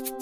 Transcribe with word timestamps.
Howdy, 0.00 0.12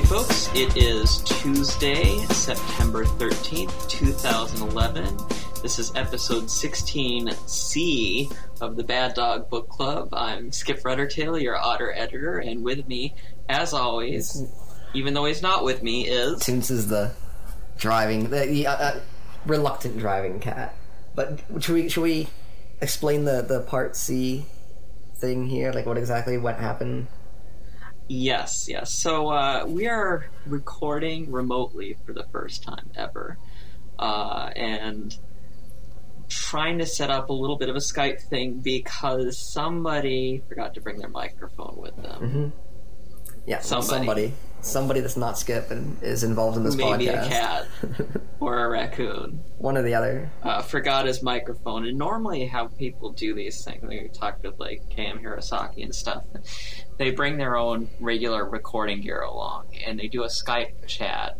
folks. 0.00 0.48
It 0.54 0.76
is 0.76 1.18
Tuesday, 1.18 2.18
September 2.26 3.04
13th, 3.04 3.88
2011. 3.88 5.16
This 5.62 5.78
is 5.78 5.94
episode 5.94 6.46
16C 6.46 8.32
of 8.60 8.76
the 8.76 8.84
Bad 8.84 9.14
Dog 9.14 9.48
Book 9.50 9.68
Club. 9.68 10.08
I'm 10.12 10.52
Skip 10.52 10.82
Ruddertail, 10.82 11.40
your 11.40 11.56
otter 11.56 11.92
editor, 11.92 12.38
and 12.38 12.64
with 12.64 12.86
me, 12.88 13.14
as 13.48 13.72
always, 13.72 14.44
even 14.94 15.14
though 15.14 15.24
he's 15.24 15.42
not 15.42 15.64
with 15.64 15.82
me, 15.82 16.08
is. 16.08 16.40
Toonces 16.40 16.70
is 16.70 16.88
the 16.88 17.12
driving, 17.78 18.30
the, 18.30 18.46
the 18.46 18.66
uh, 18.66 18.72
uh, 18.76 19.00
reluctant 19.46 19.98
driving 19.98 20.40
cat. 20.40 20.74
But 21.14 21.40
should 21.60 21.74
we 21.74 21.88
should 21.88 22.02
we 22.02 22.28
explain 22.80 23.24
the 23.24 23.42
the 23.42 23.60
part 23.60 23.96
C 23.96 24.46
thing 25.16 25.46
here? 25.46 25.72
Like 25.72 25.86
what 25.86 25.98
exactly 25.98 26.38
what 26.38 26.56
happened? 26.56 27.08
Yes, 28.08 28.66
yes. 28.68 28.92
So 28.92 29.28
uh, 29.28 29.66
we 29.66 29.86
are 29.86 30.30
recording 30.46 31.30
remotely 31.30 31.96
for 32.06 32.12
the 32.12 32.24
first 32.32 32.62
time 32.62 32.90
ever, 32.96 33.36
uh, 33.98 34.50
and 34.56 35.16
trying 36.28 36.78
to 36.78 36.86
set 36.86 37.10
up 37.10 37.30
a 37.30 37.32
little 37.32 37.56
bit 37.56 37.68
of 37.68 37.76
a 37.76 37.80
Skype 37.80 38.20
thing 38.22 38.60
because 38.60 39.38
somebody 39.38 40.42
forgot 40.48 40.74
to 40.74 40.80
bring 40.80 40.98
their 40.98 41.08
microphone 41.08 41.76
with 41.76 41.96
them. 41.96 42.20
Mm-hmm. 42.20 42.48
Yeah, 43.46 43.60
Somebody. 43.60 43.88
somebody, 43.88 44.32
somebody 44.60 45.00
that's 45.00 45.16
not 45.16 45.38
Skip 45.38 45.70
and 45.70 46.02
is 46.02 46.22
involved 46.22 46.58
in 46.58 46.64
this 46.64 46.76
Maybe 46.76 47.06
podcast. 47.06 47.24
a 47.24 47.28
cat 47.30 47.66
or 48.40 48.62
a 48.62 48.68
raccoon. 48.68 49.42
One 49.56 49.78
or 49.78 49.82
the 49.82 49.94
other. 49.94 50.30
Uh, 50.42 50.60
forgot 50.60 51.06
his 51.06 51.22
microphone. 51.22 51.86
And 51.86 51.96
normally, 51.96 52.46
how 52.46 52.66
people 52.66 53.10
do 53.12 53.34
these 53.34 53.64
things, 53.64 53.80
when 53.80 53.88
we 54.02 54.08
talked 54.10 54.42
with 54.44 54.60
like 54.60 54.82
Cam 54.90 55.18
Hirosaki 55.18 55.82
and 55.82 55.94
stuff, 55.94 56.24
they 56.98 57.10
bring 57.10 57.38
their 57.38 57.56
own 57.56 57.88
regular 58.00 58.44
recording 58.46 59.00
gear 59.00 59.20
along 59.22 59.68
and 59.86 59.98
they 59.98 60.08
do 60.08 60.24
a 60.24 60.28
Skype 60.28 60.86
chat, 60.86 61.38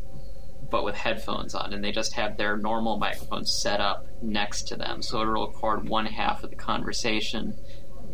but 0.71 0.85
with 0.85 0.95
headphones 0.95 1.55
on, 1.55 1.73
and 1.73 1.83
they 1.83 1.93
just 1.93 2.13
have 2.15 2.37
their 2.37 2.57
normal 2.57 2.99
microphones 2.99 3.53
set 3.53 3.81
up 3.81 4.07
next 4.23 4.65
to 4.69 4.77
them, 4.77 5.03
so 5.03 5.21
it'll 5.23 5.47
record 5.47 5.89
one 5.89 6.07
half 6.07 6.45
of 6.45 6.51
the 6.51 6.57
conversation. 6.57 7.55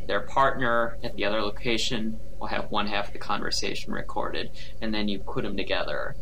Their 0.06 0.20
partner 0.20 0.98
at 1.02 1.16
the 1.16 1.24
other 1.24 1.40
location 1.40 2.20
will 2.38 2.48
have 2.48 2.70
one 2.70 2.86
half 2.86 3.08
of 3.08 3.12
the 3.12 3.18
conversation 3.18 3.92
recorded, 3.92 4.50
and 4.80 4.92
then 4.94 5.08
you 5.08 5.18
put 5.18 5.42
them 5.44 5.56
together 5.56 6.14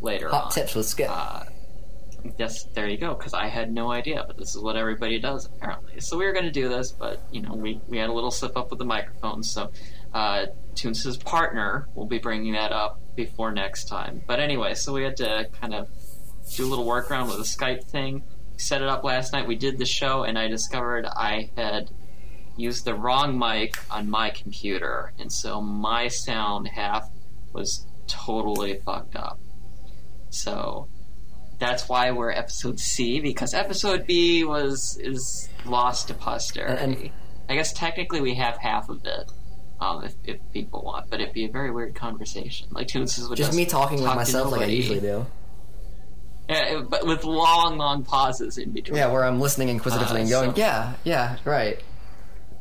later 0.00 0.28
Hot 0.30 0.46
on. 0.46 0.50
tips 0.52 0.74
with 0.74 0.86
Skip. 0.86 1.08
Uh, 1.10 1.44
yes, 2.38 2.64
there 2.74 2.88
you 2.88 2.96
go. 2.96 3.14
Because 3.14 3.34
I 3.34 3.48
had 3.48 3.72
no 3.72 3.90
idea, 3.90 4.24
but 4.26 4.36
this 4.38 4.54
is 4.54 4.60
what 4.62 4.76
everybody 4.76 5.18
does 5.18 5.46
apparently. 5.46 6.00
So 6.00 6.16
we 6.16 6.24
were 6.24 6.32
going 6.32 6.44
to 6.46 6.50
do 6.50 6.68
this, 6.68 6.92
but 6.92 7.20
you 7.30 7.42
know, 7.42 7.54
we 7.54 7.80
we 7.88 7.98
had 7.98 8.08
a 8.08 8.12
little 8.12 8.30
slip 8.30 8.56
up 8.56 8.70
with 8.70 8.78
the 8.78 8.84
microphone. 8.84 9.42
So 9.42 9.70
uh, 10.12 10.46
Toonces' 10.74 11.22
partner 11.22 11.88
will 11.94 12.06
be 12.06 12.18
bringing 12.18 12.52
that 12.54 12.72
up 12.72 13.00
before 13.14 13.52
next 13.52 13.84
time. 13.84 14.22
But 14.26 14.40
anyway, 14.40 14.74
so 14.74 14.92
we 14.92 15.02
had 15.02 15.16
to 15.18 15.48
kind 15.60 15.74
of 15.74 15.88
do 16.54 16.64
a 16.64 16.68
little 16.68 16.86
workaround 16.86 17.28
with 17.28 17.38
the 17.38 17.44
Skype 17.44 17.84
thing. 17.84 18.22
Set 18.58 18.82
it 18.82 18.88
up 18.88 19.04
last 19.04 19.32
night. 19.32 19.46
We 19.46 19.56
did 19.56 19.78
the 19.78 19.86
show, 19.86 20.22
and 20.22 20.38
I 20.38 20.48
discovered 20.48 21.04
I 21.06 21.50
had 21.56 21.90
used 22.56 22.84
the 22.84 22.94
wrong 22.94 23.38
mic 23.38 23.76
on 23.90 24.08
my 24.08 24.30
computer, 24.30 25.12
and 25.18 25.30
so 25.30 25.60
my 25.60 26.08
sound 26.08 26.68
half 26.68 27.08
was 27.52 27.86
totally 28.06 28.80
fucked 28.84 29.16
up. 29.16 29.38
So 30.30 30.88
that's 31.58 31.88
why 31.88 32.10
we're 32.10 32.30
episode 32.30 32.78
C 32.78 33.20
because 33.20 33.54
episode 33.54 34.06
B 34.06 34.44
was 34.44 34.98
is 35.00 35.48
lost 35.64 36.08
to 36.08 36.14
posterity. 36.14 36.82
And- 36.82 36.94
and- 36.96 37.10
I 37.48 37.54
guess 37.54 37.72
technically 37.72 38.20
we 38.20 38.34
have 38.34 38.56
half 38.58 38.88
of 38.88 39.04
it. 39.06 39.30
Um, 39.78 40.04
if, 40.04 40.14
if 40.24 40.38
people 40.54 40.82
want, 40.82 41.10
but 41.10 41.20
it'd 41.20 41.34
be 41.34 41.44
a 41.44 41.50
very 41.50 41.70
weird 41.70 41.94
conversation. 41.94 42.68
Like 42.70 42.86
Toonces 42.88 43.28
would 43.28 43.36
Just 43.36 43.50
just 43.50 43.56
me 43.58 43.66
talking 43.66 43.96
with 43.98 44.06
talk 44.06 44.14
to 44.14 44.16
myself 44.16 44.50
like 44.52 44.62
I 44.62 44.64
usually 44.66 45.00
do. 45.00 45.26
Yeah, 46.48 46.82
but 46.88 47.06
with 47.06 47.24
long, 47.24 47.76
long 47.76 48.02
pauses 48.04 48.56
in 48.56 48.70
between. 48.72 48.96
Yeah, 48.96 49.12
where 49.12 49.24
I'm 49.24 49.38
listening 49.40 49.68
inquisitively 49.68 50.18
Uh, 50.18 50.20
and 50.22 50.30
going, 50.30 50.50
so- 50.52 50.56
yeah, 50.56 50.94
yeah, 51.04 51.36
right. 51.44 51.78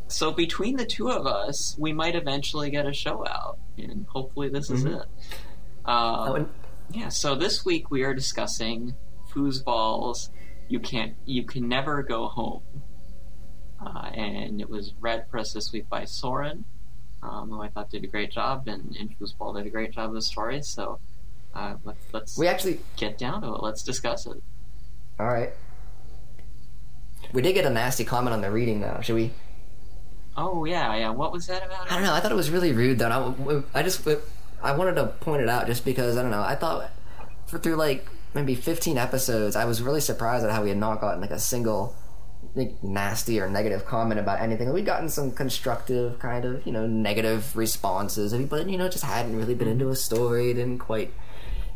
So 0.08 0.32
between 0.32 0.76
the 0.76 0.86
two 0.86 1.10
of 1.10 1.26
us, 1.26 1.76
we 1.80 1.94
might 1.94 2.16
eventually 2.16 2.70
get 2.70 2.86
a 2.86 2.94
show 2.94 3.26
out, 3.26 3.60
and 3.78 4.06
hopefully 4.10 4.50
this 4.50 4.70
is 4.70 4.84
Mhm. 4.84 5.02
it. 5.02 5.08
Um, 5.90 6.36
and- 6.36 6.50
yeah. 6.92 7.10
So 7.10 7.36
this 7.36 7.64
week 7.64 7.90
we 7.92 8.04
are 8.04 8.14
discussing 8.14 8.96
Foozzzball's. 9.34 10.30
You 10.68 10.80
can't. 10.80 11.16
You 11.26 11.44
can 11.44 11.68
never 11.70 12.04
go 12.04 12.28
home. 12.28 12.62
Uh, 13.84 14.10
and 14.14 14.60
it 14.62 14.70
was 14.70 14.94
read 15.00 15.26
for 15.30 15.38
us 15.40 15.54
this 15.54 15.72
week 15.72 15.88
by 15.90 16.06
Soren, 16.06 16.66
um, 17.26 17.50
who 17.50 17.62
I 17.62 17.70
thought 17.70 17.90
did 17.90 18.04
a 18.04 18.08
great 18.08 18.32
job, 18.32 18.68
and, 18.68 18.96
and 19.00 19.18
Foozzzball 19.18 19.56
did 19.56 19.66
a 19.66 19.70
great 19.70 19.92
job 19.92 20.10
of 20.10 20.16
the 20.16 20.22
story. 20.22 20.62
So 20.62 21.00
uh, 21.54 21.76
let's 21.84 22.06
let's 22.14 22.38
we 22.38 22.48
actually, 22.48 22.80
get 22.98 23.18
down 23.18 23.42
to 23.42 23.48
it. 23.48 23.64
Let's 23.64 23.84
discuss 23.84 24.26
it. 24.26 24.42
all 25.20 25.28
right. 25.28 25.52
We 27.34 27.42
did 27.42 27.54
get 27.54 27.66
a 27.66 27.70
nasty 27.70 28.06
comment 28.06 28.34
on 28.34 28.42
the 28.42 28.52
reading, 28.52 28.82
though. 28.82 29.00
Should 29.02 29.16
we? 29.16 29.32
Oh 30.38 30.66
yeah, 30.66 30.96
yeah. 30.96 31.10
What 31.10 31.32
was 31.32 31.48
that 31.48 31.66
about? 31.66 31.92
I 31.92 31.96
don't 31.96 32.04
know. 32.04 32.14
I 32.14 32.20
thought 32.20 32.32
it 32.32 32.36
was 32.36 32.52
really 32.52 32.72
rude, 32.72 33.00
though. 33.00 33.66
I, 33.74 33.80
I 33.80 33.84
just, 33.84 34.08
I 34.62 34.76
wanted 34.76 34.96
to 34.96 35.08
point 35.08 35.42
it 35.42 35.50
out 35.50 35.66
just 35.66 35.84
because 35.84 36.18
I 36.18 36.22
don't 36.22 36.32
know. 36.32 36.44
I 36.44 36.56
thought 36.56 36.92
for 37.48 37.58
through 37.58 37.76
like 37.76 38.08
maybe 38.34 38.54
15 38.54 38.98
episodes, 38.98 39.56
I 39.56 39.66
was 39.66 39.82
really 39.82 40.02
surprised 40.02 40.46
at 40.46 40.52
how 40.52 40.62
we 40.62 40.70
had 40.70 40.78
not 40.78 41.00
gotten 41.02 41.22
like 41.22 41.32
a 41.32 41.40
single 41.40 41.96
like, 42.56 42.84
nasty 42.84 43.40
or 43.40 43.50
negative 43.50 43.86
comment 43.86 44.20
about 44.20 44.42
anything. 44.42 44.72
We'd 44.72 44.86
gotten 44.86 45.10
some 45.10 45.32
constructive 45.32 46.20
kind 46.20 46.46
of 46.46 46.66
you 46.66 46.72
know 46.72 46.88
negative 46.88 47.56
responses, 47.56 48.34
but 48.34 48.70
you 48.70 48.78
know 48.78 48.90
just 48.90 49.04
hadn't 49.04 49.36
really 49.36 49.56
been 49.56 49.68
into 49.68 49.90
a 49.90 49.96
story, 49.96 50.54
didn't 50.54 50.80
quite 50.80 51.14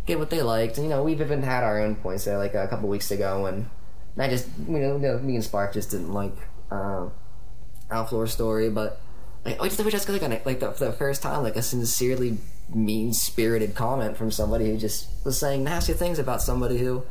get 0.05 0.19
what 0.19 0.29
they 0.29 0.41
liked. 0.41 0.77
And, 0.77 0.85
you 0.85 0.89
know, 0.89 1.03
we've 1.03 1.21
even 1.21 1.43
had 1.43 1.63
our 1.63 1.79
own 1.79 1.95
points 1.95 2.25
there, 2.25 2.37
like 2.37 2.55
a 2.55 2.67
couple 2.67 2.89
weeks 2.89 3.11
ago, 3.11 3.43
when 3.43 3.69
I 4.17 4.27
just 4.27 4.47
you 4.67 4.79
know, 4.79 4.97
no, 4.97 5.19
me 5.19 5.35
and 5.35 5.43
Spark 5.43 5.73
just 5.73 5.91
didn't 5.91 6.13
like. 6.13 6.35
Um, 6.71 7.11
Alflore's 7.91 8.31
story, 8.31 8.69
but 8.69 9.01
like, 9.45 9.61
we 9.61 9.69
just, 9.69 9.83
we 9.83 9.91
just 9.91 10.07
got 10.07 10.21
like, 10.21 10.45
like 10.45 10.59
the, 10.59 10.71
for 10.71 10.85
the 10.85 10.93
first 10.93 11.21
time, 11.21 11.43
like 11.43 11.55
a 11.55 11.61
sincerely 11.61 12.37
mean 12.73 13.13
spirited 13.13 13.73
comment 13.73 14.15
from 14.15 14.29
somebody 14.29 14.69
who 14.69 14.77
just 14.77 15.09
was 15.25 15.39
saying 15.39 15.63
nasty 15.63 15.93
things 15.93 16.19
about 16.19 16.41
somebody 16.41 16.77
who 16.77 17.03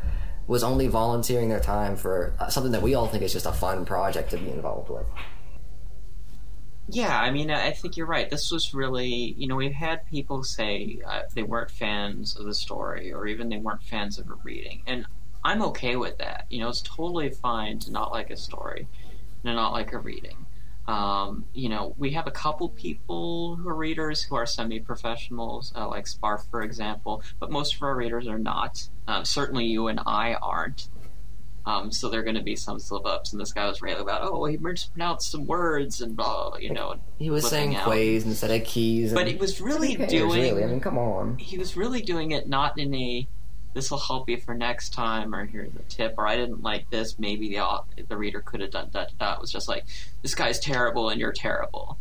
was 0.49 0.65
only 0.65 0.89
volunteering 0.89 1.51
their 1.51 1.61
time 1.61 1.95
for 1.95 2.35
uh, 2.41 2.49
something 2.49 2.73
that 2.73 2.83
we 2.83 2.95
all 2.95 3.07
think 3.07 3.23
is 3.23 3.33
just 3.33 3.47
a 3.47 3.53
fun 3.53 3.85
project 3.85 4.31
to 4.31 4.39
be 4.39 4.51
involved 4.51 4.89
with. 4.89 5.07
Yeah, 6.89 7.21
I 7.21 7.31
mean, 7.31 7.51
I 7.51 7.73
think 7.73 7.99
you're 7.99 8.07
right. 8.07 8.31
This 8.31 8.51
was 8.51 8.73
really, 8.73 9.35
you 9.37 9.47
know, 9.47 9.57
we've 9.57 9.75
had 9.75 10.07
people 10.07 10.43
say 10.43 11.01
uh, 11.07 11.23
they 11.35 11.43
weren't 11.43 11.71
fans 11.71 12.35
of 12.35 12.47
the 12.47 12.55
story 12.55 13.13
or 13.13 13.27
even 13.27 13.51
they 13.51 13.59
weren't 13.59 13.83
fans 13.83 14.19
of 14.19 14.31
a 14.31 14.35
reading. 14.43 14.83
And 14.87 15.05
I'm 15.45 15.61
okay 15.63 15.97
with 15.97 16.17
that. 16.17 16.47
You 16.49 16.61
know, 16.61 16.71
it's 16.71 16.81
totally 16.81 17.29
fine 17.29 17.79
to 17.81 17.93
not 17.93 18.11
like 18.11 18.31
a 18.31 18.37
story 18.39 18.89
and 19.45 19.55
not 19.55 19.73
like 19.73 19.93
a 19.93 19.99
reading. 19.99 20.47
Um, 20.89 21.45
you 21.53 21.69
know, 21.69 21.95
we 21.99 22.13
have 22.13 22.27
a 22.27 22.31
couple 22.31 22.71
people 22.71 23.57
who 23.57 23.69
are 23.69 23.75
readers 23.75 24.23
who 24.23 24.37
are 24.37 24.47
semi 24.47 24.81
professionals, 24.81 25.71
uh, 25.77 25.87
like 25.87 26.07
Sparf, 26.07 26.51
for 26.51 26.63
example, 26.63 27.23
but 27.39 27.51
most 27.51 27.75
of 27.75 27.83
our 27.83 27.95
readers 27.95 28.27
are 28.27 28.39
not. 28.39 28.89
Um, 29.07 29.27
certainly 29.27 29.67
you 29.67 29.89
and 29.89 30.01
I 30.07 30.35
aren't. 30.35 30.89
Um, 31.67 31.93
so 31.93 32.09
there 32.09 32.21
are 32.21 32.23
going 32.23 32.37
to 32.37 32.43
be 32.43 32.57
some 32.57 32.79
slip 32.79 33.05
ups, 33.05 33.33
and 33.33 33.41
this 33.41 33.53
guy 33.53 33.67
was 33.67 33.83
railing 33.83 34.01
about, 34.01 34.23
oh, 34.23 34.47
he 34.47 34.57
mispronounced 34.57 35.31
some 35.31 35.45
words 35.45 36.01
and 36.01 36.17
blah, 36.17 36.57
you 36.57 36.73
know. 36.73 36.95
He 37.19 37.29
was 37.29 37.47
saying 37.47 37.77
out. 37.77 37.85
quays 37.85 38.25
instead 38.25 38.51
of 38.51 38.67
keys. 38.67 39.13
But 39.13 39.25
and 39.25 39.31
he 39.33 39.37
was 39.37 39.61
really 39.61 39.95
cares, 39.95 40.11
doing. 40.11 40.41
Really? 40.41 40.65
I 40.65 40.67
mean, 40.67 40.81
come 40.81 40.97
on. 40.97 41.37
He 41.37 41.59
was 41.59 41.77
really 41.77 42.01
doing 42.01 42.31
it 42.31 42.49
not 42.49 42.79
in 42.79 42.95
a. 42.95 43.29
This 43.75 43.91
will 43.91 43.99
help 43.99 44.29
you 44.29 44.39
for 44.39 44.55
next 44.55 44.93
time, 44.93 45.35
or 45.35 45.45
here's 45.47 45.75
a 45.77 45.83
tip, 45.89 46.15
or 46.19 46.27
I 46.27 46.37
didn't 46.37 46.63
like 46.63 46.91
this. 46.91 47.19
Maybe 47.19 47.51
the 47.51 47.83
the 48.09 48.17
reader 48.17 48.41
could 48.41 48.61
have 48.61 48.71
done 48.71 48.91
that. 48.93 49.13
That 49.21 49.41
was 49.41 49.53
just 49.53 49.69
like 49.69 49.85
this 50.23 50.35
guy's 50.35 50.59
terrible 50.59 51.11
and 51.11 51.21
you're 51.21 51.33
terrible. 51.33 51.99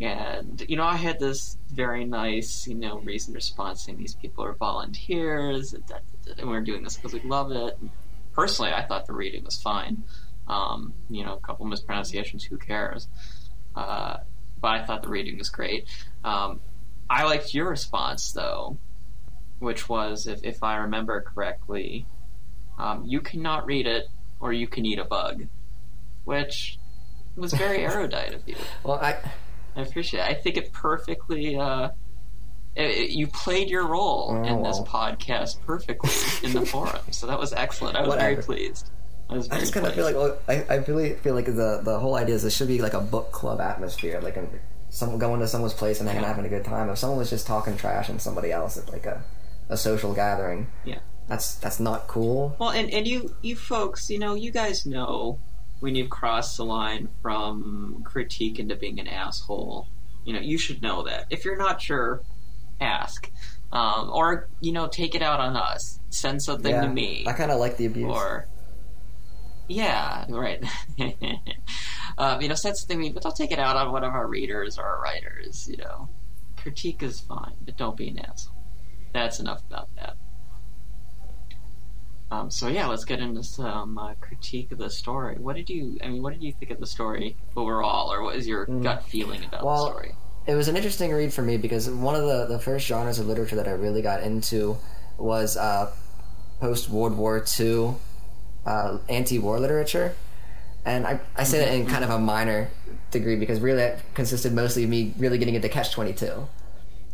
And 0.00 0.62
you 0.68 0.76
know, 0.76 0.84
I 0.84 0.96
had 0.96 1.18
this 1.18 1.56
very 1.72 2.04
nice, 2.04 2.66
you 2.66 2.74
know, 2.74 2.98
reasoned 2.98 3.34
response 3.34 3.82
saying 3.84 3.98
these 3.98 4.14
people 4.14 4.44
are 4.44 4.52
volunteers, 4.54 5.72
and, 5.72 5.84
that- 5.88 6.02
and 6.38 6.48
we're 6.50 6.60
doing 6.60 6.82
this 6.82 6.96
because 6.96 7.12
we 7.14 7.20
love 7.20 7.50
it. 7.52 7.76
And 7.80 7.90
personally, 8.34 8.72
I 8.72 8.84
thought 8.84 9.06
the 9.06 9.14
reading 9.14 9.44
was 9.44 9.56
fine. 9.62 10.02
Um, 10.48 10.92
you 11.08 11.24
know, 11.24 11.34
a 11.34 11.40
couple 11.40 11.64
mispronunciations, 11.66 12.44
who 12.44 12.56
cares? 12.58 13.08
Uh, 13.74 14.18
but 14.60 14.68
I 14.68 14.84
thought 14.84 15.02
the 15.02 15.08
reading 15.08 15.38
was 15.38 15.48
great. 15.50 15.86
Um, 16.24 16.60
I 17.08 17.24
liked 17.24 17.54
your 17.54 17.68
response 17.68 18.32
though, 18.32 18.76
which 19.58 19.88
was, 19.88 20.26
if, 20.26 20.40
if 20.44 20.62
I 20.62 20.76
remember 20.76 21.20
correctly, 21.22 22.06
um, 22.78 23.04
you 23.06 23.20
cannot 23.20 23.66
read 23.66 23.86
it 23.86 24.06
or 24.40 24.52
you 24.52 24.66
can 24.66 24.84
eat 24.84 24.98
a 24.98 25.04
bug, 25.04 25.46
which 26.24 26.78
was 27.36 27.52
very 27.52 27.78
erudite 27.84 28.34
of 28.34 28.42
you. 28.46 28.56
Well, 28.84 28.98
I 29.00 29.16
I 29.74 29.82
appreciate 29.82 30.20
it. 30.20 30.26
I 30.28 30.34
think 30.34 30.56
it 30.56 30.72
perfectly 30.72 31.56
uh, 31.56 31.90
it- 32.74 33.10
you 33.10 33.26
played 33.28 33.68
your 33.70 33.86
role 33.86 34.28
Oh, 34.32 34.42
in 34.44 34.62
this 34.62 34.76
well. 34.76 34.86
podcast 34.86 35.60
perfectly 35.64 36.10
in 36.42 36.52
the 36.54 36.64
forum. 36.72 36.98
So 37.10 37.26
that 37.26 37.38
was 37.38 37.52
excellent. 37.52 37.96
I 37.96 38.02
was 38.06 38.14
very 38.16 38.36
pleased. 38.36 38.90
I 39.28 39.34
was 39.34 39.48
I 39.50 39.58
just 39.58 39.72
kind 39.74 39.86
of 39.86 39.94
feel 39.94 40.04
like 40.04 40.14
well, 40.14 40.38
I, 40.48 40.64
I 40.70 40.76
really 40.76 41.14
feel 41.14 41.34
like 41.34 41.46
the 41.46 41.80
the 41.82 41.98
whole 41.98 42.14
idea 42.14 42.34
is 42.34 42.44
it 42.44 42.50
should 42.50 42.68
be 42.68 42.80
like 42.80 42.94
a 42.94 43.00
book 43.00 43.32
club 43.32 43.60
atmosphere, 43.60 44.20
like 44.20 44.36
a, 44.36 44.46
someone 44.88 45.18
going 45.18 45.40
to 45.40 45.48
someone's 45.48 45.74
place 45.74 45.98
and 46.00 46.08
hanging 46.08 46.22
out, 46.24 46.28
having 46.28 46.44
a 46.46 46.48
good 46.48 46.64
time. 46.64 46.88
If 46.88 46.98
someone 46.98 47.18
was 47.18 47.28
just 47.30 47.46
talking 47.46 47.76
trash 47.76 48.08
and 48.08 48.20
somebody 48.22 48.52
else 48.52 48.76
at 48.78 48.90
like 48.92 49.04
a, 49.04 49.22
a 49.68 49.76
social 49.76 50.14
gathering, 50.14 50.68
Yeah. 50.84 51.00
that's 51.28 51.56
that's 51.56 51.80
not 51.80 52.06
cool. 52.08 52.56
Well, 52.58 52.70
and, 52.70 52.90
and 52.90 53.06
you 53.06 53.34
you 53.42 53.56
folks, 53.56 54.08
you 54.10 54.18
know, 54.18 54.34
you 54.34 54.50
guys 54.50 54.86
know 54.86 55.38
when 55.80 55.94
you've 55.94 56.10
crossed 56.10 56.56
the 56.56 56.64
line 56.64 57.08
from 57.22 58.02
critique 58.04 58.58
into 58.58 58.76
being 58.76 58.98
an 58.98 59.08
asshole. 59.08 59.88
You 60.24 60.32
know, 60.32 60.40
you 60.40 60.58
should 60.58 60.82
know 60.82 61.04
that. 61.04 61.26
If 61.30 61.44
you're 61.44 61.56
not 61.56 61.80
sure, 61.80 62.22
ask. 62.80 63.30
Um, 63.72 64.10
or, 64.12 64.48
you 64.60 64.72
know, 64.72 64.86
take 64.86 65.14
it 65.14 65.22
out 65.22 65.38
on 65.40 65.56
us. 65.56 66.00
Send 66.08 66.42
something 66.42 66.70
yeah, 66.72 66.82
to 66.82 66.88
me. 66.88 67.24
I 67.26 67.32
kind 67.32 67.50
of 67.50 67.58
like 67.60 67.76
the 67.76 67.86
abuse. 67.86 68.06
Or, 68.10 68.46
yeah, 69.68 70.24
right. 70.30 70.64
um, 72.18 72.40
you 72.40 72.48
know, 72.48 72.54
send 72.54 72.76
something 72.76 72.96
to 72.96 73.02
me, 73.02 73.10
but 73.12 73.22
don't 73.22 73.36
take 73.36 73.52
it 73.52 73.58
out 73.58 73.76
on 73.76 73.92
one 73.92 74.04
of 74.04 74.12
our 74.12 74.26
readers 74.26 74.78
or 74.78 74.84
our 74.84 75.00
writers, 75.02 75.66
you 75.68 75.76
know. 75.76 76.08
Critique 76.56 77.02
is 77.02 77.20
fine, 77.20 77.54
but 77.64 77.76
don't 77.76 77.96
be 77.96 78.08
an 78.08 78.18
asshole. 78.20 78.55
That's 79.12 79.40
enough 79.40 79.62
about 79.68 79.88
that. 79.96 80.16
Um, 82.30 82.50
so 82.50 82.66
yeah, 82.68 82.86
let's 82.86 83.04
get 83.04 83.20
into 83.20 83.42
some 83.44 83.98
uh, 83.98 84.14
critique 84.20 84.72
of 84.72 84.78
the 84.78 84.90
story. 84.90 85.36
What 85.38 85.54
did 85.56 85.70
you? 85.70 85.96
I 86.02 86.08
mean, 86.08 86.22
what 86.22 86.32
did 86.32 86.42
you 86.42 86.52
think 86.52 86.72
of 86.72 86.80
the 86.80 86.86
story 86.86 87.36
overall, 87.56 88.12
or 88.12 88.22
what 88.22 88.34
is 88.36 88.46
your 88.48 88.66
Mm. 88.66 88.82
gut 88.82 89.04
feeling 89.04 89.44
about 89.44 89.64
Well, 89.64 89.84
the 89.84 89.90
story? 89.92 90.14
it 90.46 90.54
was 90.54 90.66
an 90.68 90.76
interesting 90.76 91.12
read 91.12 91.32
for 91.32 91.42
me 91.42 91.56
because 91.56 91.88
one 91.88 92.16
of 92.16 92.22
the, 92.22 92.46
the 92.46 92.58
first 92.58 92.86
genres 92.86 93.18
of 93.20 93.26
literature 93.26 93.56
that 93.56 93.68
I 93.68 93.72
really 93.72 94.02
got 94.02 94.22
into 94.22 94.76
was 95.18 95.56
uh, 95.56 95.92
post 96.60 96.88
World 96.90 97.16
War 97.16 97.44
II 97.60 97.94
uh, 98.66 98.98
anti 99.08 99.38
war 99.38 99.60
literature. 99.60 100.14
And 100.84 101.06
I, 101.06 101.20
I 101.36 101.44
say 101.44 101.58
that 101.60 101.72
in 101.74 101.86
kind 101.86 102.04
of 102.04 102.10
a 102.10 102.18
minor 102.18 102.68
degree 103.12 103.36
because 103.36 103.60
really 103.60 103.82
it 103.82 103.98
consisted 104.14 104.52
mostly 104.52 104.84
of 104.84 104.90
me 104.90 105.14
really 105.18 105.38
getting 105.38 105.54
into 105.54 105.68
Catch 105.68 105.92
22. 105.92 106.46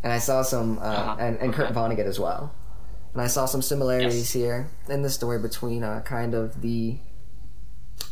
And 0.02 0.12
I 0.12 0.19
saw 0.19 0.43
some, 0.43 0.78
uh, 0.78 0.82
Uh-huh. 0.82 1.16
and, 1.20 1.37
and 1.38 1.54
Kurt 1.54 1.72
Vonnegut 1.72 2.06
as 2.06 2.19
well. 2.19 2.52
And 3.12 3.22
I 3.22 3.26
saw 3.28 3.44
some 3.46 3.62
similarities 3.62 4.16
Yes. 4.16 4.32
here 4.32 4.69
in 4.88 5.02
the 5.02 5.10
story 5.10 5.38
between 5.38 5.82
uh, 5.84 6.00
kind 6.00 6.34
of 6.34 6.60
the 6.62 6.99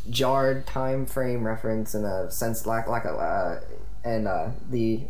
jarred 0.08 0.66
time 0.66 1.06
frame 1.06 1.44
reference 1.46 1.94
and 1.94 2.04
a 2.06 2.30
sense 2.30 2.66
lack 2.66 2.88
lack 2.88 3.04
of 3.04 3.16
uh, 3.18 3.60
and 4.04 4.28
uh, 4.28 4.50
the 4.68 5.02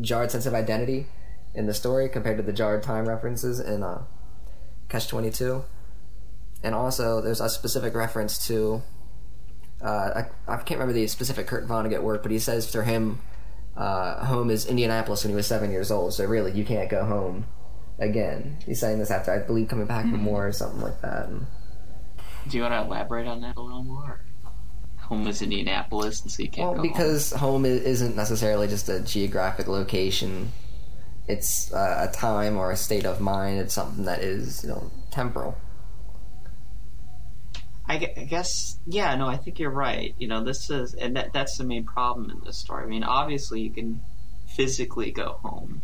jarred 0.00 0.30
sense 0.30 0.46
of 0.46 0.54
identity 0.54 1.06
in 1.54 1.66
the 1.66 1.74
story 1.74 2.08
compared 2.08 2.36
to 2.36 2.42
the 2.42 2.52
jarred 2.52 2.82
time 2.82 3.08
references 3.08 3.58
in 3.58 3.82
uh, 3.82 4.02
Catch 4.88 5.08
Twenty 5.08 5.30
Two, 5.30 5.64
and 6.62 6.74
also 6.74 7.20
there's 7.20 7.40
a 7.40 7.48
specific 7.48 7.94
reference 7.94 8.46
to 8.46 8.82
uh, 9.82 10.22
I, 10.46 10.52
I 10.52 10.56
can't 10.58 10.78
remember 10.78 10.92
the 10.92 11.06
specific 11.06 11.46
Kurt 11.46 11.66
Vonnegut 11.66 12.02
work, 12.02 12.22
but 12.22 12.30
he 12.32 12.38
says 12.38 12.70
for 12.70 12.82
him, 12.82 13.20
uh, 13.76 14.24
home 14.24 14.50
is 14.50 14.66
Indianapolis 14.66 15.24
when 15.24 15.30
he 15.30 15.36
was 15.36 15.46
seven 15.46 15.70
years 15.70 15.90
old. 15.90 16.14
So 16.14 16.24
really, 16.24 16.52
you 16.52 16.64
can't 16.64 16.88
go 16.88 17.04
home 17.04 17.46
again. 17.98 18.58
He's 18.66 18.80
saying 18.80 18.98
this 18.98 19.10
after 19.10 19.32
I 19.32 19.38
believe 19.46 19.68
coming 19.68 19.86
back 19.86 20.04
from 20.10 20.24
war 20.24 20.46
or 20.46 20.52
something 20.52 20.80
like 20.80 21.00
that. 21.02 21.28
Do 22.48 22.56
you 22.56 22.62
want 22.62 22.74
to 22.74 22.82
elaborate 22.82 23.26
on 23.26 23.40
that 23.40 23.56
a 23.56 23.60
little 23.60 23.82
more? 23.84 24.20
Home 25.02 25.26
is 25.28 25.40
Indianapolis, 25.42 26.22
and 26.22 26.30
so 26.32 26.42
you 26.42 26.48
can't 26.50 26.72
Well, 26.74 26.82
because 26.82 27.32
home 27.32 27.64
i- 27.64 27.68
isn't 27.68 28.16
necessarily 28.16 28.66
just 28.66 28.88
a 28.88 29.00
geographic 29.00 29.68
location. 29.68 30.50
It's 31.28 31.72
uh, 31.72 32.08
a 32.08 32.12
time 32.12 32.56
or 32.56 32.70
a 32.70 32.76
state 32.76 33.04
of 33.04 33.20
mind. 33.20 33.58
It's 33.60 33.74
something 33.74 34.04
that 34.04 34.20
is, 34.20 34.62
you 34.64 34.70
know, 34.70 34.90
temporal. 35.10 35.56
I, 37.88 38.12
I 38.16 38.24
guess, 38.24 38.78
yeah, 38.86 39.14
no, 39.14 39.28
I 39.28 39.36
think 39.36 39.58
you're 39.58 39.70
right. 39.70 40.14
You 40.18 40.28
know, 40.28 40.42
this 40.42 40.70
is, 40.70 40.94
and 40.94 41.16
that, 41.16 41.32
that's 41.32 41.56
the 41.58 41.64
main 41.64 41.84
problem 41.84 42.30
in 42.30 42.40
this 42.44 42.58
story. 42.58 42.82
I 42.84 42.86
mean, 42.86 43.04
obviously, 43.04 43.60
you 43.60 43.70
can 43.70 44.00
physically 44.56 45.12
go 45.12 45.38
home, 45.42 45.82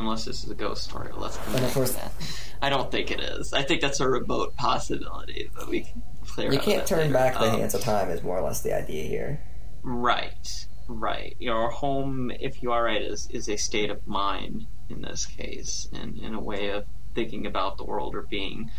unless 0.00 0.24
this 0.24 0.42
is 0.42 0.50
a 0.50 0.54
ghost 0.54 0.82
story. 0.84 1.10
Let's 1.16 1.38
And 1.54 1.64
of 1.64 1.72
course- 1.74 1.92
that. 1.94 2.12
I 2.60 2.70
don't 2.70 2.90
think 2.92 3.10
it 3.10 3.20
is. 3.20 3.52
I 3.52 3.62
think 3.64 3.80
that's 3.80 3.98
a 4.00 4.08
remote 4.08 4.54
possibility, 4.56 5.50
but 5.54 5.68
we 5.68 5.80
can 5.80 6.02
clear 6.26 6.52
You 6.52 6.60
can't 6.60 6.86
turn 6.86 6.98
later. 7.00 7.12
back 7.12 7.34
the 7.34 7.50
Um, 7.52 7.58
hands 7.58 7.74
of 7.74 7.80
time. 7.82 8.08
Is 8.10 8.22
more 8.22 8.38
or 8.38 8.42
less 8.42 8.60
the 8.62 8.72
idea 8.72 9.02
here. 9.04 9.40
Right, 9.82 10.48
right. 10.88 11.34
Your 11.40 11.70
home, 11.70 12.30
if 12.38 12.62
you 12.62 12.70
are 12.70 12.84
right, 12.84 13.02
is, 13.02 13.28
is 13.32 13.48
a 13.48 13.56
state 13.56 13.90
of 13.90 14.06
mind 14.06 14.66
in 14.88 15.02
this 15.02 15.26
case, 15.26 15.88
and 15.92 16.16
in 16.18 16.34
a 16.34 16.40
way 16.40 16.68
of 16.70 16.84
thinking 17.16 17.46
about 17.46 17.78
the 17.78 17.84
world 17.84 18.14
or 18.14 18.22
being, 18.22 18.70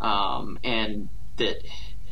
um, 0.00 0.56
and 0.62 1.08
that 1.36 1.62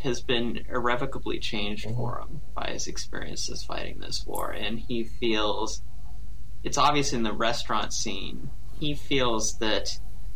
has 0.03 0.21
been 0.21 0.65
irrevocably 0.69 1.39
changed 1.39 1.85
for 1.85 2.19
him 2.19 2.41
by 2.55 2.71
his 2.73 2.87
experiences 2.87 3.63
fighting 3.63 3.99
this 3.99 4.25
war. 4.27 4.51
And 4.51 4.79
he 4.81 5.05
feels 5.05 5.83
it's 6.65 6.79
obvious 6.79 7.13
in 7.13 7.23
the 7.23 7.33
restaurant 7.33 7.93
scene. 7.93 8.51
He 8.79 8.95
feels 8.95 9.59
that 9.59 9.89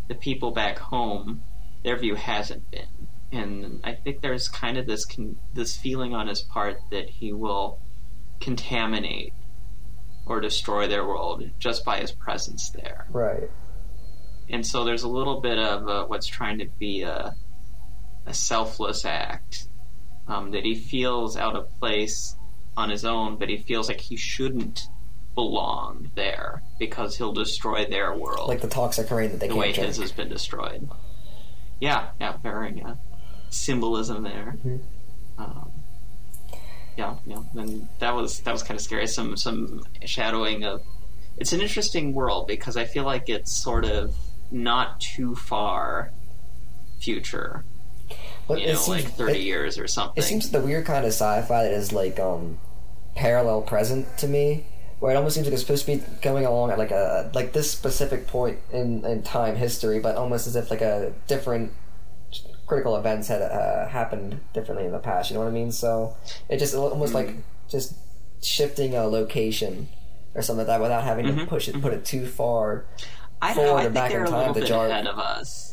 the 0.08 0.14
people 0.14 0.52
back 0.52 0.78
home, 0.78 1.42
their 1.84 1.96
view 1.96 2.14
hasn't 2.14 2.70
been. 2.70 3.08
And 3.32 3.80
I 3.84 3.94
think 3.94 4.20
there's 4.20 4.48
kind 4.48 4.78
of 4.78 4.86
this 4.86 5.04
con- 5.04 5.38
this 5.52 5.76
feeling 5.76 6.14
on 6.14 6.28
his 6.28 6.42
part 6.42 6.78
that 6.90 7.10
he 7.10 7.32
will 7.32 7.80
contaminate 8.40 9.32
or 10.26 10.40
destroy 10.40 10.86
their 10.86 11.06
world 11.06 11.44
just 11.58 11.84
by 11.84 11.98
his 11.98 12.12
presence 12.12 12.70
there. 12.70 13.06
Right. 13.10 13.50
And 14.48 14.64
so 14.64 14.84
there's 14.84 15.02
a 15.02 15.08
little 15.08 15.40
bit 15.40 15.58
of 15.58 15.88
uh, 15.88 16.06
what's 16.06 16.26
trying 16.26 16.58
to 16.58 16.66
be 16.78 17.02
a, 17.02 17.34
a 18.26 18.34
selfless 18.34 19.04
act 19.04 19.68
um, 20.28 20.50
that 20.50 20.64
he 20.64 20.74
feels 20.74 21.36
out 21.36 21.54
of 21.56 21.70
place 21.78 22.34
on 22.76 22.90
his 22.90 23.04
own, 23.04 23.36
but 23.38 23.48
he 23.48 23.58
feels 23.58 23.88
like 23.88 24.00
he 24.00 24.16
shouldn't 24.16 24.82
belong 25.34 26.10
there 26.14 26.62
because 26.78 27.16
he'll 27.16 27.32
destroy 27.32 27.84
their 27.84 28.14
world 28.16 28.48
Like 28.48 28.62
the 28.62 28.68
toxic 28.68 29.10
rain 29.10 29.30
that 29.30 29.40
they 29.40 29.48
the 29.48 29.54
can't 29.54 29.60
way 29.60 29.72
drink. 29.72 29.86
his 29.88 29.98
has 29.98 30.12
been 30.12 30.28
destroyed. 30.28 30.88
Yeah, 31.80 32.08
yeah, 32.20 32.36
very 32.42 32.82
uh, 32.82 32.94
symbolism 33.50 34.22
there. 34.22 34.56
Mhm. 34.64 34.80
Um, 35.38 35.70
yeah, 36.96 37.16
yeah, 37.26 37.42
and 37.54 37.86
that 37.98 38.14
was 38.14 38.40
that 38.40 38.52
was 38.52 38.62
kind 38.62 38.78
of 38.78 38.82
scary. 38.82 39.06
Some 39.06 39.36
some 39.36 39.82
shadowing 40.04 40.64
of. 40.64 40.80
It's 41.36 41.52
an 41.52 41.60
interesting 41.60 42.14
world 42.14 42.46
because 42.48 42.78
I 42.78 42.86
feel 42.86 43.04
like 43.04 43.28
it's 43.28 43.62
sort 43.62 43.84
of 43.84 44.14
not 44.50 44.98
too 45.00 45.34
far 45.34 46.10
future. 46.98 47.66
But 48.48 48.60
You 48.60 48.66
it 48.68 48.72
know, 48.74 48.78
seems, 48.78 49.04
like 49.04 49.12
thirty 49.14 49.38
it, 49.40 49.42
years 49.44 49.78
or 49.78 49.86
something. 49.88 50.22
it 50.22 50.24
seems 50.26 50.44
like 50.44 50.52
the 50.62 50.66
weird 50.66 50.86
kind 50.86 51.04
of 51.04 51.08
sci-fi 51.12 51.64
that 51.64 51.72
is 51.72 51.92
like 51.92 52.18
um 52.20 52.58
parallel 53.16 53.62
present 53.62 54.06
to 54.18 54.28
me, 54.28 54.66
where 55.00 55.12
it 55.12 55.16
almost 55.16 55.34
seems 55.34 55.46
like 55.46 55.52
it's 55.54 55.62
supposed 55.62 55.86
to 55.86 55.96
be 55.96 56.02
going 56.22 56.44
along 56.46 56.70
at 56.70 56.78
like 56.78 56.90
a 56.92 57.30
like 57.34 57.52
this 57.52 57.70
specific 57.70 58.26
point 58.26 58.58
in 58.72 59.04
in 59.04 59.22
time 59.22 59.56
history, 59.56 59.98
but 59.98 60.16
almost 60.16 60.46
as 60.46 60.54
if 60.56 60.70
like 60.70 60.80
a 60.82 61.12
different 61.26 61.72
critical 62.66 62.96
events 62.96 63.28
had 63.28 63.42
uh, 63.42 63.86
happened 63.88 64.40
differently 64.52 64.86
in 64.86 64.92
the 64.92 64.98
past. 64.98 65.30
You 65.30 65.34
know 65.34 65.40
what 65.42 65.48
I 65.48 65.52
mean? 65.52 65.70
So 65.72 66.16
it 66.48 66.58
just 66.58 66.74
almost 66.74 67.14
like 67.14 67.28
Mm-hmm. 67.28 67.40
just 67.68 67.94
shifting 68.42 68.94
a 68.94 69.06
location 69.06 69.88
or 70.34 70.42
something 70.42 70.66
like 70.66 70.66
that 70.68 70.80
without 70.80 71.02
having 71.04 71.26
to 71.26 71.32
Mhm, 71.32 71.48
push 71.48 71.68
it, 71.68 71.80
put 71.80 71.92
it 71.94 72.04
too 72.04 72.26
far. 72.26 72.84
I 73.42 73.54
don't 73.54 73.64
know. 73.64 73.70
forward 73.70 73.80
I 73.80 73.80
or 73.80 73.84
think 73.84 73.94
back 73.94 74.10
they're 74.10 74.24
in 74.24 74.30
time 74.30 74.54
to 74.54 74.60
bit 74.60 74.68
jar- 74.68 74.86
ahead 74.86 75.06
of 75.06 75.18
us 75.18 75.65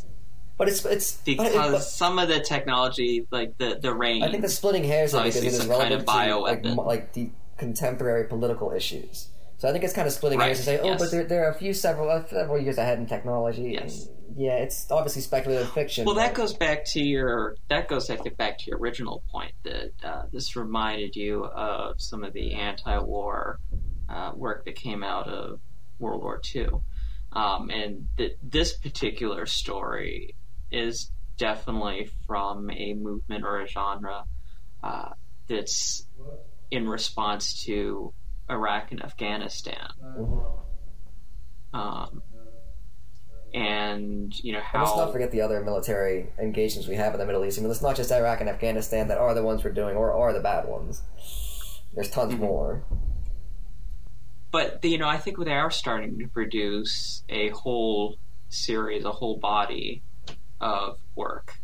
But 0.64 0.72
it's 0.72 0.86
it's 0.86 1.12
but 1.18 1.32
it- 1.32 1.52
because 1.52 1.72
but- 1.74 1.82
some 1.84 2.20
of 2.20 2.30
the 2.30 2.40
technology, 2.40 3.28
like 3.32 3.58
the 3.58 3.78
the 3.82 3.94
rain. 3.94 4.24
I 4.24 4.30
think 4.32 4.44
the 4.44 4.50
splitting 4.50 4.84
hairs 4.84 5.14
are 5.14 5.24
because 5.24 5.38
it 5.38 5.46
is 5.46 5.58
some 5.58 5.68
kind 5.68 5.92
relevant 5.92 6.02
of 6.02 6.16
to 6.16 6.38
like, 6.40 6.86
like 6.86 7.14
the 7.14 7.30
contemporary 7.58 8.28
political 8.28 8.72
issues. 8.72 9.30
So 9.58 9.70
I 9.70 9.72
think 9.72 9.84
it's 9.86 9.94
kind 9.94 10.08
of 10.08 10.14
splitting 10.14 10.40
Right, 10.40 10.48
hairs 10.48 10.58
to 10.58 10.64
say, 10.64 10.80
oh, 10.80 10.86
yes. 10.86 11.00
but 11.00 11.10
they're, 11.10 11.24
they're 11.24 11.50
a 11.50 11.54
few 11.54 11.74
several 11.74 12.10
uh, 12.10 12.26
several 12.28 12.60
years 12.60 12.78
ahead 12.78 12.98
in 12.98 13.06
technology. 13.06 13.78
Yes. 13.80 14.08
And, 14.08 14.38
yeah, 14.38 14.58
it's 14.58 14.90
obviously 14.92 15.22
speculative 15.22 15.72
fiction. 15.72 16.06
Well, 16.06 16.16
that 16.16 16.34
goes 16.34 16.54
back 16.54 16.86
to 16.88 17.00
your 17.02 17.56
that 17.70 17.88
goes 17.88 18.10
I 18.10 18.18
think 18.18 18.36
back 18.36 18.58
to 18.60 18.66
your 18.68 18.80
original 18.80 19.24
point 19.32 19.54
that 19.64 19.92
uh, 20.04 20.24
this 20.32 20.56
reminded 20.56 21.16
you 21.16 21.46
of 21.46 22.02
some 22.02 22.24
of 22.24 22.34
the 22.34 22.54
anti-war 22.56 23.60
uh, 24.10 24.32
work 24.36 24.66
that 24.66 24.76
came 24.76 25.04
out 25.04 25.28
of 25.28 25.60
World 26.00 26.24
War 26.24 26.42
II, 26.54 26.68
um, 27.32 27.70
and 27.70 28.08
that 28.18 28.38
this 28.42 28.74
particular 28.74 29.46
story 29.46 30.36
is 30.74 31.12
definitely 31.38 32.10
from 32.28 32.70
a 32.72 32.94
movement 32.94 33.44
or 33.46 33.62
a 33.62 33.68
genre 33.68 34.24
uh, 34.84 35.10
that's 35.48 36.06
in 36.72 36.88
response 36.90 37.64
to 37.64 38.14
Iraq 38.50 38.92
and 38.92 39.04
Afghanistan. 39.04 39.88
Mhm. 40.04 40.44
Um, 41.74 42.22
and 43.54 44.34
you 44.44 44.52
know 44.54 44.62
And 44.74 44.82
let's 44.84 44.98
not 44.98 45.12
forget 45.12 45.32
the 45.32 45.42
other 45.42 45.62
military 45.64 46.28
engagements 46.40 46.88
we 46.88 46.96
have 46.96 47.14
in 47.14 47.20
the 47.20 47.26
Middle 47.26 47.46
East. 47.46 47.60
I 47.60 47.62
mean, 47.62 47.70
it's 47.72 47.82
not 47.84 47.96
just 47.96 48.12
Iraq 48.12 48.42
and 48.42 48.50
Afghanistan 48.50 49.08
that 49.10 49.18
are 49.20 49.34
the 49.36 49.44
ones 49.44 49.64
we're 49.64 49.72
doing, 49.72 49.96
or 49.96 50.12
are 50.12 50.34
the 50.34 50.40
bad 50.40 50.68
ones. 50.68 51.04
There's 51.94 52.10
tons 52.10 52.34
Mhm. 52.34 52.40
more. 52.40 52.84
but 54.52 54.86
you 54.86 55.00
know, 55.00 55.08
I 55.08 55.18
think 55.18 55.44
they 55.44 55.52
are 55.54 55.72
starting 55.72 56.20
to 56.20 56.28
produce 56.28 57.24
a 57.28 57.50
whole 57.50 58.18
series, 58.50 59.04
a 59.04 59.12
whole 59.12 59.38
body 59.40 60.04
of 60.64 60.98
work 61.16 61.56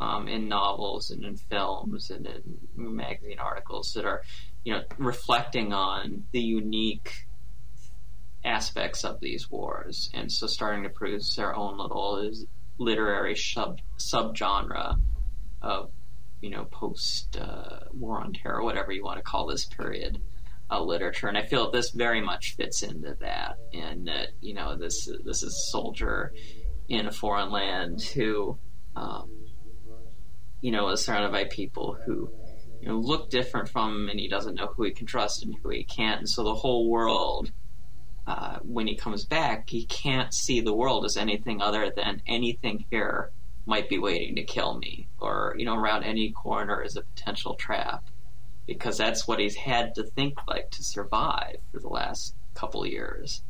um, 0.00 0.26
in 0.26 0.48
novels 0.48 1.10
and 1.10 1.24
in 1.24 1.36
films 1.36 2.10
and 2.10 2.26
in 2.26 2.58
magazine 2.74 3.38
articles 3.38 3.92
that 3.94 4.04
are, 4.04 4.22
you 4.64 4.72
know, 4.74 4.82
reflecting 4.98 5.72
on 5.72 6.24
the 6.32 6.40
unique 6.40 7.26
aspects 8.44 9.04
of 9.04 9.20
these 9.20 9.50
wars, 9.50 10.10
and 10.14 10.32
so 10.32 10.46
starting 10.46 10.82
to 10.82 10.88
produce 10.88 11.34
their 11.36 11.54
own 11.54 11.78
little 11.78 12.30
literary 12.78 13.36
sub 13.36 13.78
subgenre 13.98 14.96
of, 15.62 15.90
you 16.40 16.50
know, 16.50 16.64
post 16.64 17.36
uh, 17.36 17.80
war 17.92 18.20
on 18.20 18.32
terror, 18.32 18.64
whatever 18.64 18.90
you 18.90 19.04
want 19.04 19.18
to 19.18 19.22
call 19.22 19.46
this 19.46 19.66
period. 19.66 20.20
Uh, 20.72 20.80
literature, 20.80 21.26
and 21.26 21.36
I 21.36 21.46
feel 21.46 21.72
this 21.72 21.90
very 21.90 22.20
much 22.20 22.54
fits 22.54 22.84
into 22.84 23.16
that. 23.18 23.58
And 23.74 24.06
that 24.06 24.28
you 24.40 24.54
know, 24.54 24.76
this 24.76 25.08
this 25.24 25.42
is 25.42 25.68
soldier 25.72 26.32
in 26.90 27.06
a 27.06 27.12
foreign 27.12 27.50
land 27.50 28.02
who 28.02 28.58
um, 28.94 29.30
you 30.60 30.70
know, 30.70 30.88
is 30.90 31.04
surrounded 31.04 31.32
by 31.32 31.44
people 31.44 31.96
who, 32.04 32.30
you 32.80 32.88
know, 32.88 32.98
look 32.98 33.30
different 33.30 33.68
from 33.68 33.94
him 33.94 34.08
and 34.08 34.20
he 34.20 34.28
doesn't 34.28 34.54
know 34.54 34.72
who 34.76 34.84
he 34.84 34.90
can 34.90 35.06
trust 35.06 35.42
and 35.42 35.54
who 35.62 35.70
he 35.70 35.84
can't. 35.84 36.20
And 36.20 36.28
so 36.28 36.44
the 36.44 36.54
whole 36.54 36.88
world, 36.88 37.50
uh, 38.26 38.58
when 38.62 38.86
he 38.86 38.94
comes 38.94 39.24
back, 39.24 39.70
he 39.70 39.86
can't 39.86 40.34
see 40.34 40.60
the 40.60 40.74
world 40.74 41.04
as 41.04 41.16
anything 41.16 41.62
other 41.62 41.90
than 41.94 42.22
anything 42.26 42.84
here 42.90 43.30
might 43.66 43.88
be 43.88 43.98
waiting 43.98 44.36
to 44.36 44.42
kill 44.42 44.78
me 44.78 45.08
or, 45.18 45.54
you 45.58 45.64
know, 45.64 45.74
around 45.74 46.04
any 46.04 46.30
corner 46.30 46.82
is 46.82 46.96
a 46.96 47.02
potential 47.02 47.54
trap 47.54 48.04
because 48.66 48.98
that's 48.98 49.26
what 49.26 49.40
he's 49.40 49.56
had 49.56 49.94
to 49.94 50.04
think 50.04 50.38
like 50.46 50.70
to 50.70 50.82
survive 50.82 51.56
for 51.72 51.80
the 51.80 51.88
last 51.88 52.34
couple 52.54 52.86
years. 52.86 53.42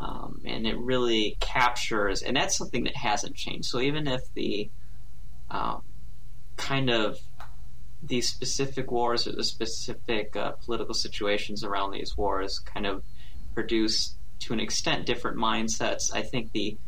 Um, 0.00 0.40
and 0.46 0.66
it 0.66 0.78
really 0.78 1.36
captures, 1.40 2.22
and 2.22 2.34
that's 2.34 2.56
something 2.56 2.84
that 2.84 2.96
hasn't 2.96 3.36
changed. 3.36 3.66
So 3.66 3.80
even 3.80 4.06
if 4.06 4.22
the 4.34 4.70
um, 5.50 5.82
kind 6.56 6.88
of 6.88 7.18
these 8.02 8.28
specific 8.28 8.90
wars 8.90 9.26
or 9.26 9.32
the 9.32 9.44
specific 9.44 10.34
uh, 10.36 10.52
political 10.64 10.94
situations 10.94 11.64
around 11.64 11.90
these 11.90 12.16
wars 12.16 12.58
kind 12.58 12.86
of 12.86 13.02
produce, 13.54 14.14
to 14.40 14.52
an 14.52 14.60
extent, 14.60 15.06
different 15.06 15.36
mindsets. 15.36 16.14
I 16.14 16.22
think 16.22 16.52
the 16.52 16.78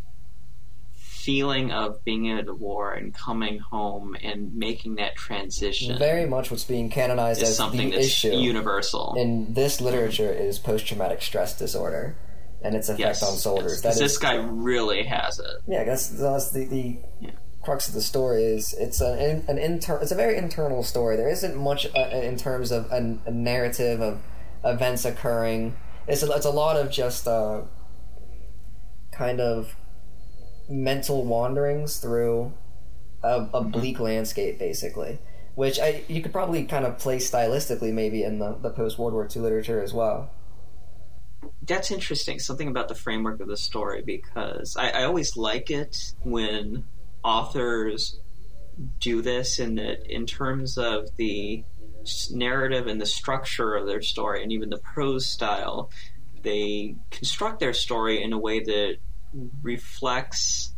feeling 0.94 1.70
of 1.70 2.02
being 2.04 2.24
in 2.24 2.48
a 2.48 2.54
war 2.54 2.94
and 2.94 3.14
coming 3.14 3.58
home 3.58 4.16
and 4.22 4.54
making 4.56 4.96
that 4.96 5.14
transition 5.14 5.96
very 5.96 6.26
much 6.26 6.50
what's 6.50 6.64
being 6.64 6.90
canonized 6.90 7.40
as 7.40 7.56
something 7.56 7.90
the 7.90 7.96
that's 7.96 8.08
issue 8.08 8.30
universal 8.30 9.14
in 9.16 9.54
this 9.54 9.80
literature 9.80 10.32
is 10.32 10.58
post-traumatic 10.58 11.22
stress 11.22 11.56
disorder 11.56 12.16
and 12.64 12.74
its 12.74 12.88
effect 12.88 13.00
yes, 13.00 13.22
on 13.22 13.36
soldiers. 13.36 13.80
yes, 13.84 13.94
That 13.96 14.02
this 14.02 14.18
guy 14.18 14.34
really 14.34 15.02
has 15.04 15.38
it. 15.38 15.46
Yeah, 15.66 15.84
that's, 15.84 16.08
that's 16.08 16.50
the 16.50 16.64
the 16.66 16.98
Yeah. 17.20 17.30
crux 17.62 17.88
of 17.88 17.94
the 17.94 18.00
story. 18.02 18.44
Is 18.44 18.72
it's 18.78 19.00
an 19.00 19.44
an 19.48 19.58
inter, 19.58 19.98
It's 20.00 20.12
a 20.12 20.16
very 20.16 20.36
internal 20.36 20.82
story. 20.82 21.16
There 21.16 21.28
isn't 21.30 21.56
much 21.56 21.86
uh, 21.96 22.08
in 22.12 22.36
terms 22.36 22.70
of 22.72 22.86
a, 22.90 23.18
a 23.26 23.30
narrative 23.30 24.00
of 24.00 24.20
events 24.64 25.04
occurring. 25.04 25.76
It's 26.06 26.22
a, 26.22 26.30
it's 26.32 26.46
a 26.46 26.50
lot 26.50 26.76
of 26.76 26.90
just 26.90 27.26
uh, 27.28 27.62
kind 29.12 29.40
of 29.40 29.74
mental 30.68 31.24
wanderings 31.24 31.98
through 31.98 32.52
a, 33.22 33.46
a 33.54 33.62
bleak 33.62 34.00
landscape, 34.00 34.58
basically. 34.58 35.18
Which 35.54 35.78
I 35.78 36.02
you 36.08 36.22
could 36.22 36.32
probably 36.32 36.64
kind 36.64 36.86
of 36.86 36.98
place 36.98 37.30
stylistically, 37.30 37.92
maybe 37.92 38.22
in 38.22 38.38
the, 38.38 38.56
the 38.60 38.70
post 38.70 38.98
World 38.98 39.12
War 39.12 39.28
II 39.34 39.42
literature 39.42 39.82
as 39.82 39.92
well. 39.92 40.30
That's 41.62 41.90
interesting. 41.90 42.38
Something 42.38 42.68
about 42.68 42.88
the 42.88 42.94
framework 42.94 43.40
of 43.40 43.48
the 43.48 43.56
story 43.56 44.02
because 44.04 44.76
I, 44.76 44.90
I 44.90 45.04
always 45.04 45.36
like 45.36 45.70
it 45.70 46.14
when 46.22 46.84
authors 47.24 48.18
do 49.00 49.22
this 49.22 49.58
in 49.58 49.76
that 49.76 50.06
in 50.06 50.26
terms 50.26 50.76
of 50.78 51.08
the 51.16 51.64
narrative 52.30 52.86
and 52.86 53.00
the 53.00 53.06
structure 53.06 53.74
of 53.74 53.86
their 53.86 54.02
story 54.02 54.42
and 54.42 54.52
even 54.52 54.70
the 54.70 54.78
prose 54.78 55.26
style, 55.26 55.90
they 56.42 56.96
construct 57.10 57.60
their 57.60 57.72
story 57.72 58.22
in 58.22 58.32
a 58.32 58.38
way 58.38 58.60
that 58.60 58.96
reflects 59.62 60.74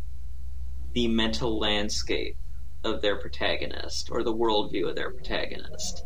the 0.93 1.09
mental 1.09 1.59
landscape 1.59 2.37
of 2.85 3.01
their 3.01 3.17
protagonist 3.17 4.11
or 4.11 4.23
the 4.23 4.35
worldview 4.35 4.89
of 4.89 4.95
their 4.95 5.11
protagonist. 5.11 6.05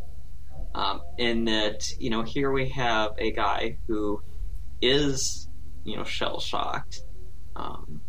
Um, 0.74 1.02
in 1.18 1.44
that, 1.46 1.88
you 1.98 2.10
know, 2.10 2.22
here 2.22 2.52
we 2.52 2.68
have 2.70 3.12
a 3.18 3.32
guy 3.32 3.78
who 3.88 4.22
is, 4.80 5.48
you 5.84 5.96
know, 5.96 6.04
shell 6.04 6.40
shocked. 6.40 7.00
Um, 7.56 8.00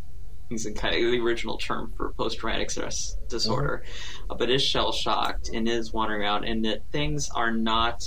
he's 0.49 0.65
in 0.65 0.73
kind 0.75 0.95
of 0.95 1.01
the 1.11 1.19
original 1.19 1.57
term 1.57 1.93
for 1.97 2.13
post 2.13 2.39
traumatic 2.39 2.69
stress 2.71 3.15
disorder, 3.29 3.83
uh, 4.29 4.35
but 4.35 4.49
is 4.49 4.63
shell 4.63 4.91
shocked 4.91 5.49
and 5.53 5.67
is 5.67 5.91
wandering 5.93 6.21
around, 6.21 6.43
and 6.45 6.65
that 6.65 6.79
things 6.91 7.29
are 7.35 7.51
not 7.51 8.01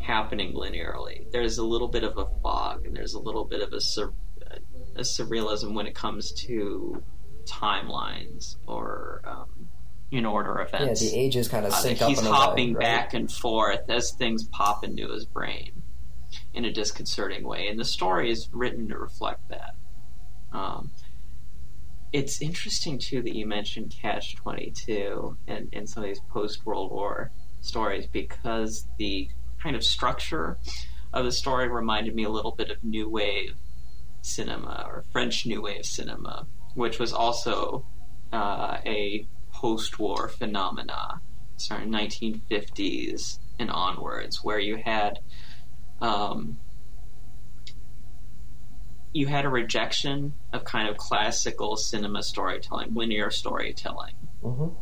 happening 0.00 0.54
linearly. 0.54 1.30
There's 1.32 1.58
a 1.58 1.64
little 1.64 1.88
bit 1.88 2.04
of 2.04 2.16
a 2.18 2.26
fog, 2.42 2.86
and 2.86 2.96
there's 2.96 3.14
a 3.14 3.18
little 3.20 3.44
bit 3.44 3.60
of 3.62 3.72
a, 3.72 3.80
sur- 3.80 4.12
a 4.96 5.00
surrealism 5.00 5.74
when 5.74 5.86
it 5.86 5.94
comes 5.94 6.32
to 6.46 7.02
timelines 7.46 8.56
or 8.66 9.22
um, 9.24 9.68
in 10.10 10.24
order 10.24 10.60
events. 10.60 11.02
Yeah, 11.02 11.10
the 11.10 11.16
ages 11.18 11.48
kind 11.48 11.66
of 11.66 11.72
Uh, 11.72 11.76
sync 11.76 12.02
up. 12.02 12.08
he's 12.08 12.20
hopping 12.20 12.68
way, 12.68 12.74
right? 12.74 12.84
back 12.84 13.14
and 13.14 13.30
forth 13.30 13.88
as 13.88 14.12
things 14.12 14.46
pop 14.48 14.84
into 14.84 15.08
his 15.12 15.24
brain 15.26 15.82
in 16.54 16.64
a 16.64 16.72
disconcerting 16.72 17.46
way, 17.46 17.68
and 17.68 17.78
the 17.78 17.84
story 17.84 18.30
is 18.30 18.48
written 18.52 18.88
to 18.88 18.98
reflect 18.98 19.48
that. 19.48 19.74
Um, 20.52 20.90
it's 22.12 22.40
interesting 22.40 22.98
too 22.98 23.22
that 23.22 23.34
you 23.34 23.46
mentioned 23.46 23.94
Catch 24.00 24.36
Twenty 24.36 24.72
Two 24.74 25.36
and, 25.46 25.68
and 25.72 25.88
some 25.88 26.04
of 26.04 26.08
these 26.08 26.20
post 26.30 26.64
World 26.64 26.90
War 26.90 27.30
stories 27.60 28.06
because 28.06 28.86
the 28.98 29.28
kind 29.62 29.76
of 29.76 29.84
structure 29.84 30.56
of 31.12 31.24
the 31.24 31.32
story 31.32 31.68
reminded 31.68 32.14
me 32.14 32.24
a 32.24 32.30
little 32.30 32.52
bit 32.52 32.70
of 32.70 32.82
New 32.82 33.08
Wave 33.08 33.54
cinema 34.22 34.84
or 34.86 35.04
French 35.12 35.46
New 35.46 35.62
Wave 35.62 35.84
cinema, 35.84 36.46
which 36.74 36.98
was 36.98 37.12
also 37.12 37.84
uh, 38.32 38.78
a 38.84 39.26
post-war 39.52 40.28
phenomena, 40.28 41.20
starting 41.56 41.90
1950s 41.90 43.38
and 43.58 43.70
onwards, 43.70 44.44
where 44.44 44.58
you 44.58 44.76
had 44.76 45.18
um, 46.00 46.58
you 49.12 49.26
had 49.26 49.44
a 49.44 49.48
rejection 49.48 50.34
of 50.52 50.64
kind 50.64 50.88
of 50.88 50.96
classical 50.96 51.76
cinema 51.76 52.22
storytelling, 52.22 52.94
linear 52.94 53.30
storytelling, 53.30 54.14
Mhm. 54.44 54.74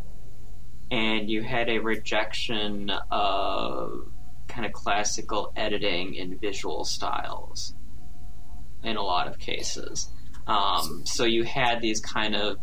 and 0.90 1.30
you 1.30 1.42
had 1.42 1.68
a 1.68 1.78
rejection 1.78 2.90
of 3.10 4.12
kind 4.48 4.66
of 4.66 4.72
classical 4.72 5.52
editing 5.56 6.18
and 6.18 6.40
visual 6.40 6.84
styles 6.84 7.74
in 8.82 8.96
a 8.96 9.02
lot 9.02 9.26
of 9.26 9.38
cases. 9.38 10.10
Um, 10.46 11.02
so 11.04 11.24
you 11.24 11.44
had 11.44 11.80
these 11.80 12.00
kind 12.00 12.36
of 12.36 12.58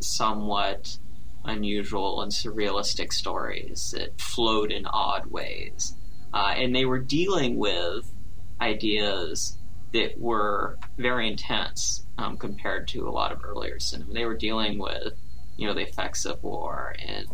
somewhat 0.00 0.98
unusual 1.44 2.22
and 2.22 2.32
surrealistic 2.32 3.12
stories 3.12 3.92
that 3.96 4.20
flowed 4.20 4.72
in 4.72 4.86
odd 4.86 5.26
ways. 5.26 5.95
Uh, 6.36 6.52
and 6.54 6.76
they 6.76 6.84
were 6.84 6.98
dealing 6.98 7.56
with 7.56 8.12
ideas 8.60 9.56
that 9.94 10.20
were 10.20 10.78
very 10.98 11.26
intense 11.30 12.04
um, 12.18 12.36
compared 12.36 12.86
to 12.86 13.08
a 13.08 13.10
lot 13.10 13.32
of 13.32 13.42
earlier 13.42 13.80
cinema. 13.80 14.12
They 14.12 14.26
were 14.26 14.36
dealing 14.36 14.78
with, 14.78 15.14
you 15.56 15.66
know, 15.66 15.72
the 15.72 15.80
effects 15.80 16.26
of 16.26 16.42
war 16.42 16.94
and 17.02 17.26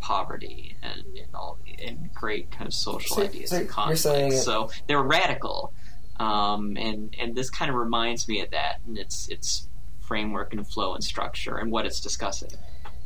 poverty 0.00 0.76
and, 0.82 1.04
and 1.16 1.28
all 1.34 1.58
and 1.86 2.12
great 2.12 2.50
kind 2.50 2.66
of 2.66 2.74
social 2.74 3.16
So- 3.18 3.22
ideas 3.22 3.50
so 3.50 3.58
and 3.58 3.68
conflicts. 3.68 4.42
So 4.42 4.70
they 4.88 4.96
were 4.96 5.04
radical, 5.04 5.72
um, 6.18 6.76
and 6.76 7.14
and 7.20 7.36
this 7.36 7.50
kind 7.50 7.68
of 7.70 7.76
reminds 7.76 8.26
me 8.26 8.40
of 8.40 8.50
that 8.50 8.80
and 8.88 8.98
its 8.98 9.28
its 9.28 9.68
framework 10.00 10.52
and 10.52 10.66
flow 10.66 10.94
and 10.94 11.04
structure 11.04 11.56
and 11.58 11.70
what 11.70 11.86
it's 11.86 12.00
discussing. 12.00 12.50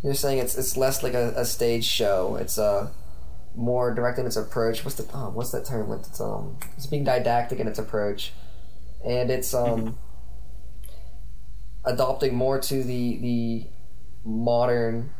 You're 0.03 0.15
saying 0.15 0.39
it's 0.39 0.57
it's 0.57 0.79
less 0.79 1.03
like 1.03 1.13
a, 1.13 1.35
a 1.37 1.45
stage 1.45 1.85
show. 1.85 2.37
It's 2.41 2.57
uh, 2.57 2.89
more 3.55 3.95
direct 3.95 4.19
in 4.19 4.27
its 4.27 4.37
approach. 4.37 4.85
What's 4.85 4.97
the 4.97 5.09
oh, 5.15 5.31
what's 5.31 5.51
that 5.53 5.65
term? 5.65 5.93
It's 5.93 6.21
um 6.21 6.59
it's 6.77 6.87
being 6.87 7.05
didactic 7.05 7.59
in 7.61 7.69
its 7.69 7.79
approach, 7.79 8.33
and 9.05 9.31
it's 9.31 9.53
um 9.55 9.99
adopting 11.85 12.35
more 12.35 12.61
to 12.61 12.83
the 12.83 13.17
the 13.19 13.67
modern 14.25 15.11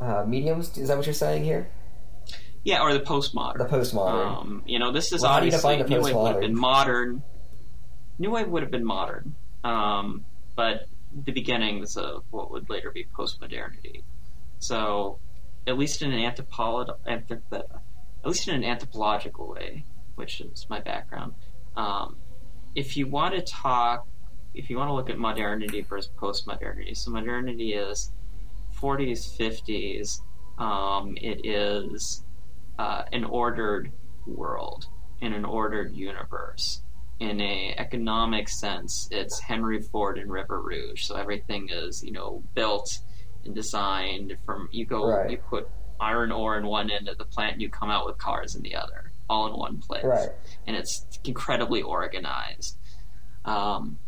uh, 0.00 0.24
mediums. 0.26 0.76
Is 0.76 0.88
that 0.88 0.96
what 0.96 1.06
you're 1.06 1.14
saying 1.14 1.44
here? 1.44 1.68
Yeah, 2.64 2.80
or 2.82 2.94
the 2.94 3.00
postmodern. 3.00 3.58
The 3.58 3.64
postmodern. 3.64 4.40
Um, 4.40 4.62
you 4.66 4.78
know, 4.78 4.90
this 4.90 5.12
is 5.12 5.22
Well, 5.22 5.32
how 5.32 5.40
do 5.40 5.46
you 5.46 5.52
obviously 5.52 5.82
New 5.82 6.02
Wave 6.02 6.16
would 6.16 6.32
have 6.32 6.40
been 6.40 6.58
modern. 6.58 7.22
New 8.18 8.30
Wave 8.30 8.48
would 8.48 8.62
have 8.62 8.70
been 8.70 8.86
modern, 8.86 9.34
um, 9.64 10.24
but 10.56 10.86
the 11.12 11.32
beginnings 11.32 11.96
of 11.96 12.24
what 12.30 12.50
would 12.50 12.70
later 12.70 12.90
be 12.90 13.06
postmodernity. 13.16 14.02
So, 14.58 15.18
at 15.66 15.78
least 15.78 16.02
in 16.02 16.12
an 16.12 16.20
anthropolo- 16.20 16.98
anthrop- 17.06 17.42
at 17.52 18.26
least 18.26 18.48
in 18.48 18.54
an 18.54 18.64
anthropological 18.64 19.48
way, 19.48 19.84
which 20.14 20.40
is 20.40 20.66
my 20.68 20.80
background, 20.80 21.34
Um, 21.76 22.18
if 22.74 22.96
you 22.96 23.08
want 23.08 23.34
to 23.34 23.42
talk, 23.42 24.06
if 24.54 24.70
you 24.70 24.76
want 24.76 24.88
to 24.88 24.94
look 24.94 25.10
at 25.10 25.18
modernity 25.18 25.80
versus 25.80 26.10
post-modernity, 26.16 26.94
so 26.94 27.10
modernity 27.10 27.74
is 27.74 28.12
40s, 28.80 29.26
50s. 29.36 30.20
Um, 30.58 31.16
it 31.20 31.44
is 31.44 32.24
uh, 32.78 33.02
an 33.12 33.24
ordered 33.24 33.92
world 34.26 34.86
in 35.20 35.32
an 35.32 35.44
ordered 35.44 35.92
universe. 35.92 36.82
In 37.20 37.40
a 37.40 37.74
economic 37.78 38.48
sense, 38.48 39.08
it's 39.10 39.40
Henry 39.40 39.80
Ford 39.80 40.18
and 40.18 40.30
River 40.30 40.60
Rouge. 40.60 41.04
So 41.04 41.16
everything 41.16 41.68
is, 41.70 42.02
you 42.04 42.12
know, 42.12 42.42
built 42.54 42.98
and 43.44 43.54
designed 43.54 44.36
from 44.44 44.68
you 44.72 44.84
go 44.84 45.06
Right. 45.06 45.30
you 45.30 45.36
put 45.38 45.68
iron 46.00 46.32
ore 46.32 46.56
in 46.58 46.66
one 46.66 46.90
end 46.90 47.08
of 47.08 47.18
the 47.18 47.24
plant, 47.24 47.54
and 47.54 47.62
you 47.62 47.68
come 47.70 47.90
out 47.90 48.06
with 48.06 48.18
cars 48.18 48.54
in 48.54 48.62
the 48.62 48.74
other, 48.74 49.12
all 49.28 49.46
in 49.46 49.56
one 49.58 49.78
place 49.78 50.04
Right. 50.04 50.30
and 50.66 50.76
it's 50.76 51.06
incredibly 51.24 51.82
organized. 51.82 52.76
Um, 53.44 53.98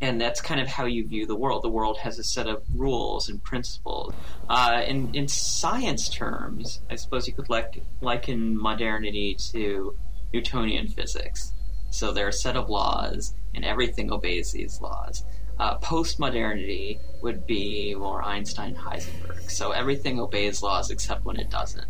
and 0.00 0.20
that's 0.20 0.40
kind 0.40 0.60
of 0.60 0.66
how 0.66 0.84
you 0.84 1.06
view 1.06 1.26
the 1.26 1.36
world. 1.36 1.62
The 1.62 1.68
world 1.68 1.98
has 1.98 2.18
a 2.18 2.24
set 2.24 2.48
of 2.48 2.62
rules 2.74 3.28
and 3.28 3.42
principles. 3.42 4.12
Uh, 4.48 4.82
in 4.86 5.14
in 5.14 5.28
science 5.28 6.08
terms, 6.08 6.80
I 6.90 6.96
suppose 6.96 7.28
you 7.28 7.32
could 7.34 7.48
like, 7.48 7.82
liken 8.00 8.60
modernity 8.60 9.36
to 9.52 9.96
Newtonian 10.32 10.88
physics. 10.88 11.52
So 11.90 12.10
there 12.10 12.26
are 12.26 12.30
a 12.30 12.32
set 12.32 12.56
of 12.56 12.68
laws, 12.68 13.34
and 13.54 13.64
everything 13.64 14.10
obeys 14.12 14.52
these 14.52 14.80
laws. 14.80 15.24
Uh, 15.58 15.78
Postmodernity 15.78 16.98
would 17.22 17.46
be 17.46 17.94
more 17.94 18.22
Einstein 18.22 18.74
Heisenberg. 18.74 19.50
So 19.50 19.70
everything 19.72 20.18
obeys 20.20 20.62
laws 20.62 20.90
except 20.90 21.24
when 21.24 21.36
it 21.36 21.50
doesn't 21.50 21.86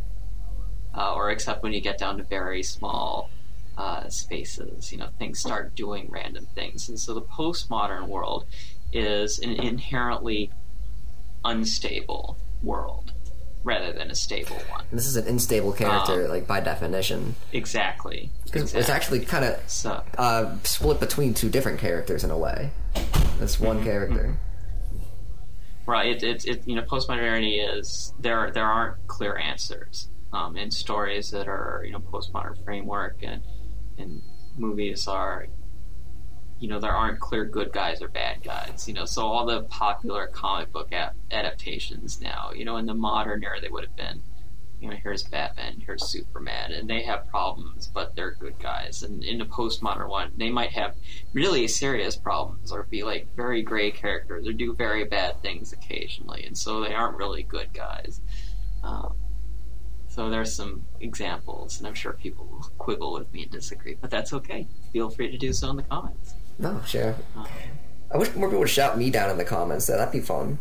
uh, 0.95 1.15
or 1.15 1.31
except 1.31 1.63
when 1.63 1.73
you 1.73 1.81
get 1.81 1.97
down 1.99 2.19
to 2.19 2.25
very 2.25 2.63
small 2.63 3.31
uh, 3.79 4.09
spaces. 4.11 4.93
You 4.93 4.99
know, 4.99 5.09
things 5.19 5.39
start 5.41 5.75
doing 5.75 6.09
random 6.11 6.47
things, 6.55 6.89
and 6.91 6.99
so 7.01 7.15
the 7.15 7.23
postmodern 7.23 8.09
world 8.09 8.45
is 8.93 9.39
an 9.39 9.53
inherently 9.53 10.51
unstable 11.45 12.37
world 12.63 13.13
rather 13.65 13.93
than 13.93 14.11
a 14.11 14.15
stable 14.15 14.57
one. 14.71 14.85
This 14.93 15.07
is 15.07 15.17
an 15.17 15.27
unstable 15.29 15.73
character, 15.73 16.25
Um, 16.25 16.31
like 16.31 16.47
by 16.49 16.61
definition. 16.61 17.37
Exactly. 17.53 18.31
'Cause 18.51 18.63
It's 18.63 18.75
Exactly. 18.75 18.93
actually 18.95 19.21
kind 19.27 19.45
of 19.45 19.61
so. 19.71 20.03
uh, 20.19 20.57
split 20.65 20.99
between 21.01 21.33
two 21.33 21.49
different 21.49 21.79
characters 21.79 22.25
in 22.25 22.31
a 22.31 22.37
way. 22.37 22.71
It's 23.43 23.59
one 23.61 23.77
Mm-hmm. 23.79 23.85
character. 23.87 24.37
Right. 25.87 26.17
It, 26.17 26.23
it, 26.23 26.45
it 26.47 26.69
you 26.69 26.77
know 26.77 26.83
postmodernity 26.83 27.77
is 27.79 28.15
there 28.21 28.51
there 28.53 28.67
aren't 28.67 29.05
clear 29.09 29.37
answers 29.37 30.09
um, 30.33 30.57
in 30.57 30.71
stories 30.71 31.31
that 31.33 31.49
are 31.49 31.83
you 31.85 31.91
know 31.93 31.99
postmodern 31.99 32.63
framework 32.65 33.17
and 33.23 33.43
and 33.99 34.23
movies 34.57 35.09
are 35.09 35.47
you 36.61 36.69
know 36.69 36.79
there 36.79 36.93
aren't 36.93 37.19
clear 37.19 37.45
good 37.45 37.73
guys 37.73 38.01
or 38.01 38.07
bad 38.09 38.43
guys 38.45 38.87
you 38.87 38.95
know 38.95 39.05
so 39.05 39.23
all 39.27 39.45
the 39.45 39.63
popular 39.65 40.29
comic 40.29 40.71
book 40.73 40.93
ap- 40.93 41.17
adaptations 41.33 42.21
now 42.21 42.53
you 42.55 42.65
know 42.65 42.77
in 42.77 42.87
the 42.87 42.95
modern 42.95 43.43
era 43.43 43.61
they 43.61 43.69
would 43.69 43.83
have 43.83 43.97
been 43.97 44.23
you 44.83 44.89
know 44.91 44.97
here's 45.03 45.23
Batman 45.23 45.81
here's 45.87 46.07
Superman 46.09 46.73
and 46.73 46.91
they 46.91 47.03
have 47.03 47.29
problems 47.29 47.87
but 47.95 48.15
they're 48.17 48.33
good 48.33 48.59
guys 48.59 49.03
and 49.03 49.23
in 49.23 49.39
the 49.39 49.45
postmodern 49.45 50.09
one 50.09 50.33
they 50.37 50.51
might 50.51 50.73
have 50.73 50.97
really 51.33 51.69
serious 51.69 52.17
problems 52.17 52.73
or 52.73 52.83
be 52.91 53.03
like 53.05 53.29
very 53.37 53.63
gray 53.63 53.91
characters 53.93 54.47
or 54.47 54.53
do 54.53 54.75
very 54.75 55.05
bad 55.05 55.41
things 55.41 55.73
occasionally 55.73 56.45
and 56.45 56.59
so 56.59 56.81
they 56.83 56.93
aren't 56.93 57.17
really 57.17 57.43
good 57.45 57.73
guys 57.73 58.21
um, 58.83 59.15
so 60.09 60.29
there's 60.29 60.53
some 60.53 60.85
examples 61.01 61.79
and 61.79 61.87
i'm 61.87 61.95
sure 61.95 62.13
people 62.13 62.47
will 62.47 62.67
quibble 62.79 63.13
with 63.13 63.33
me 63.33 63.43
and 63.43 63.53
disagree 63.53 63.97
but 64.01 64.11
that's 64.11 64.33
okay 64.33 64.67
feel 64.93 65.09
free 65.09 65.31
to 65.31 65.39
do 65.39 65.53
so 65.53 65.71
in 65.71 65.77
the 65.77 65.83
comments 65.85 66.35
No, 66.59 66.81
sure. 66.87 67.15
Um, 67.37 67.47
I 68.13 68.19
wish 68.19 68.35
more 68.35 68.49
people 68.49 68.61
would 68.61 68.69
shout 68.69 68.99
me 68.99 69.11
down 69.11 69.31
in 69.31 69.39
the 69.39 69.45
comments. 69.45 69.87
Though. 69.87 69.97
That'd 69.97 70.13
be 70.13 70.21
fun. 70.21 70.59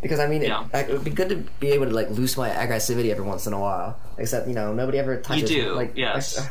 Because 0.00 0.20
I 0.20 0.28
mean, 0.28 0.42
it, 0.42 0.48
Yeah. 0.48 0.66
it 0.72 0.90
would 0.90 1.04
be 1.04 1.10
good 1.10 1.28
to 1.30 1.36
be 1.58 1.72
able 1.72 1.86
to 1.86 1.92
like 1.92 2.10
loose 2.10 2.36
my 2.36 2.50
aggressivity 2.50 3.10
every 3.10 3.24
once 3.24 3.46
in 3.46 3.52
a 3.52 3.58
while. 3.58 3.98
Except 4.16 4.46
you 4.46 4.54
know, 4.54 4.72
nobody 4.72 4.98
ever 4.98 5.20
touches. 5.20 5.50
You 5.50 5.64
do, 5.64 5.72
like, 5.74 5.92
yes. 5.96 6.38
like, 6.38 6.50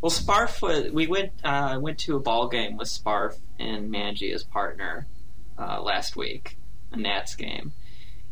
Well, 0.00 0.10
Sparf. 0.10 0.92
We 0.92 1.06
went 1.06 1.32
uh, 1.44 1.78
went 1.80 1.98
to 2.00 2.16
a 2.16 2.20
ball 2.20 2.48
game 2.48 2.76
with 2.76 2.88
Sparf 2.88 3.36
and 3.58 3.92
Manji 3.92 4.32
as 4.32 4.44
partner 4.44 5.06
uh, 5.58 5.80
last 5.82 6.16
week, 6.16 6.58
a 6.92 6.96
Nats 6.96 7.34
game, 7.34 7.72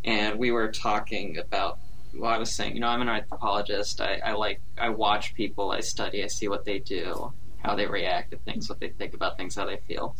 and 0.04 0.38
we 0.38 0.50
were 0.50 0.70
talking 0.70 1.38
about. 1.38 1.78
Well, 2.16 2.30
I 2.30 2.38
was 2.38 2.52
saying, 2.54 2.74
you 2.74 2.80
know, 2.80 2.87
I'm 2.87 3.02
an 3.02 3.09
anthropologist. 3.09 4.00
I, 4.00 4.20
I 4.24 4.33
like 4.35 4.61
I 4.78 4.90
watch 4.90 5.35
people. 5.35 5.72
I 5.72 5.80
study. 5.80 6.22
I 6.22 6.28
see 6.28 6.46
what 6.48 6.64
they 6.64 6.78
do, 6.78 7.33
how 7.64 7.74
they 7.74 7.87
react 7.87 8.33
to 8.33 8.37
things, 8.37 8.68
what 8.68 8.79
they 8.79 8.90
think 8.90 9.14
about 9.14 9.37
things, 9.37 9.55
how 9.55 9.64
they 9.64 9.79
feel. 9.88 10.16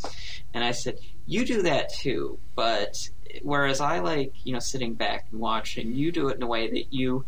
And 0.55 0.65
I 0.65 0.73
said, 0.73 0.99
you 1.27 1.45
do 1.45 1.63
that 1.63 1.93
too, 1.93 2.39
but 2.55 3.11
whereas 3.43 3.81
I 3.81 3.99
like, 3.99 4.33
you 4.45 4.53
know, 4.53 4.61
sitting 4.61 4.95
back 4.95 5.27
and 5.31 5.41
watching, 5.41 5.95
you 5.95 6.11
do 6.11 6.29
it 6.29 6.37
in 6.37 6.43
a 6.43 6.47
way 6.47 6.71
that 6.71 6.93
you 6.93 7.25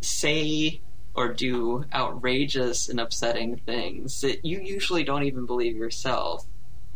say 0.00 0.80
or 1.14 1.32
do 1.32 1.84
outrageous 1.92 2.88
and 2.88 3.00
upsetting 3.00 3.56
things 3.56 4.20
that 4.20 4.44
you 4.44 4.60
usually 4.60 5.02
don't 5.02 5.24
even 5.24 5.46
believe 5.46 5.76
yourself 5.76 6.46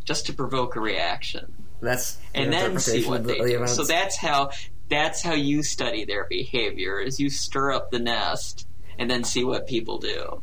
just 0.05 0.27
to 0.27 0.33
provoke 0.33 0.77
a 0.77 0.81
reaction 0.81 1.53
that's 1.81 2.19
and 2.35 2.53
then 2.53 2.79
see 2.79 3.05
what 3.05 3.25
they 3.25 3.39
the 3.39 3.59
do. 3.59 3.67
So 3.67 3.85
that's 3.85 4.17
how 4.17 4.51
that's 4.89 5.23
how 5.23 5.35
you 5.35 5.63
study 5.63 6.05
their 6.05 6.25
behavior 6.25 7.01
is 7.01 7.19
you 7.19 7.31
stir 7.31 7.73
up 7.73 7.91
the 7.91 7.99
nest 7.99 8.69
and 8.99 9.11
then 9.11 9.25
see 9.25 9.43
what 9.43 9.67
people 9.67 9.99
do. 9.99 10.43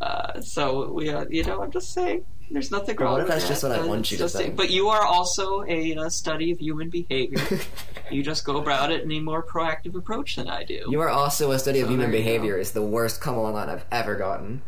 Uh, 0.00 0.40
so 0.40 0.92
we, 0.92 1.10
uh, 1.10 1.24
you 1.28 1.42
know, 1.44 1.62
I'm 1.62 1.70
just 1.72 1.92
saying, 1.92 2.24
there's 2.50 2.70
nothing 2.70 2.96
wrong. 2.96 3.12
what 3.14 3.20
if 3.22 3.26
with 3.26 3.34
that's 3.36 3.48
just 3.48 3.62
that. 3.62 3.68
what 3.70 3.78
I 3.80 3.82
Uh, 3.82 3.86
want 3.88 4.10
you 4.10 4.16
to 4.16 4.24
just 4.24 4.36
think? 4.36 4.56
But 4.56 4.70
you 4.70 4.88
are 4.88 5.04
also 5.04 5.64
a, 5.66 5.94
uh 5.96 6.08
study 6.08 6.50
of 6.52 6.60
human 6.60 6.88
behavior. 6.88 7.40
you 8.10 8.22
just 8.22 8.44
go 8.44 8.56
about 8.58 8.90
it 8.92 9.02
in 9.02 9.10
a 9.12 9.20
more 9.20 9.42
proactive 9.44 9.94
approach 9.96 10.36
than 10.36 10.48
I 10.48 10.64
do. 10.64 10.86
You 10.88 11.00
are 11.00 11.08
also 11.10 11.50
a 11.50 11.58
study 11.58 11.80
of 11.80 11.88
human 11.88 12.06
you 12.06 12.12
go. 12.12 12.18
behavior. 12.18 12.56
Is 12.56 12.72
the 12.72 12.82
worst 12.82 13.20
come 13.20 13.34
along 13.36 13.54
line 13.54 13.68
I've 13.68 13.84
ever 13.90 14.14
gotten. 14.16 14.62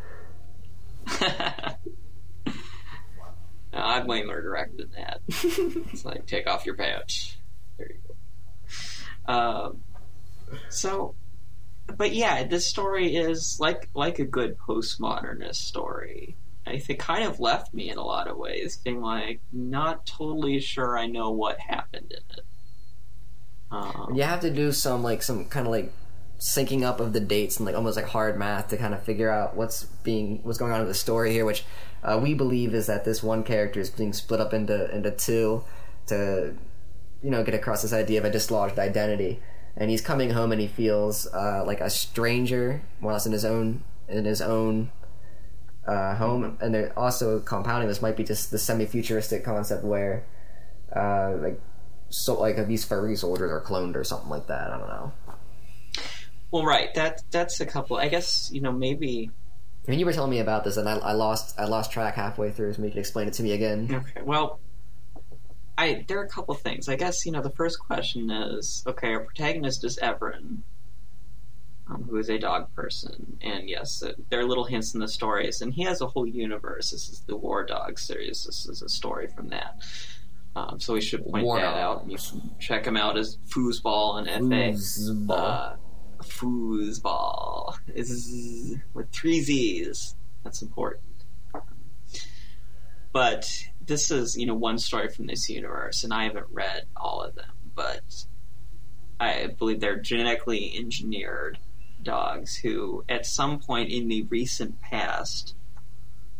No, 3.72 3.78
I'm 3.78 4.06
way 4.08 4.24
more 4.24 4.40
direct 4.42 4.76
than 4.78 4.90
that. 4.96 5.20
it's 5.28 6.04
like 6.04 6.26
take 6.26 6.48
off 6.48 6.66
your 6.66 6.74
pants. 6.74 7.36
There 7.78 7.88
you 7.88 7.98
go. 9.28 9.32
Um, 9.32 9.84
so, 10.68 11.14
but 11.96 12.12
yeah, 12.14 12.44
this 12.44 12.68
story 12.68 13.16
is 13.16 13.58
like 13.60 13.88
like 13.94 14.18
a 14.18 14.24
good 14.24 14.56
postmodernist 14.58 15.56
story. 15.56 16.36
I 16.66 16.78
think 16.78 16.98
kind 17.00 17.24
of 17.24 17.40
left 17.40 17.72
me 17.74 17.90
in 17.90 17.98
a 17.98 18.04
lot 18.04 18.28
of 18.28 18.36
ways, 18.36 18.76
being 18.76 19.00
like 19.00 19.40
not 19.52 20.06
totally 20.06 20.60
sure 20.60 20.98
I 20.98 21.06
know 21.06 21.30
what 21.30 21.58
happened 21.58 22.12
in 22.12 22.36
it. 22.36 22.44
Um, 23.70 24.12
You 24.14 24.22
have 24.22 24.40
to 24.40 24.50
do 24.50 24.72
some 24.72 25.02
like 25.02 25.22
some 25.22 25.46
kind 25.46 25.66
of 25.66 25.72
like 25.72 25.92
syncing 26.38 26.82
up 26.82 27.00
of 27.00 27.12
the 27.12 27.20
dates 27.20 27.58
and 27.58 27.66
like 27.66 27.74
almost 27.74 27.96
like 27.96 28.06
hard 28.06 28.38
math 28.38 28.68
to 28.68 28.76
kind 28.76 28.94
of 28.94 29.02
figure 29.02 29.30
out 29.30 29.56
what's 29.56 29.84
being 30.02 30.40
what's 30.42 30.58
going 30.58 30.72
on 30.72 30.80
in 30.80 30.86
the 30.86 30.94
story 30.94 31.32
here, 31.32 31.44
which 31.44 31.64
uh, 32.02 32.18
we 32.22 32.34
believe 32.34 32.74
is 32.74 32.86
that 32.86 33.04
this 33.04 33.22
one 33.22 33.42
character 33.42 33.80
is 33.80 33.90
being 33.90 34.12
split 34.12 34.40
up 34.40 34.52
into 34.54 34.94
into 34.94 35.10
two 35.10 35.64
to 36.06 36.54
you 37.22 37.30
know 37.30 37.44
get 37.44 37.54
across 37.54 37.82
this 37.82 37.92
idea 37.92 38.18
of 38.18 38.24
a 38.24 38.30
dislodged 38.30 38.78
identity, 38.78 39.40
and 39.76 39.90
he's 39.90 40.00
coming 40.00 40.30
home 40.30 40.52
and 40.52 40.60
he 40.60 40.66
feels 40.66 41.26
uh, 41.32 41.64
like 41.66 41.80
a 41.80 41.90
stranger, 41.90 42.82
more 43.00 43.10
or 43.10 43.14
less 43.14 43.26
in 43.26 43.32
his 43.32 43.44
own 43.44 43.84
in 44.08 44.24
his 44.24 44.40
own 44.42 44.90
uh, 45.86 46.14
home, 46.16 46.58
and 46.60 46.74
they're 46.74 46.98
also 46.98 47.40
compounding 47.40 47.88
this 47.88 48.02
might 48.02 48.16
be 48.16 48.24
just 48.24 48.50
the 48.50 48.58
semi-futuristic 48.58 49.44
concept 49.44 49.84
where 49.84 50.24
uh, 50.94 51.36
like 51.40 51.60
so 52.08 52.40
like 52.40 52.66
these 52.66 52.84
furry 52.84 53.16
soldiers 53.16 53.50
are 53.50 53.60
cloned 53.60 53.96
or 53.96 54.04
something 54.04 54.28
like 54.28 54.46
that. 54.48 54.70
I 54.70 54.78
don't 54.78 54.88
know. 54.88 55.12
well, 56.50 56.64
right. 56.64 56.92
That 56.94 57.22
that's 57.30 57.60
a 57.60 57.66
couple. 57.66 57.96
I 57.96 58.08
guess 58.08 58.50
you 58.52 58.60
know 58.60 58.72
maybe 58.72 59.30
I 59.86 59.90
mean, 59.90 59.98
you 59.98 60.06
were 60.06 60.12
telling 60.12 60.30
me 60.30 60.40
about 60.40 60.64
this, 60.64 60.76
and 60.76 60.88
I, 60.88 60.98
I 60.98 61.12
lost 61.12 61.58
I 61.58 61.64
lost 61.64 61.90
track 61.90 62.14
halfway 62.14 62.50
through. 62.50 62.74
So 62.74 62.82
you 62.82 62.90
could 62.90 62.98
explain 62.98 63.28
it 63.28 63.34
to 63.34 63.42
me 63.42 63.52
again. 63.52 63.88
Okay. 63.90 64.22
Well, 64.22 64.60
I 65.80 66.04
there 66.08 66.18
are 66.18 66.24
a 66.24 66.28
couple 66.28 66.54
things. 66.54 66.90
I 66.90 66.96
guess 66.96 67.24
you 67.24 67.32
know 67.32 67.40
the 67.40 67.50
first 67.50 67.80
question 67.80 68.30
is 68.30 68.84
okay. 68.86 69.14
Our 69.14 69.20
protagonist 69.20 69.82
is 69.82 69.98
Everin, 69.98 70.62
um, 71.88 72.02
who 72.04 72.18
is 72.18 72.28
a 72.28 72.38
dog 72.38 72.74
person, 72.74 73.38
and 73.40 73.66
yes, 73.66 74.02
uh, 74.02 74.12
there 74.28 74.40
are 74.40 74.44
little 74.44 74.64
hints 74.64 74.92
in 74.92 75.00
the 75.00 75.08
stories, 75.08 75.62
and 75.62 75.72
he 75.72 75.82
has 75.84 76.02
a 76.02 76.06
whole 76.06 76.26
universe. 76.26 76.90
This 76.90 77.08
is 77.08 77.20
the 77.20 77.34
War 77.34 77.64
Dog 77.64 77.98
series. 77.98 78.44
This 78.44 78.66
is 78.66 78.82
a 78.82 78.90
story 78.90 79.28
from 79.34 79.48
that. 79.48 79.80
Um, 80.54 80.80
so 80.80 80.92
we 80.92 81.00
should 81.00 81.24
point 81.24 81.46
War 81.46 81.58
that 81.58 81.76
out. 81.78 82.04
You 82.10 82.18
can 82.18 82.50
check 82.58 82.86
him 82.86 82.98
out 82.98 83.16
as 83.16 83.38
Foozzzball 83.48 84.18
and 84.18 84.26
FA. 84.26 84.78
Foozzzball. 84.78 85.30
Uh, 85.30 85.76
Foozzzball 86.22 87.78
is 87.94 88.76
with 88.92 89.10
three 89.12 89.40
Z's. 89.40 90.14
That's 90.44 90.60
important. 90.60 91.04
But 93.12 93.50
this 93.86 94.10
is, 94.10 94.36
you 94.36 94.46
know, 94.46 94.54
one 94.54 94.78
story 94.78 95.08
from 95.08 95.26
this 95.26 95.48
universe, 95.48 96.04
and 96.04 96.12
I 96.12 96.24
haven't 96.24 96.46
read 96.50 96.84
all 96.96 97.22
of 97.22 97.34
them, 97.34 97.50
but 97.74 98.02
I 99.18 99.48
believe 99.58 99.80
they're 99.80 100.00
genetically 100.00 100.74
engineered 100.76 101.58
dogs 102.02 102.56
who, 102.56 103.04
at 103.08 103.26
some 103.26 103.58
point 103.58 103.90
in 103.90 104.08
the 104.08 104.22
recent 104.24 104.80
past, 104.80 105.54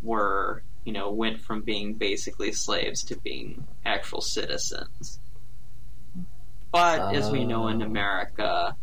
were 0.02 0.62
you 0.84 0.92
know 0.92 1.10
went 1.10 1.40
from 1.40 1.60
being 1.62 1.94
basically 1.94 2.52
slaves 2.52 3.02
to 3.04 3.18
being 3.18 3.66
actual 3.84 4.20
citizens. 4.20 5.20
But 6.72 7.14
as 7.14 7.30
we 7.30 7.44
know 7.44 7.68
in 7.68 7.82
Oh. 7.82 7.86
America, 7.86 8.76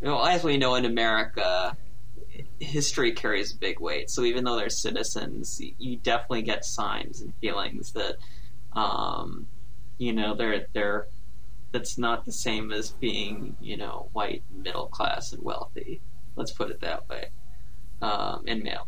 well, 0.00 0.24
as 0.24 0.44
we 0.44 0.56
know 0.56 0.76
in 0.76 0.84
America, 0.84 1.76
history 2.60 3.12
carries 3.12 3.52
a 3.54 3.56
big 3.56 3.80
weight. 3.80 4.10
So 4.10 4.22
even 4.22 4.44
though 4.44 4.56
they're 4.56 4.70
citizens, 4.70 5.60
you 5.78 5.96
definitely 5.96 6.42
get 6.42 6.64
signs 6.64 7.20
and 7.20 7.34
feelings 7.40 7.92
that, 7.92 8.16
um, 8.72 9.46
you 9.98 10.12
know, 10.12 10.34
they're 10.34 10.66
they're 10.72 11.06
that's 11.72 11.98
not 11.98 12.24
the 12.24 12.32
same 12.32 12.72
as 12.72 12.90
being 12.90 13.56
you 13.60 13.76
know 13.76 14.08
white, 14.12 14.42
middle 14.54 14.86
class, 14.86 15.32
and 15.32 15.42
wealthy. 15.42 16.00
Let's 16.36 16.52
put 16.52 16.70
it 16.70 16.80
that 16.80 17.08
way, 17.08 17.28
um, 18.00 18.44
and 18.46 18.62
male. 18.62 18.86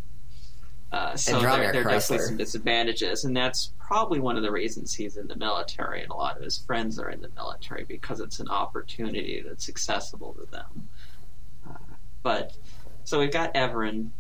Uh, 0.93 1.15
so 1.15 1.41
there, 1.41 1.73
there 1.73 1.87
are 1.87 1.91
definitely 1.91 2.27
some 2.27 2.37
disadvantages, 2.37 3.25
and 3.25 3.37
that's 3.37 3.73
probably 3.79 4.19
one 4.19 4.37
of 4.37 4.43
the 4.43 4.51
reasons 4.51 4.95
he's 4.95 5.17
in 5.17 5.29
the 5.29 5.37
military, 5.37 6.03
and 6.03 6.11
a 6.11 6.15
lot 6.15 6.37
of 6.37 6.43
his 6.43 6.59
friends 6.59 6.99
are 6.99 7.11
in 7.11 7.21
the 7.21 7.31
military 7.37 7.85
because 7.85 8.19
it's 8.19 8.41
an 8.41 8.49
opportunity 8.49 9.43
that's 9.47 9.69
accessible 9.69 10.35
to 10.35 10.51
them. 10.51 10.89
Uh, 11.69 11.95
but 12.25 12.57
so 13.05 13.19
we've 13.19 13.33
got 13.33 13.55
Everin, 13.55 14.13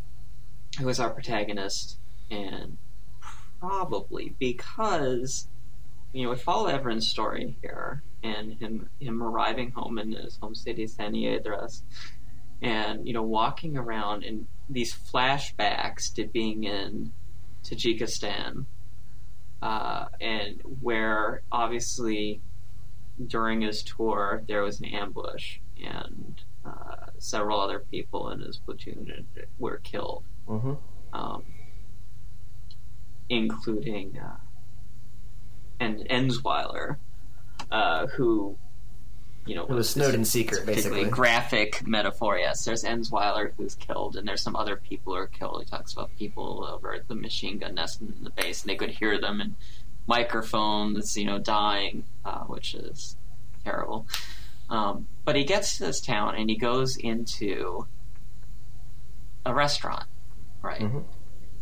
who 0.79 0.88
is 0.88 1.01
our 1.01 1.11
protagonist, 1.11 1.99
and 2.31 2.77
probably 3.61 4.35
because 4.38 5.49
you 6.12 6.25
know 6.25 6.31
we 6.31 6.37
follow 6.37 6.66
Everin's 6.66 7.09
story 7.09 7.57
here, 7.62 8.03
and 8.23 8.55
him 8.55 8.88
him 9.01 9.23
arriving 9.23 9.71
home 9.73 9.99
in 9.99 10.12
his 10.12 10.37
home 10.37 10.55
city, 10.55 10.87
San 10.87 11.12
Yedras, 11.12 11.83
and 12.62 13.07
you 13.07 13.12
know 13.12 13.23
walking 13.23 13.77
around 13.77 14.23
in 14.25 14.47
these 14.69 14.95
flashbacks 14.95 16.12
to 16.14 16.27
being 16.27 16.64
in 16.64 17.12
Tajikistan, 17.64 18.66
uh, 19.62 20.07
and 20.21 20.62
where 20.81 21.43
obviously 21.53 22.40
during 23.27 23.61
his 23.61 23.83
tour 23.83 24.43
there 24.49 24.62
was 24.62 24.81
an 24.81 24.87
ambush 24.87 25.59
and 25.83 26.43
uh, 26.64 27.10
several 27.21 27.61
other 27.61 27.79
people 27.79 28.31
in 28.31 28.41
his 28.41 28.57
platoon 28.59 29.27
were 29.59 29.79
killed, 29.85 30.25
Mm-hmm. 30.49 30.73
um, 31.13 31.45
including 33.29 34.19
uh, 34.19 34.37
and 35.79 36.01
Ensweiler, 36.09 36.97
uh, 37.71 38.07
who 38.09 38.57
you 39.47 39.55
know 39.55 39.63
It 39.65 39.71
was 39.71 39.87
this 39.87 39.91
Snowden's 39.95 40.31
secret, 40.31 40.67
basically. 40.67 41.05
graphic 41.05 41.87
metaphor. 41.87 42.39
Yes, 42.39 42.65
there's 42.65 42.85
Ensweiler 42.85 43.53
who's 43.57 43.75
killed, 43.77 44.17
and 44.17 44.27
there's 44.27 44.43
some 44.43 44.57
other 44.57 44.77
people 44.77 45.15
who 45.15 45.19
are 45.21 45.27
killed. 45.27 45.63
He 45.65 45.71
talks 45.71 45.93
about 45.93 46.11
people 46.19 46.67
over 46.71 46.93
at 46.95 47.09
the 47.09 47.15
machine 47.15 47.59
gun 47.59 47.75
nest 47.77 48.01
in 48.01 48.15
the 48.23 48.31
base, 48.31 48.63
and 48.63 48.71
they 48.71 48.77
could 48.77 48.91
hear 48.91 49.21
them 49.21 49.41
and 49.41 49.55
microphones, 50.07 51.17
you 51.17 51.25
know, 51.25 51.39
dying, 51.39 52.05
uh, 52.25 52.41
which 52.45 52.75
is 52.75 53.17
terrible. 53.65 54.07
Um, 54.71 55.09
but 55.25 55.37
he 55.37 55.45
gets 55.45 55.77
to 55.77 55.85
this 55.85 56.01
town 56.01 56.37
and 56.37 56.49
he 56.49 56.57
goes 56.57 56.97
into 56.97 57.87
a 59.45 59.53
restaurant, 59.53 60.07
right? 60.63 60.81
Mhm. 60.81 61.05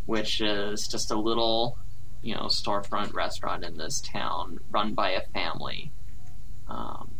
Which 0.06 0.40
is 0.40 0.86
just 0.86 1.10
a 1.10 1.16
little, 1.16 1.78
you 2.22 2.34
know, 2.34 2.44
storefront 2.44 3.14
restaurant 3.14 3.64
in 3.64 3.76
this 3.76 4.00
town 4.00 4.58
run 4.70 4.94
by 4.94 5.10
a 5.10 5.22
family. 5.28 5.90
Um, 6.68 7.10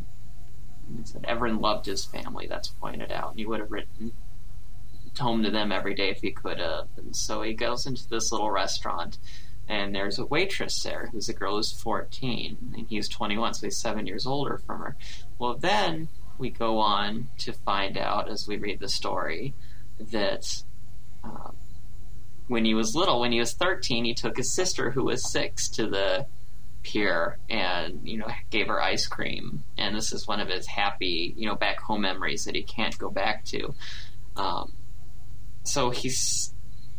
said 1.04 1.24
Everin 1.26 1.60
loved 1.60 1.86
his 1.86 2.04
family, 2.04 2.46
that's 2.46 2.68
pointed 2.68 3.10
out. 3.10 3.30
And 3.30 3.38
he 3.38 3.46
would 3.46 3.60
have 3.60 3.70
written 3.70 4.12
home 5.18 5.42
to 5.42 5.50
them 5.50 5.72
every 5.72 5.94
day 5.94 6.10
if 6.10 6.20
he 6.20 6.30
could 6.30 6.58
have. 6.58 6.88
And 6.96 7.16
so 7.16 7.42
he 7.42 7.54
goes 7.54 7.86
into 7.86 8.08
this 8.08 8.30
little 8.30 8.50
restaurant 8.50 9.18
and 9.68 9.94
there's 9.94 10.18
a 10.18 10.24
waitress 10.26 10.82
there 10.82 11.08
who's 11.12 11.28
a 11.28 11.32
girl 11.34 11.56
who's 11.56 11.72
14 11.72 12.56
and 12.74 12.86
he's 12.88 13.08
21 13.08 13.54
so 13.54 13.66
he's 13.66 13.76
seven 13.76 14.06
years 14.06 14.26
older 14.26 14.58
from 14.66 14.80
her 14.80 14.96
well 15.38 15.54
then 15.54 16.08
we 16.38 16.50
go 16.50 16.78
on 16.78 17.28
to 17.38 17.52
find 17.52 17.98
out 17.98 18.28
as 18.28 18.46
we 18.46 18.56
read 18.56 18.78
the 18.78 18.88
story 18.88 19.54
that 19.98 20.62
um, 21.24 21.56
when 22.46 22.64
he 22.64 22.74
was 22.74 22.94
little 22.94 23.20
when 23.20 23.32
he 23.32 23.40
was 23.40 23.52
13 23.52 24.04
he 24.04 24.14
took 24.14 24.36
his 24.36 24.52
sister 24.52 24.90
who 24.90 25.04
was 25.04 25.30
six 25.30 25.68
to 25.68 25.86
the 25.86 26.26
pier 26.82 27.38
and 27.50 28.00
you 28.08 28.18
know 28.18 28.28
gave 28.50 28.68
her 28.68 28.80
ice 28.80 29.06
cream. 29.06 29.64
And 29.76 29.94
this 29.94 30.12
is 30.12 30.26
one 30.26 30.40
of 30.40 30.48
his 30.48 30.66
happy 30.66 31.34
you 31.36 31.46
know 31.46 31.54
back 31.54 31.80
home 31.80 32.02
memories 32.02 32.44
that 32.44 32.54
he 32.54 32.62
can't 32.62 32.96
go 32.98 33.10
back 33.10 33.44
to. 33.46 33.74
Um, 34.36 34.72
so 35.64 35.90
he's 35.90 36.52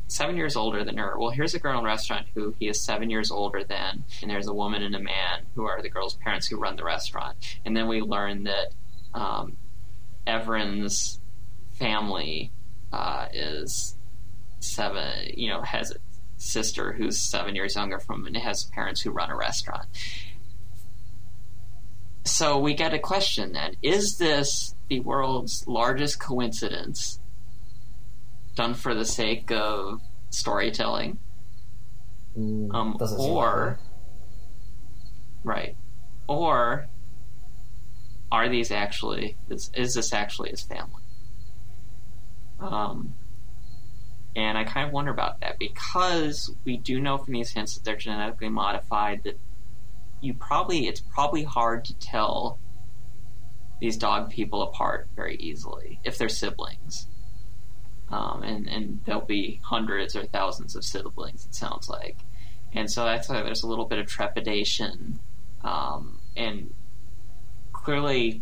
seven 0.10 0.36
years 0.36 0.56
older 0.56 0.84
than 0.84 0.98
her. 0.98 1.18
Well, 1.18 1.30
here's 1.30 1.54
a 1.54 1.60
girl 1.60 1.78
in 1.78 1.86
a 1.86 1.88
restaurant 1.88 2.26
who 2.34 2.54
he 2.60 2.68
is 2.68 2.84
seven 2.84 3.10
years 3.10 3.32
older 3.32 3.64
than, 3.64 4.04
and 4.22 4.30
there's 4.30 4.48
a 4.48 4.54
woman 4.54 4.84
and 4.84 4.96
a 4.96 5.00
man 5.00 5.46
who 5.56 5.66
are 5.66 5.82
the 5.82 5.90
girl's 5.90 6.16
parents 6.16 6.48
who 6.48 6.58
run 6.58 6.76
the 6.76 6.84
restaurant. 6.84 7.38
And 7.64 7.78
then 7.78 7.88
we 7.88 8.02
learn 8.02 8.44
that 8.44 8.74
um, 9.14 9.56
Everin's 10.26 11.20
family 11.74 12.52
uh, 12.92 13.28
is 13.32 13.96
seven, 14.60 15.32
you 15.36 15.50
know, 15.50 15.62
has 15.62 15.92
a 15.92 15.96
sister 16.38 16.92
who's 16.92 17.22
seven 17.22 17.56
years 17.56 17.76
younger 17.76 18.00
from 18.00 18.26
and 18.26 18.36
has 18.36 18.66
parents 18.66 19.02
who 19.02 19.12
run 19.12 19.30
a 19.30 19.38
restaurant. 19.38 19.86
So 22.26 22.58
we 22.58 22.74
get 22.74 22.94
a 22.94 23.00
question 23.00 23.54
then 23.54 23.76
Is 23.82 24.18
this 24.18 24.74
the 24.88 25.00
world's 25.02 25.68
largest 25.68 26.20
coincidence 26.20 27.20
done 28.60 28.74
for 28.74 28.94
the 28.94 29.06
sake 29.06 29.52
of 29.52 30.02
storytelling? 30.32 31.18
Mm, 32.38 32.74
Um, 32.76 32.98
or- 33.18 33.80
Right. 35.46 35.78
Or 36.28 36.88
are 38.32 38.50
these 38.50 38.70
actually 38.70 39.38
is, 39.50 39.72
is 39.74 39.94
this 39.94 40.12
actually 40.14 40.50
his 40.52 40.62
family? 40.62 41.02
Um 42.60 43.16
and 44.36 44.58
I 44.58 44.64
kind 44.66 44.86
of 44.88 44.94
wonder 44.94 45.12
about 45.12 45.40
that 45.42 45.58
because 45.58 46.54
we 46.66 46.78
do 46.78 47.00
know 47.00 47.18
from 47.18 47.34
these 47.34 47.52
hints 47.52 47.76
that 47.76 47.84
they're 47.86 47.96
genetically 47.96 48.50
modified 48.50 49.24
that 49.24 49.40
you 50.22 50.34
probably 50.34 50.88
it's 50.88 51.00
probably 51.00 51.44
hard 51.44 51.86
to 51.86 51.98
tell 51.98 52.60
these 53.80 53.98
dog 53.98 54.30
people 54.30 54.62
apart 54.62 55.08
very 55.16 55.38
easily 55.38 56.00
if 56.04 56.18
they're 56.18 56.28
siblings. 56.30 57.08
Um, 58.12 58.44
and, 58.44 58.68
and 58.68 59.00
there'll 59.06 59.22
be 59.22 59.62
hundreds 59.64 60.16
or 60.16 60.26
thousands 60.26 60.76
of 60.76 60.84
siblings, 60.84 61.46
it 61.46 61.54
sounds 61.54 61.90
like. 61.90 62.18
And 62.74 62.90
so 62.90 63.04
that's 63.04 63.30
why 63.30 63.42
there's 63.42 63.64
a 63.64 63.68
little 63.68 63.86
bit 63.86 64.00
of 64.00 64.08
trepidation. 64.08 65.20
Um, 65.64 66.20
and 66.36 66.74
clearly, 67.74 68.42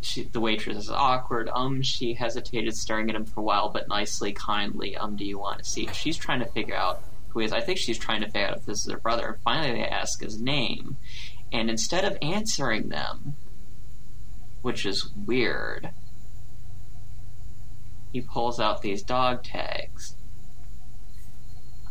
she, 0.00 0.24
the 0.24 0.40
waitress 0.40 0.76
is 0.76 0.90
awkward. 0.90 1.50
Um, 1.52 1.82
she 1.82 2.14
hesitated, 2.14 2.76
staring 2.76 3.10
at 3.10 3.16
him 3.16 3.24
for 3.24 3.40
a 3.40 3.42
while, 3.42 3.68
but 3.70 3.88
nicely, 3.88 4.32
kindly. 4.32 4.96
Um, 4.96 5.16
do 5.16 5.24
you 5.24 5.38
want 5.38 5.58
to 5.58 5.64
see? 5.64 5.88
She's 5.92 6.16
trying 6.16 6.40
to 6.40 6.46
figure 6.46 6.76
out 6.76 7.02
who 7.28 7.40
is. 7.40 7.52
I 7.52 7.60
think 7.60 7.78
she's 7.78 7.98
trying 7.98 8.20
to 8.20 8.26
figure 8.26 8.48
out 8.48 8.56
if 8.58 8.66
this 8.66 8.84
is 8.84 8.92
her 8.92 8.98
brother. 8.98 9.38
Finally, 9.44 9.72
they 9.72 9.86
ask 9.86 10.20
his 10.20 10.40
name, 10.40 10.96
and 11.52 11.68
instead 11.68 12.04
of 12.04 12.16
answering 12.22 12.88
them, 12.88 13.34
which 14.62 14.86
is 14.86 15.10
weird, 15.26 15.90
he 18.12 18.20
pulls 18.20 18.58
out 18.60 18.82
these 18.82 19.02
dog 19.02 19.44
tags. 19.44 20.14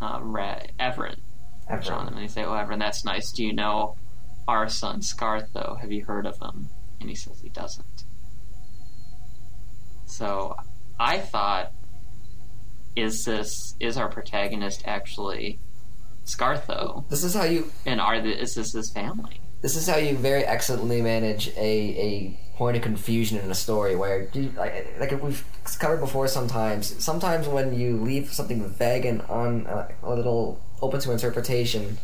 Uh, 0.02 0.20
Everett. 0.80 1.20
on 1.98 2.06
them, 2.06 2.16
and 2.16 2.24
they 2.24 2.28
say, 2.28 2.44
"Oh, 2.44 2.54
Everett, 2.54 2.80
that's 2.80 3.04
nice. 3.04 3.32
Do 3.32 3.44
you 3.44 3.54
know 3.54 3.96
our 4.48 4.70
son 4.70 5.02
Scartho? 5.02 5.80
Have 5.80 5.92
you 5.92 6.06
heard 6.06 6.26
of 6.26 6.40
him?" 6.40 6.70
And 7.00 7.10
he 7.10 7.16
says 7.16 7.42
he 7.42 7.50
doesn't. 7.50 8.04
So 10.06 10.56
I 11.00 11.20
thought, 11.20 11.72
is 12.96 13.26
this 13.26 13.76
is 13.80 13.98
our 13.98 14.10
protagonist 14.10 14.84
actually 14.86 15.60
Scartho? 16.26 17.08
This 17.10 17.24
is 17.24 17.34
how 17.34 17.44
you. 17.44 17.72
And 17.86 18.02
are 18.02 18.20
the, 18.22 18.40
is 18.40 18.56
this 18.56 18.74
his 18.74 18.92
family? 18.92 19.42
This 19.62 19.76
is 19.76 19.88
how 19.88 19.98
you 19.98 20.16
very 20.16 20.44
excellently 20.44 21.02
manage 21.02 21.48
a, 21.58 21.60
a 21.60 22.40
point 22.58 22.78
of 22.78 22.84
confusion 22.84 23.40
in 23.40 23.50
a 23.50 23.56
story 23.56 23.96
where, 23.96 24.30
you, 24.34 24.52
like, 24.56 24.96
like 25.00 25.22
we've 25.24 25.44
covered 25.80 26.00
before. 26.00 26.28
Sometimes, 26.28 27.04
sometimes 27.04 27.48
when 27.48 27.78
you 27.78 27.98
leave 27.98 28.32
something 28.32 28.68
vague 28.70 29.06
and 29.06 29.22
on 29.24 29.66
uh, 29.68 29.88
a 30.04 30.14
little 30.14 30.60
open 30.82 31.00
to 31.02 31.12
interpretation, 31.12 31.98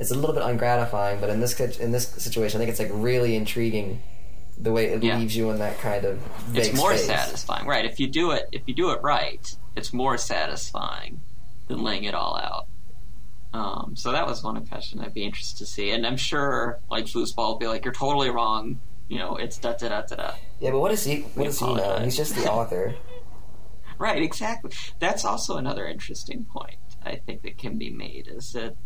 it's 0.00 0.10
a 0.10 0.14
little 0.14 0.34
bit 0.34 0.42
ungratifying. 0.42 1.20
But 1.20 1.30
in 1.30 1.40
this 1.40 1.58
in 1.78 1.92
this 1.92 2.08
situation, 2.08 2.60
I 2.60 2.64
think 2.64 2.70
it's 2.70 2.80
like 2.80 2.90
really 2.92 3.36
intriguing 3.36 4.00
the 4.60 4.72
way 4.72 4.86
it 4.86 5.02
Yeah. 5.02 5.18
leaves 5.18 5.36
you 5.36 5.50
in 5.50 5.58
that 5.60 5.78
kind 5.78 6.04
of 6.04 6.18
vague 6.48 6.66
It's 6.66 6.76
more 6.76 6.94
space. 6.96 7.06
satisfying, 7.06 7.66
right? 7.66 7.84
If 7.84 8.00
you 8.00 8.08
do 8.08 8.32
it, 8.32 8.48
if 8.50 8.62
you 8.66 8.74
do 8.74 8.90
it 8.90 9.00
right, 9.02 9.40
it's 9.76 9.92
more 9.92 10.18
satisfying 10.18 11.20
than 11.68 11.84
laying 11.84 12.02
it 12.04 12.14
all 12.14 12.36
out. 12.36 12.66
Um, 13.52 13.94
so 13.96 14.12
that 14.12 14.26
was 14.26 14.42
one 14.42 14.64
question 14.66 15.00
I'd 15.00 15.14
be 15.14 15.24
interested 15.24 15.58
to 15.58 15.66
see, 15.66 15.90
and 15.90 16.06
I'm 16.06 16.16
sure 16.16 16.80
like 16.90 17.06
Foozzzball 17.06 17.36
will 17.52 17.58
be 17.58 17.66
like, 17.66 17.84
"You're 17.84 17.94
totally 17.94 18.30
wrong." 18.30 18.80
You 19.08 19.18
know, 19.18 19.36
it's 19.36 19.56
da 19.58 19.72
da 19.72 19.88
da 19.88 20.02
da 20.02 20.16
da. 20.16 20.34
Yeah, 20.60 20.72
but 20.72 20.80
what 20.80 20.92
is 20.92 21.04
he? 21.04 21.20
What 21.20 21.36
We 21.36 21.44
does 21.44 21.58
he 21.58 21.74
know? 21.74 21.98
He's 22.00 22.16
just 22.16 22.34
the 22.34 22.50
author. 22.52 22.94
Right, 23.98 24.22
exactly. 24.22 24.70
That's 24.98 25.24
also 25.24 25.56
another 25.56 25.86
interesting 25.86 26.44
point. 26.44 26.76
I 27.04 27.16
think 27.16 27.42
that 27.42 27.56
can 27.58 27.78
be 27.78 27.90
made 27.90 28.28
is 28.28 28.52
that 28.52 28.76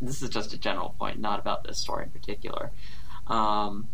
this 0.00 0.22
is 0.22 0.30
just 0.30 0.52
a 0.52 0.58
general 0.58 0.94
point, 0.98 1.20
not 1.20 1.38
about 1.40 1.64
this 1.64 1.78
story 1.78 2.04
in 2.04 2.10
particular. 2.10 2.72
Um, 3.26 3.88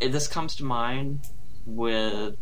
this 0.00 0.26
comes 0.28 0.54
to 0.56 0.64
mind 0.64 1.20
with 1.66 2.36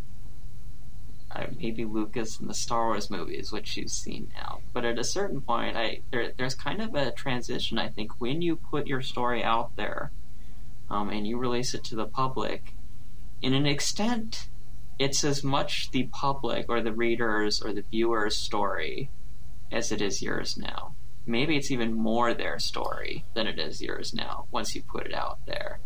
uh, 1.34 1.46
maybe 1.58 1.84
Lucas 1.84 2.38
and 2.38 2.48
the 2.48 2.54
Star 2.54 2.88
Wars 2.88 3.10
movies, 3.10 3.52
which 3.52 3.76
you've 3.76 3.90
seen 3.90 4.30
now. 4.34 4.60
But 4.72 4.84
at 4.84 4.98
a 4.98 5.04
certain 5.04 5.40
point, 5.40 5.76
I 5.76 6.00
there, 6.10 6.32
there's 6.36 6.54
kind 6.54 6.82
of 6.82 6.94
a 6.94 7.10
transition. 7.12 7.78
I 7.78 7.88
think 7.88 8.20
when 8.20 8.42
you 8.42 8.56
put 8.56 8.86
your 8.86 9.02
story 9.02 9.42
out 9.42 9.76
there 9.76 10.12
um, 10.90 11.08
and 11.10 11.26
you 11.26 11.38
release 11.38 11.74
it 11.74 11.84
to 11.84 11.96
the 11.96 12.06
public, 12.06 12.74
in 13.40 13.54
an 13.54 13.66
extent, 13.66 14.48
it's 14.98 15.24
as 15.24 15.42
much 15.42 15.90
the 15.90 16.04
public 16.12 16.66
or 16.68 16.80
the 16.80 16.92
readers 16.92 17.62
or 17.62 17.72
the 17.72 17.84
viewers' 17.90 18.36
story 18.36 19.10
as 19.70 19.90
it 19.90 20.02
is 20.02 20.22
yours 20.22 20.56
now. 20.56 20.94
Maybe 21.24 21.56
it's 21.56 21.70
even 21.70 21.94
more 21.94 22.34
their 22.34 22.58
story 22.58 23.24
than 23.34 23.46
it 23.46 23.58
is 23.58 23.80
yours 23.80 24.12
now 24.12 24.46
once 24.50 24.74
you 24.74 24.82
put 24.82 25.06
it 25.06 25.14
out 25.14 25.38
there. 25.46 25.80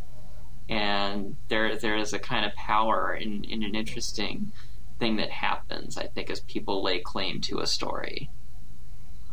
And 0.68 1.36
there 1.48 1.76
there 1.76 1.96
is 1.96 2.12
a 2.12 2.18
kind 2.18 2.44
of 2.44 2.52
power 2.54 3.14
in, 3.14 3.44
in 3.44 3.62
an 3.62 3.76
interesting 3.76 4.52
thing 4.98 5.16
that 5.16 5.30
happens, 5.30 5.96
I 5.96 6.06
think, 6.06 6.30
as 6.30 6.40
people 6.40 6.82
lay 6.82 7.00
claim 7.00 7.40
to 7.42 7.60
a 7.60 7.66
story 7.66 8.30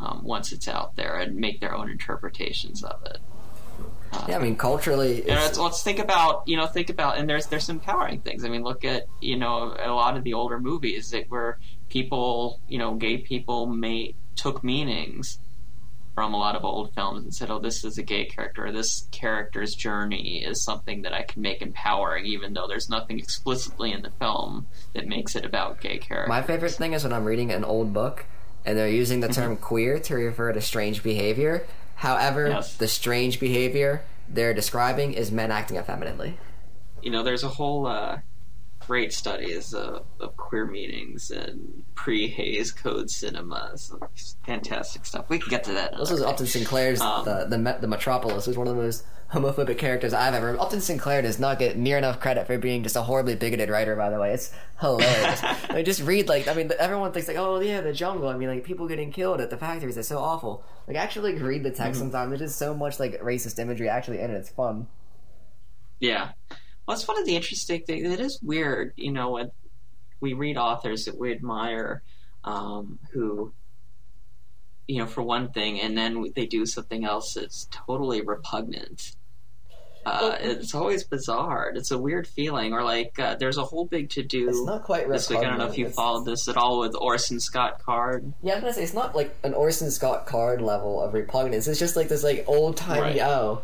um, 0.00 0.22
once 0.24 0.52
it's 0.52 0.68
out 0.68 0.96
there 0.96 1.16
and 1.16 1.36
make 1.36 1.60
their 1.60 1.74
own 1.74 1.90
interpretations 1.90 2.82
of 2.82 3.02
it. 3.06 3.18
Uh, 4.12 4.26
yeah, 4.28 4.36
I 4.36 4.42
mean, 4.42 4.56
culturally, 4.56 5.22
know, 5.26 5.34
let's, 5.34 5.58
let's, 5.58 5.82
think 5.82 5.98
about 5.98 6.46
you 6.46 6.56
know 6.56 6.66
think 6.66 6.88
about 6.88 7.18
and 7.18 7.28
there's 7.28 7.46
there's 7.46 7.64
some 7.64 7.76
empowering 7.76 8.20
things. 8.20 8.44
I 8.44 8.48
mean, 8.48 8.62
look 8.62 8.84
at 8.84 9.06
you 9.20 9.36
know 9.36 9.76
a 9.78 9.90
lot 9.90 10.16
of 10.16 10.22
the 10.22 10.34
older 10.34 10.60
movies 10.60 11.10
that 11.10 11.24
where 11.30 11.58
people 11.88 12.60
you 12.68 12.78
know 12.78 12.94
gay 12.94 13.18
people 13.18 13.66
made 13.66 14.14
took 14.36 14.62
meanings 14.62 15.38
from 16.14 16.32
a 16.32 16.38
lot 16.38 16.54
of 16.54 16.64
old 16.64 16.94
films 16.94 17.24
and 17.24 17.34
said, 17.34 17.50
"Oh, 17.50 17.58
this 17.58 17.84
is 17.84 17.98
a 17.98 18.02
gay 18.02 18.24
character. 18.24 18.70
This 18.70 19.08
character's 19.10 19.74
journey 19.74 20.44
is 20.44 20.62
something 20.62 21.02
that 21.02 21.12
I 21.12 21.22
can 21.22 21.42
make 21.42 21.60
empowering, 21.60 22.26
even 22.26 22.54
though 22.54 22.66
there's 22.68 22.88
nothing 22.88 23.18
explicitly 23.18 23.92
in 23.92 24.02
the 24.02 24.10
film 24.10 24.66
that 24.94 25.06
makes 25.06 25.34
it 25.34 25.44
about 25.44 25.80
gay 25.80 25.98
characters." 25.98 26.28
My 26.28 26.42
favorite 26.42 26.72
thing 26.72 26.92
is 26.92 27.04
when 27.04 27.12
I'm 27.12 27.24
reading 27.24 27.50
an 27.50 27.64
old 27.64 27.92
book 27.92 28.26
and 28.64 28.78
they're 28.78 28.88
using 28.88 29.20
the 29.20 29.28
term 29.28 29.54
mm-hmm. 29.54 29.64
queer 29.64 29.98
to 29.98 30.14
refer 30.14 30.52
to 30.52 30.60
strange 30.60 31.02
behavior. 31.02 31.66
However, 31.96 32.48
yes. 32.48 32.76
the 32.76 32.88
strange 32.88 33.38
behavior 33.38 34.02
they're 34.28 34.54
describing 34.54 35.12
is 35.12 35.30
men 35.30 35.50
acting 35.50 35.76
effeminately. 35.76 36.38
You 37.02 37.10
know, 37.10 37.22
there's 37.22 37.44
a 37.44 37.48
whole 37.48 37.86
uh, 37.86 38.18
great 38.86 39.12
studies 39.12 39.74
of, 39.74 40.04
of 40.20 40.36
queer 40.36 40.66
meetings 40.66 41.30
and 41.30 41.82
pre 41.94 42.28
Hays 42.28 42.72
Code 42.72 43.10
cinemas. 43.10 43.92
Fantastic 44.44 45.04
stuff. 45.04 45.28
We 45.28 45.38
can 45.38 45.50
get 45.50 45.64
to 45.64 45.72
that. 45.72 45.96
This 45.96 46.10
was 46.10 46.22
Upton 46.22 46.46
Sinclair's 46.46 47.00
um, 47.00 47.24
the, 47.24 47.46
the 47.48 47.78
the 47.80 47.88
Metropolis 47.88 48.46
was 48.46 48.56
one 48.56 48.66
of 48.66 48.76
the 48.76 48.82
most 48.82 49.04
homophobic 49.32 49.78
characters 49.78 50.12
I've 50.12 50.34
ever. 50.34 50.58
Upton 50.58 50.80
Sinclair 50.80 51.22
does 51.22 51.38
not 51.38 51.58
get 51.58 51.76
near 51.76 51.98
enough 51.98 52.20
credit 52.20 52.46
for 52.46 52.58
being 52.58 52.82
just 52.82 52.96
a 52.96 53.02
horribly 53.02 53.34
bigoted 53.34 53.68
writer. 53.68 53.96
By 53.96 54.10
the 54.10 54.18
way, 54.18 54.32
it's 54.32 54.52
hilarious. 54.80 55.40
I 55.44 55.74
mean, 55.74 55.84
just 55.84 56.02
read 56.02 56.28
like 56.28 56.48
I 56.48 56.54
mean, 56.54 56.70
everyone 56.78 57.12
thinks 57.12 57.28
like, 57.28 57.36
oh 57.36 57.60
yeah, 57.60 57.80
the 57.80 57.92
jungle. 57.92 58.28
I 58.28 58.36
mean, 58.36 58.48
like 58.48 58.64
people 58.64 58.86
getting 58.86 59.10
killed 59.10 59.40
at 59.40 59.50
the 59.50 59.56
factories. 59.56 59.96
It's 59.96 60.08
so 60.08 60.18
awful. 60.18 60.64
Like 60.86 60.96
actually 60.96 61.34
like, 61.34 61.42
read 61.42 61.62
the 61.62 61.70
text 61.70 62.00
mm-hmm. 62.00 62.10
sometimes. 62.10 62.30
There's 62.30 62.50
just 62.50 62.58
so 62.58 62.74
much 62.74 63.00
like 63.00 63.20
racist 63.20 63.58
imagery 63.58 63.88
actually 63.88 64.20
in 64.20 64.30
it. 64.30 64.34
It's 64.34 64.50
fun. 64.50 64.88
Yeah. 66.00 66.32
Well, 66.86 66.96
that's 66.96 67.08
one 67.08 67.18
of 67.18 67.26
the 67.26 67.36
interesting 67.36 67.82
things. 67.82 68.06
It 68.06 68.20
is 68.20 68.40
weird, 68.42 68.92
you 68.96 69.12
know, 69.12 69.30
when 69.30 69.50
we 70.20 70.34
read 70.34 70.56
authors 70.56 71.06
that 71.06 71.18
we 71.18 71.32
admire 71.32 72.02
um, 72.44 72.98
who, 73.12 73.52
you 74.86 74.98
know, 74.98 75.06
for 75.06 75.22
one 75.22 75.50
thing, 75.50 75.80
and 75.80 75.96
then 75.96 76.32
they 76.34 76.46
do 76.46 76.66
something 76.66 77.04
else 77.04 77.34
that's 77.34 77.68
totally 77.70 78.20
repugnant. 78.20 79.16
Uh, 80.06 80.36
it's 80.40 80.74
always 80.74 81.02
bizarre. 81.02 81.72
It's 81.74 81.90
a 81.90 81.96
weird 81.96 82.26
feeling. 82.26 82.74
Or 82.74 82.82
like, 82.82 83.18
uh, 83.18 83.36
there's 83.36 83.56
a 83.56 83.64
whole 83.64 83.86
big 83.86 84.10
to 84.10 84.22
do. 84.22 84.50
It's 84.50 84.62
not 84.62 84.82
quite 84.82 85.08
this 85.08 85.30
week. 85.30 85.38
I 85.38 85.44
don't 85.44 85.56
know 85.56 85.66
if 85.66 85.78
you 85.78 85.86
it's... 85.86 85.94
followed 85.94 86.26
this 86.26 86.46
at 86.46 86.58
all 86.58 86.80
with 86.80 86.94
Orson 86.94 87.40
Scott 87.40 87.82
Card. 87.82 88.34
Yeah, 88.42 88.54
I'm 88.54 88.60
gonna 88.60 88.74
say 88.74 88.82
it's 88.82 88.92
not 88.92 89.16
like 89.16 89.34
an 89.44 89.54
Orson 89.54 89.90
Scott 89.90 90.26
Card 90.26 90.60
level 90.60 91.00
of 91.00 91.14
repugnance. 91.14 91.66
It's 91.66 91.78
just 91.78 91.96
like 91.96 92.08
this 92.08 92.22
like 92.22 92.44
old 92.46 92.76
timey 92.76 93.00
right. 93.00 93.20
oh 93.20 93.62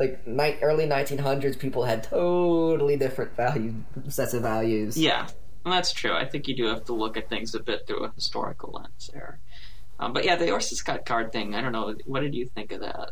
like 0.00 0.26
ni- 0.26 0.58
early 0.62 0.86
1900s 0.86 1.58
people 1.58 1.84
had 1.84 2.02
totally 2.02 2.96
different 2.96 3.36
value 3.36 3.74
sets 4.08 4.34
of 4.34 4.42
values. 4.42 4.96
Yeah 4.96 5.28
well, 5.64 5.74
that's 5.74 5.92
true. 5.92 6.14
I 6.14 6.24
think 6.24 6.48
you 6.48 6.56
do 6.56 6.66
have 6.66 6.84
to 6.86 6.94
look 6.94 7.16
at 7.16 7.28
things 7.28 7.54
a 7.54 7.62
bit 7.62 7.86
through 7.86 8.04
a 8.04 8.12
historical 8.12 8.72
lens 8.72 9.10
there. 9.12 9.40
Um, 9.98 10.14
but 10.14 10.24
yeah 10.24 10.36
the 10.36 10.50
orson 10.50 10.76
scott 10.76 11.04
card 11.04 11.32
thing. 11.32 11.54
I 11.54 11.60
don't 11.60 11.72
know. 11.72 11.94
What 12.06 12.20
did 12.20 12.34
you 12.34 12.46
think 12.46 12.72
of 12.72 12.80
that? 12.80 13.10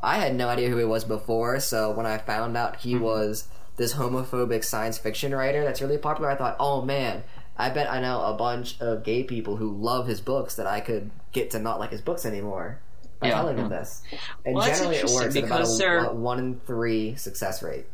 I 0.00 0.18
had 0.18 0.34
no 0.34 0.48
idea 0.48 0.68
who 0.68 0.76
he 0.76 0.84
was 0.84 1.04
before 1.04 1.60
so 1.60 1.90
when 1.90 2.04
i 2.04 2.18
found 2.18 2.58
out 2.58 2.76
he 2.76 2.94
mm-hmm. 2.94 3.04
was 3.04 3.48
this 3.76 3.94
homophobic 3.94 4.62
science 4.62 4.98
fiction 4.98 5.34
writer 5.34 5.64
that's 5.64 5.80
really 5.80 5.96
popular 5.96 6.30
i 6.30 6.34
thought 6.34 6.56
oh 6.60 6.82
man 6.82 7.22
i 7.56 7.70
bet 7.70 7.90
i 7.90 8.00
know 8.00 8.22
a 8.22 8.34
bunch 8.34 8.78
of 8.80 9.02
gay 9.02 9.24
people 9.24 9.56
who 9.56 9.72
love 9.72 10.06
his 10.06 10.20
books 10.20 10.56
that 10.56 10.66
i 10.66 10.78
could 10.78 11.10
get 11.32 11.50
to 11.50 11.58
not 11.58 11.80
like 11.80 11.90
his 11.90 12.02
books 12.02 12.26
anymore 12.26 12.80
by 13.24 13.30
yeah. 13.30 13.34
telling 13.36 13.56
them 13.56 13.70
this. 13.70 14.02
And 14.44 14.54
well, 14.54 14.66
generally, 14.66 14.96
it 14.96 15.10
works 15.10 15.36
at 15.36 15.44
about 15.44 15.62
a, 15.62 16.10
a, 16.10 16.14
one 16.14 16.38
in 16.38 16.60
three 16.60 17.16
success 17.16 17.62
rate. 17.62 17.86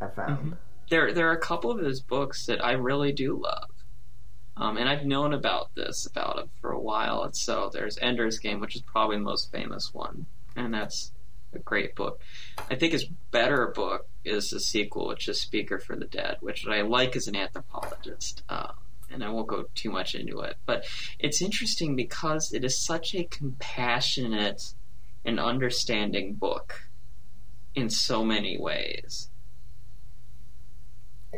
I've 0.00 0.14
found. 0.14 0.38
Mm-hmm. 0.38 0.52
There, 0.90 1.12
there 1.12 1.28
are 1.28 1.32
a 1.32 1.40
couple 1.40 1.70
of 1.70 1.78
his 1.78 2.00
books 2.00 2.46
that 2.46 2.64
I 2.64 2.72
really 2.72 3.12
do 3.12 3.36
love. 3.36 3.68
Um, 4.56 4.76
and 4.76 4.88
I've 4.88 5.04
known 5.04 5.34
about 5.34 5.74
this 5.74 6.06
about 6.06 6.38
him 6.38 6.50
for 6.60 6.70
a 6.70 6.80
while. 6.80 7.22
And 7.22 7.36
so 7.36 7.70
there's 7.72 7.98
Ender's 7.98 8.38
Game, 8.38 8.60
which 8.60 8.74
is 8.74 8.82
probably 8.82 9.16
the 9.16 9.22
most 9.22 9.52
famous 9.52 9.92
one, 9.92 10.26
and 10.56 10.72
that's 10.72 11.12
a 11.52 11.58
great 11.58 11.94
book. 11.94 12.20
I 12.70 12.74
think 12.74 12.92
his 12.92 13.04
better 13.30 13.68
book 13.68 14.08
is 14.24 14.50
the 14.50 14.60
sequel, 14.60 15.06
which 15.06 15.28
is 15.28 15.40
Speaker 15.40 15.78
for 15.78 15.96
the 15.96 16.06
Dead, 16.06 16.38
which 16.40 16.66
I 16.66 16.80
like 16.80 17.14
as 17.14 17.28
an 17.28 17.36
anthropologist. 17.36 18.42
Um, 18.48 18.72
and 19.10 19.24
I 19.24 19.30
won't 19.30 19.46
go 19.46 19.64
too 19.74 19.90
much 19.90 20.14
into 20.14 20.40
it. 20.40 20.56
But 20.66 20.84
it's 21.18 21.40
interesting 21.40 21.96
because 21.96 22.52
it 22.52 22.64
is 22.64 22.78
such 22.78 23.14
a 23.14 23.24
compassionate 23.24 24.74
and 25.28 25.38
understanding 25.38 26.34
book 26.34 26.88
in 27.74 27.90
so 27.90 28.24
many 28.24 28.58
ways. 28.58 29.28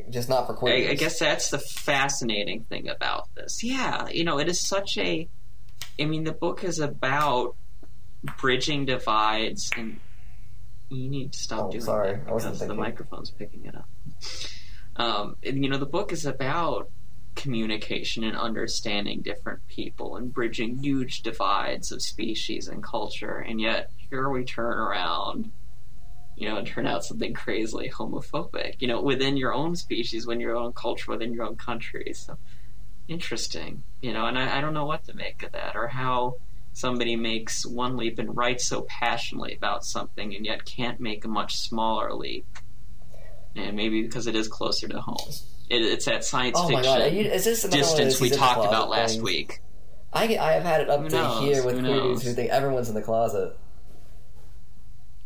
Just 0.08 0.28
not 0.28 0.46
for 0.46 0.54
queers. 0.54 0.88
I, 0.88 0.92
I 0.92 0.94
guess 0.94 1.18
that's 1.18 1.50
the 1.50 1.58
fascinating 1.58 2.64
thing 2.64 2.88
about 2.88 3.28
this. 3.34 3.64
Yeah, 3.64 4.08
you 4.08 4.24
know, 4.24 4.38
it 4.38 4.48
is 4.48 4.60
such 4.60 4.96
a. 4.96 5.28
I 5.98 6.04
mean, 6.04 6.24
the 6.24 6.32
book 6.32 6.62
is 6.62 6.78
about 6.78 7.56
bridging 8.38 8.86
divides, 8.86 9.70
and 9.76 9.98
you 10.88 11.08
need 11.08 11.32
to 11.32 11.38
stop 11.38 11.66
oh, 11.66 11.70
doing 11.70 11.84
sorry. 11.84 12.12
that 12.12 12.26
because 12.26 12.60
the 12.60 12.74
microphone's 12.74 13.30
picking 13.30 13.66
it 13.66 13.74
up. 13.74 13.88
Um, 14.96 15.36
and, 15.42 15.64
you 15.64 15.70
know, 15.70 15.78
the 15.78 15.86
book 15.86 16.12
is 16.12 16.26
about 16.26 16.90
communication 17.36 18.24
and 18.24 18.36
understanding 18.36 19.22
different 19.22 19.66
people 19.68 20.16
and 20.16 20.32
bridging 20.32 20.78
huge 20.78 21.22
divides 21.22 21.92
of 21.92 22.02
species 22.02 22.68
and 22.68 22.82
culture. 22.82 23.36
And 23.36 23.60
yet, 23.60 23.90
here 24.10 24.28
we 24.28 24.44
turn 24.44 24.78
around, 24.78 25.52
you 26.36 26.48
know, 26.48 26.56
and 26.56 26.66
turn 26.66 26.86
out 26.86 27.04
something 27.04 27.32
crazily 27.32 27.88
homophobic, 27.88 28.76
you 28.80 28.88
know, 28.88 29.00
within 29.00 29.36
your 29.36 29.54
own 29.54 29.76
species, 29.76 30.26
within 30.26 30.40
your 30.40 30.56
own 30.56 30.72
culture, 30.72 31.10
within 31.10 31.32
your 31.32 31.44
own 31.44 31.56
country. 31.56 32.12
So 32.14 32.36
interesting, 33.08 33.82
you 34.00 34.12
know, 34.12 34.26
and 34.26 34.38
I, 34.38 34.58
I 34.58 34.60
don't 34.60 34.74
know 34.74 34.86
what 34.86 35.04
to 35.04 35.14
make 35.14 35.42
of 35.42 35.52
that 35.52 35.76
or 35.76 35.88
how 35.88 36.36
somebody 36.72 37.16
makes 37.16 37.66
one 37.66 37.96
leap 37.96 38.18
and 38.18 38.36
writes 38.36 38.64
so 38.64 38.82
passionately 38.82 39.54
about 39.54 39.84
something 39.84 40.34
and 40.34 40.44
yet 40.44 40.64
can't 40.64 41.00
make 41.00 41.24
a 41.24 41.28
much 41.28 41.56
smaller 41.56 42.12
leap. 42.14 42.46
And 43.56 43.76
maybe 43.76 44.02
because 44.02 44.28
it 44.28 44.36
is 44.36 44.46
closer 44.46 44.86
to 44.88 45.00
home. 45.00 45.32
It, 45.70 45.82
it's 45.82 46.04
that 46.06 46.24
science 46.24 46.58
oh 46.60 46.68
fiction 46.68 47.14
you, 47.14 47.24
distance 47.30 48.20
we 48.20 48.28
talked 48.28 48.66
about 48.66 48.90
last 48.90 49.22
week. 49.22 49.60
I, 50.12 50.24
I 50.24 50.52
have 50.52 50.64
had 50.64 50.80
it 50.80 50.90
up 50.90 51.08
to 51.08 51.28
here 51.40 51.64
with 51.64 51.82
dudes 51.82 52.24
who 52.24 52.32
think 52.32 52.50
everyone's 52.50 52.88
in 52.88 52.96
the 52.96 53.02
closet. 53.02 53.56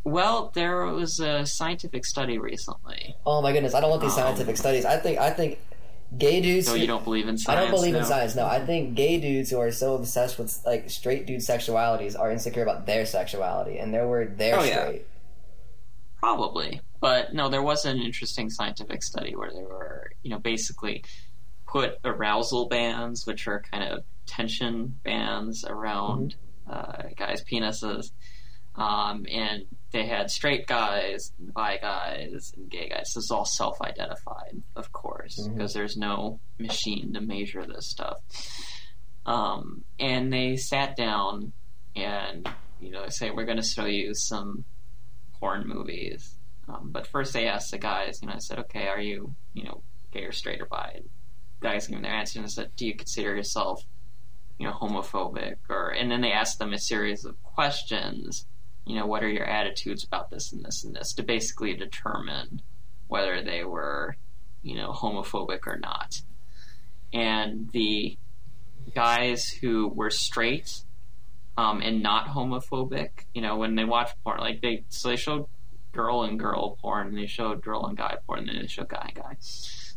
Well, 0.05 0.51
there 0.55 0.85
was 0.85 1.19
a 1.19 1.47
scientific 1.47 2.05
study 2.05 2.37
recently. 2.37 3.17
Oh 3.25 3.41
my 3.41 3.53
goodness! 3.53 3.75
I 3.75 3.81
don't 3.81 3.89
want 3.89 4.03
these 4.03 4.13
um, 4.13 4.25
scientific 4.25 4.59
studies. 4.59 4.85
I 4.85 4.99
think 4.99 5.19
I 5.19 5.31
think 5.31 5.59
gay 6.19 6.43
dudes. 6.43 6.67
No, 6.67 6.75
you 6.75 6.87
don't 6.87 7.05
believe 7.05 7.27
in 7.27 7.39
science. 7.39 7.59
I 7.59 7.63
don't 7.63 7.71
believe 7.71 7.95
no. 7.95 8.01
in 8.01 8.05
science. 8.05 8.37
No, 8.37 8.45
I 8.45 8.61
think 8.61 8.95
gay 8.95 9.19
dudes 9.19 9.49
who 9.49 9.59
are 9.59 9.73
so 9.73 9.95
obsessed 9.95 10.39
with 10.39 10.61
like 10.67 10.91
straight 10.91 11.25
dude 11.25 11.41
sexualities 11.41 12.19
are 12.19 12.31
insecure 12.31 12.63
about 12.63 12.85
their 12.85 13.07
sexuality, 13.07 13.79
and 13.79 13.95
their 13.95 14.07
word 14.07 14.37
they're 14.37 14.59
oh, 14.59 14.63
straight. 14.63 14.95
Yeah. 14.95 16.21
Probably. 16.21 16.83
But 17.05 17.35
no, 17.35 17.51
there 17.51 17.63
was 17.63 17.85
an 17.85 17.99
interesting 17.99 18.49
scientific 18.49 19.03
study 19.03 19.37
where 19.37 19.51
they 19.51 19.63
were, 19.63 20.13
you 20.23 20.31
know, 20.31 20.39
basically 20.39 21.05
put 21.67 21.99
arousal 22.03 22.67
bands, 22.71 23.27
which 23.27 23.47
are 23.47 23.61
kind 23.61 23.85
of 23.93 24.05
tension 24.25 24.99
bands 25.05 25.67
around 25.69 26.35
mm-hmm. 26.67 26.73
uh, 26.73 27.11
guys' 27.15 27.45
penises. 27.45 28.11
Um, 28.75 29.27
and 29.31 29.67
they 29.91 30.07
had 30.07 30.31
straight 30.31 30.67
guys, 30.67 31.31
bi 31.39 31.77
guys, 31.77 32.55
and 32.57 32.71
gay 32.71 32.89
guys. 32.89 33.13
This 33.15 33.25
is 33.25 33.31
all 33.31 33.45
self 33.45 33.83
identified, 33.83 34.63
of 34.75 34.91
course, 34.91 35.39
mm-hmm. 35.39 35.53
because 35.53 35.75
there's 35.75 35.99
no 35.99 36.41
machine 36.59 37.13
to 37.13 37.21
measure 37.21 37.67
this 37.67 37.87
stuff. 37.87 38.17
Um, 39.27 39.85
and 40.01 40.33
they 40.33 40.57
sat 40.57 40.97
down 40.97 41.53
and 41.95 42.49
you 42.81 42.91
know 42.91 43.03
they 43.03 43.11
say 43.11 43.31
we're 43.31 43.45
going 43.45 43.61
to 43.61 43.63
show 43.63 43.85
you 43.85 44.15
some 44.15 44.65
porn 45.39 45.69
movies. 45.69 46.39
Um, 46.69 46.91
but 46.93 47.07
first 47.07 47.33
they 47.33 47.47
asked 47.47 47.71
the 47.71 47.79
guys, 47.79 48.21
you 48.23 48.29
know, 48.29 48.35
I 48.35 48.39
said, 48.39 48.59
okay, 48.61 48.89
are 48.89 49.01
you, 49.01 49.35
you 49.53 49.65
know, 49.65 49.83
gay 50.13 50.25
or 50.25 50.33
straight 50.33 50.61
or 50.61 50.67
bi? 50.67 50.93
And 50.97 51.09
guys 51.61 51.87
gave 51.87 52.03
their 52.03 52.13
answer 52.13 52.39
and 52.39 52.47
I 52.47 52.49
said, 52.49 52.71
do 52.77 52.87
you 52.87 52.95
consider 52.95 53.35
yourself, 53.35 53.83
you 54.59 54.67
know, 54.67 54.73
homophobic? 54.73 55.57
Or 55.69 55.91
and 55.91 56.11
then 56.11 56.21
they 56.21 56.33
asked 56.33 56.59
them 56.59 56.73
a 56.73 56.79
series 56.79 57.25
of 57.25 57.43
questions. 57.43 58.47
You 58.87 58.97
know, 58.97 59.07
what 59.07 59.23
are 59.23 59.29
your 59.29 59.47
attitudes 59.47 60.05
about 60.05 60.31
this 60.31 60.53
and 60.53 60.65
this 60.65 60.85
and 60.85 60.95
this 60.95 61.15
to 61.15 61.23
basically 61.23 61.75
determine 61.75 62.63
whether 63.07 63.43
they 63.43 63.65
were, 63.65 64.17
you 64.63 64.77
know, 64.77 64.93
homophobic 64.93 65.67
or 65.67 65.79
not. 65.79 66.21
And 67.13 67.71
the 67.73 68.19
guys 68.95 69.49
who 69.49 69.89
were 69.89 70.11
straight 70.11 70.83
um, 71.57 71.81
and 71.81 72.03
not 72.03 72.29
homophobic, 72.29 73.11
you 73.33 73.41
know, 73.41 73.57
when 73.57 73.75
they 73.75 73.85
watch 73.85 74.11
porn, 74.23 74.41
like 74.41 74.61
they 74.61 74.85
so 74.89 75.09
they 75.09 75.17
showed 75.17 75.47
girl 75.95 76.23
and 76.23 76.39
girl 76.39 76.77
porn, 76.83 77.09
and 77.09 77.17
they 77.17 77.27
showed 77.27 77.63
girl 77.63 77.87
and 77.87 77.97
guy 77.97 78.17
porn, 78.27 78.41
and 78.41 78.49
then 78.49 78.59
they 78.61 78.67
showed 78.67 78.89
guy 78.89 79.13
and 79.15 79.15
guy. 79.15 79.37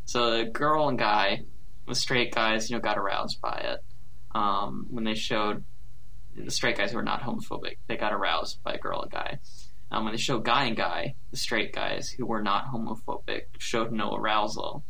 So 0.05 0.37
the 0.37 0.45
girl 0.45 0.87
and 0.87 0.97
guy, 0.97 1.43
the 1.87 1.95
straight 1.95 2.33
guys, 2.33 2.69
you 2.69 2.75
know, 2.75 2.81
got 2.81 2.97
aroused 2.97 3.41
by 3.41 3.57
it. 3.63 3.83
Um, 4.33 4.87
when 4.89 5.03
they 5.03 5.15
showed 5.15 5.63
the 6.35 6.51
straight 6.51 6.77
guys 6.77 6.91
who 6.91 6.97
were 6.97 7.03
not 7.03 7.21
homophobic, 7.21 7.77
they 7.87 7.97
got 7.97 8.13
aroused 8.13 8.61
by 8.63 8.77
girl 8.77 9.01
and 9.01 9.11
guy. 9.11 9.39
Um, 9.89 10.03
when 10.03 10.13
they 10.13 10.19
showed 10.19 10.43
guy 10.43 10.65
and 10.65 10.77
guy, 10.77 11.15
the 11.31 11.37
straight 11.37 11.73
guys 11.73 12.09
who 12.09 12.25
were 12.25 12.41
not 12.41 12.67
homophobic 12.67 13.43
showed 13.57 13.91
no 13.91 14.13
arousal. 14.13 14.83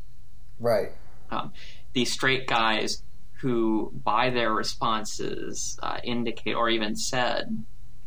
Right. 0.60 0.92
Um, 1.30 1.54
the 1.94 2.06
straight 2.06 2.48
guys 2.48 3.04
who, 3.42 3.92
by 4.04 4.32
their 4.32 4.52
responses, 4.52 5.80
uh, 5.84 6.00
indicate 6.04 6.56
or 6.56 6.70
even 6.70 6.96
said 6.96 7.64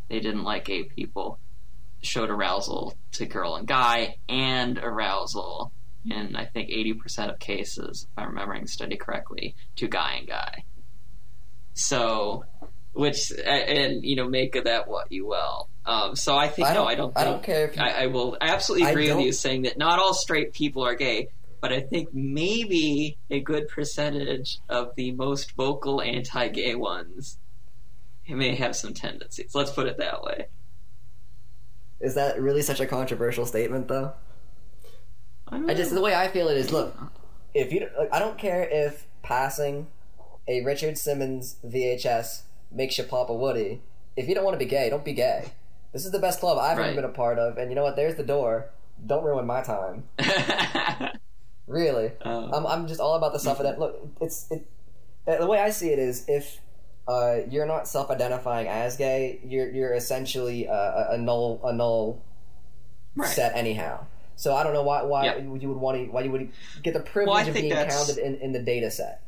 they 0.09 0.19
didn't 0.19 0.43
like 0.43 0.65
gay 0.65 0.85
people, 0.85 1.39
showed 2.03 2.31
arousal 2.31 2.95
to 3.13 3.27
girl 3.27 3.57
and 3.57 3.67
guy 3.67 4.17
and 4.29 4.79
arousal 4.79 5.73
in 6.05 6.35
I 6.35 6.47
think 6.47 6.71
80% 6.71 7.31
of 7.31 7.39
cases, 7.39 8.07
if 8.11 8.19
I'm 8.19 8.29
remembering 8.29 8.63
the 8.63 8.69
study 8.69 8.97
correctly, 8.97 9.55
to 9.77 9.87
guy 9.89 10.15
and 10.15 10.27
guy. 10.27 10.65
So, 11.75 12.45
which 12.93 13.31
and 13.47 14.05
you 14.05 14.17
know 14.17 14.29
make 14.29 14.57
of 14.57 14.65
that 14.65 14.89
what 14.89 15.13
you 15.13 15.27
will. 15.27 15.69
Um, 15.87 16.17
so 16.17 16.37
I 16.37 16.49
think 16.49 16.69
I 16.69 16.75
no, 16.75 16.85
I 16.85 16.95
don't. 16.95 17.17
I 17.17 17.25
don't 17.25 17.43
care 17.43 17.67
if 17.69 17.77
you- 17.77 17.83
I, 17.83 18.05
I 18.05 18.07
will. 18.07 18.37
I 18.41 18.49
absolutely 18.49 18.89
agree 18.93 19.07
with 19.19 19.25
you 19.27 19.33
saying 19.33 19.63
that 19.63 19.79
not 19.79 19.99
all 19.99 20.15
straight 20.15 20.53
people 20.53 20.85
are 20.85 20.95
gay, 20.95 21.29
but 21.61 21.73
I 21.73 21.81
think 21.81 22.13
maybe 22.13 23.19
a 23.31 23.41
good 23.41 23.69
percentage 23.69 24.59
of 24.69 24.95
the 24.97 25.13
most 25.13 25.53
vocal 25.57 26.01
anti-gay 26.03 26.75
ones 26.75 27.39
may 28.29 28.55
have 28.57 28.77
some 28.77 28.95
tendencies. 28.95 29.55
Let's 29.55 29.73
put 29.73 29.87
it 29.87 29.99
that 29.99 30.23
way. 30.23 30.47
Is 32.01 32.15
that 32.15 32.41
really 32.41 32.63
such 32.63 32.81
a 32.81 32.87
controversial 32.87 33.47
statement, 33.47 33.89
though? 33.89 34.13
I 35.53 35.75
just 35.75 35.93
the 35.93 36.01
way 36.01 36.15
I 36.15 36.29
feel 36.29 36.49
it 36.49 36.57
is 36.57 36.71
look, 36.73 36.97
if 37.55 37.73
you 37.73 37.89
like, 37.99 38.13
I 38.13 38.19
don't 38.21 38.39
care 38.39 38.69
if 38.71 39.07
passing 39.23 39.89
a 40.47 40.65
Richard 40.65 40.97
Simmons 40.97 41.57
VHS 41.67 42.43
makes 42.71 42.97
you 42.99 43.05
pop 43.05 43.29
a 43.29 43.35
Woody. 43.35 43.83
If 44.17 44.29
you 44.29 44.35
don't 44.35 44.45
want 44.45 44.55
to 44.55 44.65
be 44.65 44.71
gay, 44.71 44.89
don't 44.91 45.05
be 45.05 45.13
gay. 45.13 45.53
This 45.93 46.05
is 46.07 46.13
the 46.13 46.19
best 46.21 46.39
club 46.41 46.57
I've 46.59 46.79
ever 46.79 46.95
been 46.95 47.05
a 47.05 47.09
part 47.09 47.39
of, 47.39 47.59
and 47.59 47.69
you 47.71 47.75
know 47.75 47.83
what? 47.83 47.97
There's 47.97 48.15
the 48.15 48.23
door. 48.23 48.71
Don't 49.05 49.25
ruin 49.25 49.47
my 49.47 49.61
time. 49.63 50.05
Really, 51.67 52.11
Um, 52.23 52.53
I'm, 52.53 52.67
I'm 52.67 52.87
just 52.89 52.99
all 52.99 53.15
about 53.15 53.33
the 53.33 53.39
stuff 53.39 53.61
of 53.61 53.65
that. 53.65 53.79
Look, 53.79 53.97
it's 54.21 54.51
it. 54.51 54.67
The 55.25 55.47
way 55.47 55.61
I 55.61 55.71
see 55.71 55.91
it 55.91 56.01
is, 56.01 56.25
if 56.27 56.59
uh, 57.11 57.41
you're 57.51 57.67
not 57.67 57.89
self-identifying 57.89 58.69
as 58.69 58.97
gay, 58.97 59.41
you're 59.45 59.69
you're 59.71 59.95
essentially 59.95 60.69
uh, 60.69 60.73
a, 60.75 61.07
a 61.15 61.19
null 61.19 61.61
a 61.65 61.73
null 61.73 62.23
right. 63.17 63.29
set 63.29 63.57
anyhow. 63.57 64.07
So 64.37 64.55
I 64.55 64.63
don't 64.63 64.73
know 64.73 64.83
why 64.85 65.03
why 65.03 65.25
Yep. 65.25 65.41
you 65.61 65.69
would 65.69 65.79
want 65.79 65.99
to 65.99 66.05
why 66.13 66.23
you 66.23 66.31
would 66.31 66.51
get 66.83 66.95
the 66.95 67.01
privilege 67.01 67.47
Well, 67.47 67.49
of 67.49 67.55
being 67.55 67.73
counted 67.73 68.19
in, 68.19 68.37
in 68.37 68.53
the 68.53 68.63
data 68.63 68.91
set. 68.91 69.23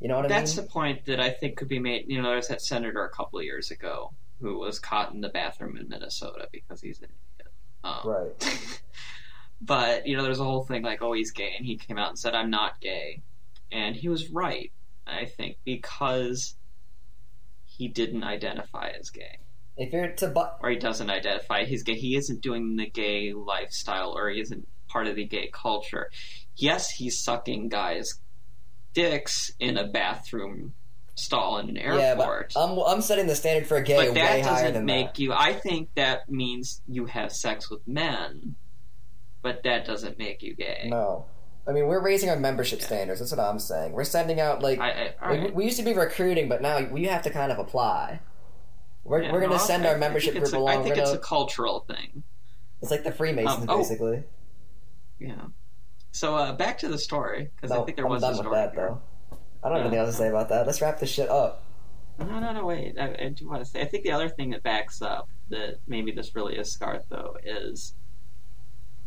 You 0.00 0.08
know 0.08 0.16
what 0.16 0.24
I 0.24 0.28
That's 0.28 0.56
mean? 0.56 0.56
That's 0.56 0.66
the 0.66 0.72
point 0.72 1.04
that 1.04 1.20
I 1.20 1.30
think 1.30 1.56
could 1.56 1.68
be 1.68 1.78
made. 1.78 2.06
You 2.08 2.20
know, 2.20 2.28
there 2.28 2.36
was 2.36 2.48
that 2.48 2.62
senator 2.62 3.04
a 3.04 3.10
couple 3.10 3.38
of 3.38 3.44
years 3.44 3.70
ago 3.70 4.12
who 4.40 4.58
was 4.58 4.78
caught 4.80 5.12
in 5.12 5.20
the 5.20 5.28
bathroom 5.28 5.76
in 5.76 5.88
Minnesota 5.88 6.48
because 6.50 6.80
he's 6.80 7.00
an 7.02 7.10
idiot. 7.38 7.52
Um, 7.84 8.00
Right. 8.04 8.80
but 9.60 10.06
you 10.06 10.16
know, 10.16 10.22
there's 10.24 10.40
a 10.40 10.44
whole 10.44 10.64
thing 10.64 10.82
like, 10.82 11.02
oh, 11.02 11.12
he's 11.12 11.30
gay, 11.30 11.54
and 11.56 11.64
he 11.66 11.76
came 11.76 11.98
out 11.98 12.08
and 12.08 12.18
said, 12.18 12.34
"I'm 12.34 12.50
not 12.50 12.80
gay," 12.80 13.22
and 13.70 13.94
he 13.94 14.08
was 14.08 14.30
right. 14.30 14.72
I 15.06 15.26
think 15.26 15.58
because 15.64 16.56
he 17.76 17.88
didn't 17.88 18.24
identify 18.24 18.88
as 18.98 19.10
gay, 19.10 19.38
If 19.76 19.92
you're 19.92 20.08
to 20.12 20.28
bu- 20.28 20.56
or 20.60 20.70
he 20.70 20.76
doesn't 20.76 21.10
identify 21.10 21.64
he's 21.64 21.82
gay. 21.82 21.94
He 21.94 22.16
isn't 22.16 22.40
doing 22.40 22.76
the 22.76 22.88
gay 22.88 23.32
lifestyle, 23.32 24.16
or 24.16 24.28
he 24.30 24.40
isn't 24.40 24.68
part 24.88 25.06
of 25.06 25.16
the 25.16 25.24
gay 25.24 25.48
culture. 25.52 26.10
Yes, 26.56 26.90
he's 26.90 27.18
sucking 27.18 27.68
guys' 27.70 28.20
dicks 28.92 29.50
in 29.58 29.78
a 29.78 29.86
bathroom 29.86 30.74
stall 31.14 31.58
in 31.58 31.68
an 31.70 31.76
airport. 31.76 32.52
yeah. 32.56 32.62
I'm 32.62 32.78
I'm 32.78 33.00
setting 33.02 33.26
the 33.26 33.34
standard 33.36 33.66
for 33.66 33.76
a 33.76 33.82
gay 33.82 33.96
but 33.96 34.08
way 34.08 34.14
that 34.14 34.44
doesn't 34.44 34.72
than 34.74 34.84
make 34.84 35.14
that. 35.14 35.18
you. 35.18 35.32
I 35.32 35.52
think 35.54 35.88
that 35.94 36.30
means 36.30 36.82
you 36.86 37.06
have 37.06 37.32
sex 37.32 37.70
with 37.70 37.86
men, 37.88 38.56
but 39.42 39.62
that 39.64 39.86
doesn't 39.86 40.18
make 40.18 40.42
you 40.42 40.54
gay. 40.54 40.88
No, 40.90 41.26
I 41.66 41.72
mean 41.72 41.86
we're 41.86 42.02
raising 42.02 42.28
our 42.30 42.36
membership 42.38 42.80
Yeah. 42.80 42.86
standards. 42.86 43.20
That's 43.20 43.32
what 43.32 43.40
I'm 43.40 43.58
saying. 43.58 43.92
We're 43.92 44.04
sending 44.04 44.40
out 44.40 44.62
like, 44.62 44.78
I, 44.80 45.14
I, 45.20 45.30
like, 45.30 45.40
right. 45.40 45.54
we 45.54 45.64
used 45.64 45.78
to 45.78 45.84
be 45.84 45.92
recruiting, 45.94 46.48
but 46.48 46.60
now 46.62 46.80
we 46.90 47.04
have 47.04 47.22
to 47.22 47.30
kind 47.30 47.52
of 47.52 47.58
apply. 47.58 48.20
We're, 49.04 49.22
Yeah, 49.22 49.32
we're 49.32 49.40
going 49.40 49.50
to 49.52 49.56
no, 49.58 49.62
send 49.62 49.84
our 49.86 49.96
membership 49.98 50.34
group 50.34 50.52
a- 50.52 50.56
along. 50.56 50.80
I 50.80 50.82
think 50.82 50.96
it's 50.96 51.10
gonna, 51.10 51.18
a 51.18 51.22
cultural 51.22 51.80
thing. 51.88 52.22
it's 52.80 52.90
like 52.90 53.04
the 53.04 53.12
Freemasons, 53.12 53.62
Um, 53.64 53.70
oh. 53.70 53.78
basically. 53.78 54.22
Yeah. 55.18 55.46
So 56.12 56.36
uh, 56.36 56.52
back 56.52 56.78
to 56.78 56.88
the 56.88 56.98
story 56.98 57.50
because 57.56 57.70
No, 57.70 57.82
I 57.82 57.84
think 57.84 57.96
there 57.96 58.06
I'm 58.06 58.12
was 58.12 58.22
done 58.22 58.34
a 58.34 58.42
with 58.48 58.52
that 58.52 58.72
here. 58.74 58.88
though. 59.30 59.36
I 59.64 59.68
don't 59.68 59.76
have 59.78 59.86
anything 59.86 59.98
else 60.00 60.10
to 60.10 60.16
say 60.16 60.28
about 60.28 60.48
that. 60.50 60.66
Let's 60.66 60.80
wrap 60.82 60.98
this 61.00 61.10
shit 61.10 61.28
up. 61.28 61.64
No, 62.18 62.26
no, 62.40 62.52
no. 62.52 62.66
Wait. 62.66 62.98
I, 62.98 63.14
I 63.26 63.28
do 63.28 63.48
want 63.48 63.64
to 63.64 63.68
say. 63.70 63.80
I 63.80 63.84
think 63.86 64.02
the 64.04 64.10
other 64.12 64.28
thing 64.28 64.50
that 64.50 64.62
backs 64.62 65.00
up 65.00 65.28
that 65.48 65.76
maybe 65.86 66.10
this 66.12 66.34
really 66.34 66.56
is 66.56 66.70
Scarth 66.72 67.04
though 67.08 67.36
is, 67.44 67.94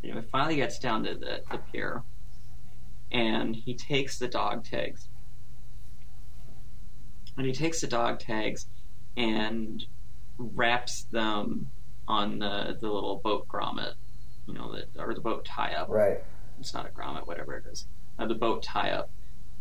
you 0.02 0.12
know, 0.13 0.20
it 0.20 0.30
finally 0.32 0.56
gets 0.56 0.80
down 0.80 1.04
to 1.04 1.13
the, 1.15 1.41
the 1.52 1.58
pier, 1.72 2.02
and 3.12 3.56
he 3.56 3.74
takes 3.74 4.18
the 4.18 4.28
dog 4.28 4.63
tags, 4.63 5.08
and 7.38 7.46
he 7.46 7.54
takes 7.54 7.82
the 7.82 7.88
dog 7.88 8.20
tags, 8.20 8.68
and 9.18 9.86
wraps 10.38 11.04
them 11.04 11.72
on 12.08 12.39
the 12.39 12.78
the 12.80 12.89
little 12.89 13.18
boat 13.18 13.48
grommet, 13.48 13.94
you 14.48 14.54
know, 14.54 14.74
the, 14.74 15.02
or 15.02 15.13
the 15.13 15.22
boat 15.22 15.46
tie 15.46 15.74
up. 15.74 15.89
Right. 15.89 16.24
it's 16.60 16.74
not 16.74 16.88
a 16.88 16.89
grommet, 16.89 17.28
whatever 17.28 17.56
it 17.56 17.65
is, 17.72 17.88
uh, 18.20 18.26
the 18.26 18.36
boat 18.36 18.63
tie 18.63 18.91
up, 18.91 19.10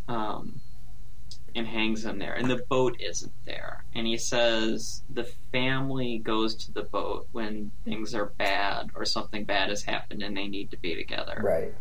um, 0.08 0.60
and 1.54 1.66
hangs 1.66 2.02
them 2.02 2.18
there. 2.18 2.34
And 2.34 2.50
the 2.50 2.64
boat 2.68 2.96
isn't 3.00 3.32
there. 3.44 3.84
And 3.94 4.06
he 4.06 4.16
says 4.16 5.02
the 5.08 5.24
family 5.52 6.18
goes 6.18 6.54
to 6.56 6.72
the 6.72 6.82
boat 6.82 7.28
when 7.32 7.70
things 7.84 8.14
are 8.14 8.26
bad 8.26 8.90
or 8.94 9.04
something 9.04 9.44
bad 9.44 9.68
has 9.68 9.84
happened 9.84 10.22
and 10.22 10.36
they 10.36 10.48
need 10.48 10.70
to 10.72 10.76
be 10.76 10.94
together. 10.96 11.40
Right. 11.42 11.74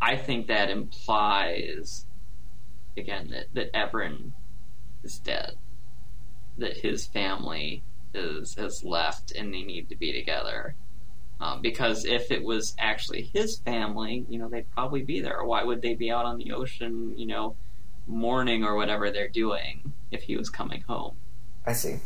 I 0.00 0.16
think 0.16 0.48
that 0.48 0.70
implies, 0.70 2.06
again, 2.96 3.28
that, 3.30 3.46
that 3.54 3.74
Everin 3.74 4.32
is 5.02 5.18
dead. 5.18 5.54
That 6.58 6.76
his 6.76 7.06
family 7.06 7.82
is 8.12 8.54
has 8.54 8.84
left 8.84 9.32
and 9.32 9.52
they 9.52 9.62
need 9.62 9.88
to 9.88 9.96
be 9.96 10.12
together. 10.12 10.76
Um, 11.40 11.60
because 11.62 12.04
if 12.04 12.30
it 12.30 12.44
was 12.44 12.74
actually 12.78 13.30
his 13.34 13.58
family, 13.58 14.24
you 14.28 14.38
know, 14.38 14.48
they'd 14.48 14.70
probably 14.70 15.02
be 15.02 15.20
there. 15.20 15.42
Why 15.42 15.64
would 15.64 15.82
they 15.82 15.94
be 15.94 16.10
out 16.10 16.24
on 16.24 16.38
the 16.38 16.52
ocean, 16.52 17.18
you 17.18 17.26
know, 17.26 17.56
mourning 18.06 18.64
or 18.64 18.76
whatever 18.76 19.10
they're 19.10 19.28
doing 19.28 19.92
if 20.12 20.22
he 20.22 20.36
was 20.36 20.48
coming 20.48 20.82
home? 20.82 21.16
I 21.66 21.72
see. 21.72 21.98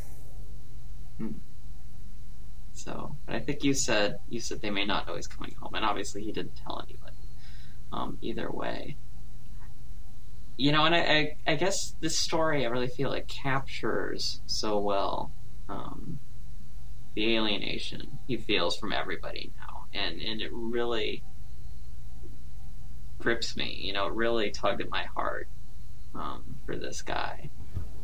So, 2.72 3.16
but 3.26 3.34
I 3.34 3.40
think 3.40 3.64
you 3.64 3.74
said 3.74 4.20
you 4.28 4.40
said 4.40 4.62
they 4.62 4.70
may 4.70 4.84
not 4.86 5.06
know 5.06 5.16
he's 5.16 5.26
coming 5.26 5.54
home, 5.60 5.74
and 5.74 5.84
obviously 5.84 6.22
he 6.22 6.32
didn't 6.32 6.54
tell 6.54 6.80
anybody. 6.80 7.07
Um, 7.93 8.18
either 8.20 8.51
way, 8.51 8.97
you 10.59 10.72
know, 10.72 10.84
and 10.84 10.95
I, 10.95 10.99
I, 10.99 11.36
I 11.53 11.55
guess 11.55 11.95
this 12.01 12.18
story 12.18 12.66
I 12.66 12.68
really 12.68 12.89
feel 12.89 13.12
it 13.12 13.28
captures 13.28 14.43
so 14.47 14.78
well 14.78 15.32
um, 15.68 16.18
the 17.14 17.36
alienation 17.36 18.18
he 18.26 18.36
feels 18.36 18.76
from 18.76 18.93
everybody 18.93 19.53
now, 19.59 19.86
and 19.95 20.20
and 20.20 20.41
it 20.41 20.51
really 20.53 21.22
grips 23.20 23.57
me. 23.57 23.80
You 23.82 23.93
know, 23.93 24.07
it 24.07 24.14
really 24.14 24.51
tugged 24.51 24.80
at 24.80 24.91
my 24.91 25.05
heart 25.05 25.49
um, 26.14 26.57
for 26.66 26.76
this 26.76 27.03
guy. 27.03 27.51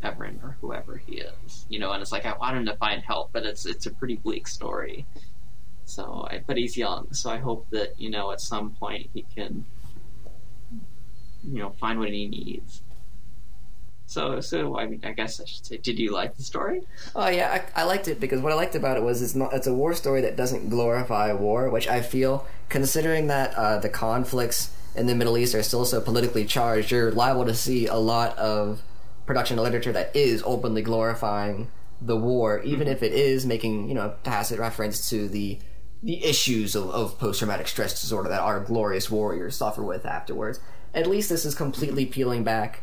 Everin 0.03 0.39
or 0.43 0.59
whoever 0.61 0.99
he 0.99 1.15
is, 1.17 1.65
you 1.71 1.79
know, 1.79 1.93
and 1.93 2.03
it's 2.03 2.13
like 2.13 2.27
I 2.27 2.37
want 2.37 2.59
him 2.59 2.67
to 2.67 2.77
find 2.77 3.03
help, 3.03 3.31
but 3.33 3.45
it's 3.45 3.65
it's 3.65 3.87
a 3.87 3.91
pretty 3.91 4.17
bleak 4.17 4.47
story. 4.47 5.07
So, 5.87 6.27
I, 6.31 6.43
but 6.47 6.57
he's 6.57 6.77
young, 6.77 7.13
so 7.13 7.31
I 7.31 7.39
hope 7.39 7.67
that 7.71 7.99
you 7.99 8.11
know 8.11 8.33
at 8.33 8.41
some 8.41 8.71
point 8.71 9.11
he 9.13 9.25
can, 9.35 9.65
you 11.43 11.59
know, 11.59 11.71
find 11.79 11.99
what 11.99 12.09
he 12.09 12.27
needs. 12.27 12.83
So, 14.07 14.41
so 14.41 14.79
I 14.79 14.87
mean, 14.87 15.01
I 15.05 15.13
guess 15.13 15.41
I 15.41 15.45
should 15.45 15.67
say, 15.67 15.77
did 15.79 15.99
you 15.99 16.13
like 16.13 16.37
the 16.37 16.43
story? 16.43 16.83
Oh 17.17 17.29
yeah, 17.29 17.65
I, 17.77 17.83
I 17.83 17.85
liked 17.85 18.07
it 18.09 18.21
because 18.21 18.41
what 18.41 18.53
I 18.53 18.55
liked 18.55 18.75
about 18.75 18.97
it 18.97 19.03
was 19.03 19.23
it's 19.23 19.35
not 19.35 19.53
it's 19.53 19.67
a 19.67 19.75
war 19.75 19.95
story 19.95 20.21
that 20.23 20.37
doesn't 20.37 20.69
glorify 20.69 21.33
war, 21.33 21.71
which 21.71 21.89
I 21.89 22.01
feel, 22.01 22.47
considering 22.69 23.29
that 23.29 23.55
uh, 23.55 23.79
the 23.79 23.89
conflicts 23.89 24.71
in 24.95 25.07
the 25.07 25.15
Middle 25.15 25.37
East 25.37 25.55
are 25.55 25.63
still 25.63 25.85
so 25.85 26.01
politically 26.01 26.45
charged, 26.45 26.91
you're 26.91 27.11
liable 27.11 27.45
to 27.47 27.55
see 27.55 27.87
a 27.87 27.97
lot 27.97 28.37
of 28.39 28.83
production 29.27 29.59
of 29.59 29.65
literature 29.65 29.93
that 29.93 30.15
is 30.15 30.43
openly 30.47 30.83
glorifying 30.83 31.69
the 32.01 32.17
war, 32.17 32.61
even 32.61 32.87
if 32.87 33.03
it 33.03 33.13
is 33.13 33.47
making 33.47 33.89
you 33.89 33.95
know 33.95 34.07
a 34.07 34.15
tacit 34.23 34.59
reference 34.59 35.09
to 35.11 35.29
the 35.29 35.59
the 36.05 36.23
issues 36.23 36.75
of, 36.77 36.91
of 36.91 37.19
post 37.19 37.39
traumatic 37.39 37.67
stress 37.67 37.99
disorder 38.01 38.29
that 38.29 38.41
our 38.41 38.61
glorious 38.61 39.11
warriors 39.11 39.57
suffer 39.57 39.83
with 39.83 40.05
afterwards. 40.05 40.61
At 40.93 41.07
least 41.09 41.31
this 41.31 41.45
is 41.47 41.55
completely 41.55 42.05
peeling 42.07 42.45
back, 42.45 42.83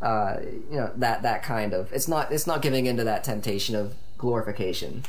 uh, 0.00 0.36
you 0.70 0.76
know 0.76 0.92
that 0.96 1.22
that 1.22 1.42
kind 1.42 1.74
of. 1.74 1.92
It's 1.92 2.08
not 2.08 2.32
it's 2.32 2.46
not 2.46 2.62
giving 2.62 2.86
into 2.86 3.04
that 3.04 3.24
temptation 3.24 3.74
of 3.74 3.94
glorification, 4.16 5.02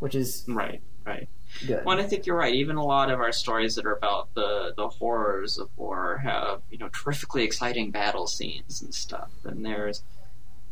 which 0.00 0.14
is 0.14 0.44
Right, 0.48 0.80
right. 1.06 1.28
good. 1.66 1.84
Well, 1.84 1.96
and 1.98 2.04
I 2.04 2.08
think 2.08 2.26
you're 2.26 2.36
right. 2.36 2.54
Even 2.54 2.76
a 2.76 2.84
lot 2.84 3.10
of 3.10 3.20
our 3.20 3.30
stories 3.30 3.76
that 3.76 3.84
are 3.86 3.94
about 3.94 4.34
the 4.34 4.72
the 4.76 4.88
horrors 4.88 5.58
of 5.58 5.68
war 5.76 6.16
have 6.24 6.62
you 6.70 6.78
know 6.78 6.88
terrifically 6.88 7.44
exciting 7.44 7.90
battle 7.90 8.26
scenes 8.26 8.82
and 8.82 8.92
stuff. 8.94 9.30
And 9.44 9.64
there's 9.64 10.02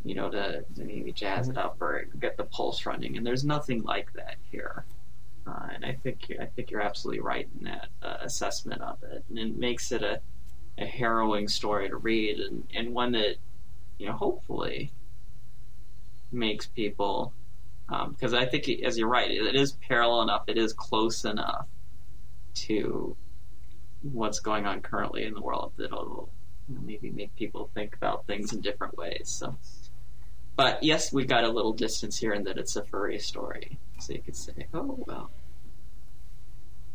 you 0.05 0.15
know 0.15 0.31
to, 0.31 0.63
to 0.77 0.85
maybe 0.85 1.13
jazz 1.13 1.49
it 1.49 1.59
up 1.59 1.81
or 1.83 2.07
get 2.19 2.39
the 2.39 2.45
pulse 2.45 2.87
running. 2.87 3.17
And 3.17 3.27
there's 3.27 3.45
nothing 3.45 3.83
like 3.83 4.15
that 4.15 4.37
here. 4.51 4.85
Uh, 5.51 5.69
and 5.75 5.85
I 5.85 5.93
think 5.93 6.33
I 6.41 6.47
think 6.47 6.71
you're 6.71 6.83
absolutely 6.83 7.21
right 7.21 7.49
in 7.59 7.65
that 7.65 7.89
uh, 8.03 8.19
assessment 8.21 8.83
of 8.83 9.03
it, 9.03 9.25
and 9.29 9.39
it 9.39 9.57
makes 9.57 9.91
it 9.91 10.03
a 10.03 10.21
a 10.79 10.87
harrowing 10.87 11.49
story 11.49 11.89
to 11.89 11.97
read, 11.97 12.39
and, 12.39 12.67
and 12.75 12.95
one 12.95 13.13
that 13.13 13.37
you 13.99 14.07
know 14.07 14.13
hopefully 14.13 14.93
makes 16.33 16.67
people 16.67 17.33
because 18.11 18.35
I 18.35 18.47
think, 18.47 18.69
as 18.85 18.97
you're 18.97 19.09
right, 19.09 19.29
it 19.29 19.57
is 19.57 19.73
parallel 19.73 20.23
enough, 20.23 20.45
it 20.47 20.57
is 20.57 20.73
close 20.73 21.25
enough 21.25 21.67
to 22.55 23.17
what's 24.03 24.39
going 24.39 24.65
on 24.65 24.81
currently 24.81 25.25
in 25.25 25.35
the 25.35 25.41
world 25.41 25.73
that 25.77 25.87
it'll 25.87 26.31
maybe 26.69 27.11
make 27.11 27.35
people 27.35 27.69
think 27.75 27.97
about 27.97 28.27
things 28.27 28.53
in 28.53 28.61
different 28.61 28.97
ways. 28.97 29.25
So, 29.27 29.59
but 30.55 30.85
yes, 30.85 31.13
we 31.13 31.25
got 31.25 31.43
a 31.43 31.49
little 31.49 31.73
distance 31.73 32.17
here 32.17 32.33
in 32.33 32.45
that 32.45 32.59
it's 32.59 32.77
a 32.77 32.85
furry 32.85 33.19
story, 33.19 33.79
so 33.99 34.13
you 34.13 34.23
could 34.23 34.37
say, 34.37 34.69
"Oh 34.73 35.03
well," 35.07 35.31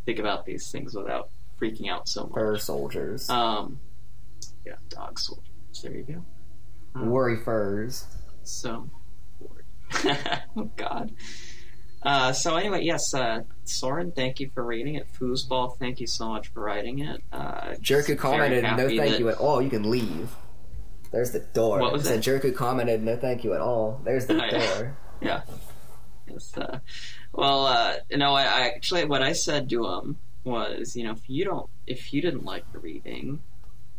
think 0.06 0.20
about 0.20 0.46
these 0.46 0.70
things 0.72 0.96
without 0.96 1.30
freaking 1.60 1.90
out 1.90 2.08
so 2.08 2.24
much. 2.24 2.34
Fur 2.34 2.58
soldiers, 2.58 3.30
Um, 3.30 3.80
yeah, 4.66 4.74
dog 4.90 5.20
soldiers. 5.20 5.46
There 5.82 5.92
you 5.94 6.04
go. 6.04 6.26
um, 6.96 7.10
worry 7.10 7.38
furs. 7.38 8.06
So, 8.44 8.90
oh 9.94 10.70
God. 10.76 11.12
Uh, 12.04 12.32
so 12.32 12.56
anyway, 12.56 12.84
yes, 12.84 13.14
uh, 13.16 13.42
Soren, 13.64 14.12
thank 14.12 14.40
you 14.40 14.52
for 14.54 14.64
reading 14.64 14.94
it. 14.96 15.08
Foozzzball, 15.20 15.76
thank 15.80 16.00
you 16.00 16.06
so 16.06 16.30
much 16.30 16.50
for 16.50 16.62
writing 16.62 17.00
it. 17.00 17.22
Uh, 17.32 17.74
Jerk 17.82 18.06
who 18.06 18.14
very 18.14 18.18
commented, 18.18 18.64
"No 18.64 18.88
thank 18.88 18.98
that- 19.14 19.20
you 19.20 19.30
at 19.30 19.38
all. 19.38 19.60
You 19.62 19.70
can 19.72 19.90
leave." 19.90 20.30
There's 21.12 21.32
the 21.32 21.40
door. 21.40 21.80
What 21.80 21.94
was 21.94 22.02
It 22.04 22.06
said, 22.06 22.18
that? 22.18 22.22
Jerk 22.44 22.56
commented, 22.56 23.02
"No 23.04 23.16
thank 23.18 23.44
you 23.44 23.54
at 23.54 23.62
all." 23.62 24.02
There's 24.04 24.28
the 24.28 24.36
Oh, 24.42 24.46
yeah. 24.46 24.76
door. 24.76 24.98
Yeah. 25.22 25.42
Yes, 26.30 26.58
uh, 26.58 26.80
well, 27.36 27.66
uh, 27.68 27.96
you 28.10 28.18
know, 28.18 28.34
I, 28.34 28.44
I 28.44 28.62
actually 28.68 29.06
what 29.06 29.22
I 29.22 29.34
said 29.34 29.70
to 29.70 29.86
him 29.88 30.18
was, 30.44 30.96
you 30.96 31.04
know, 31.04 31.12
if 31.12 31.30
you 31.30 31.46
don't, 31.46 31.70
if 31.88 32.14
you 32.14 32.22
didn't 32.22 32.46
like 32.46 32.72
the 32.72 32.80
reading, 32.80 33.42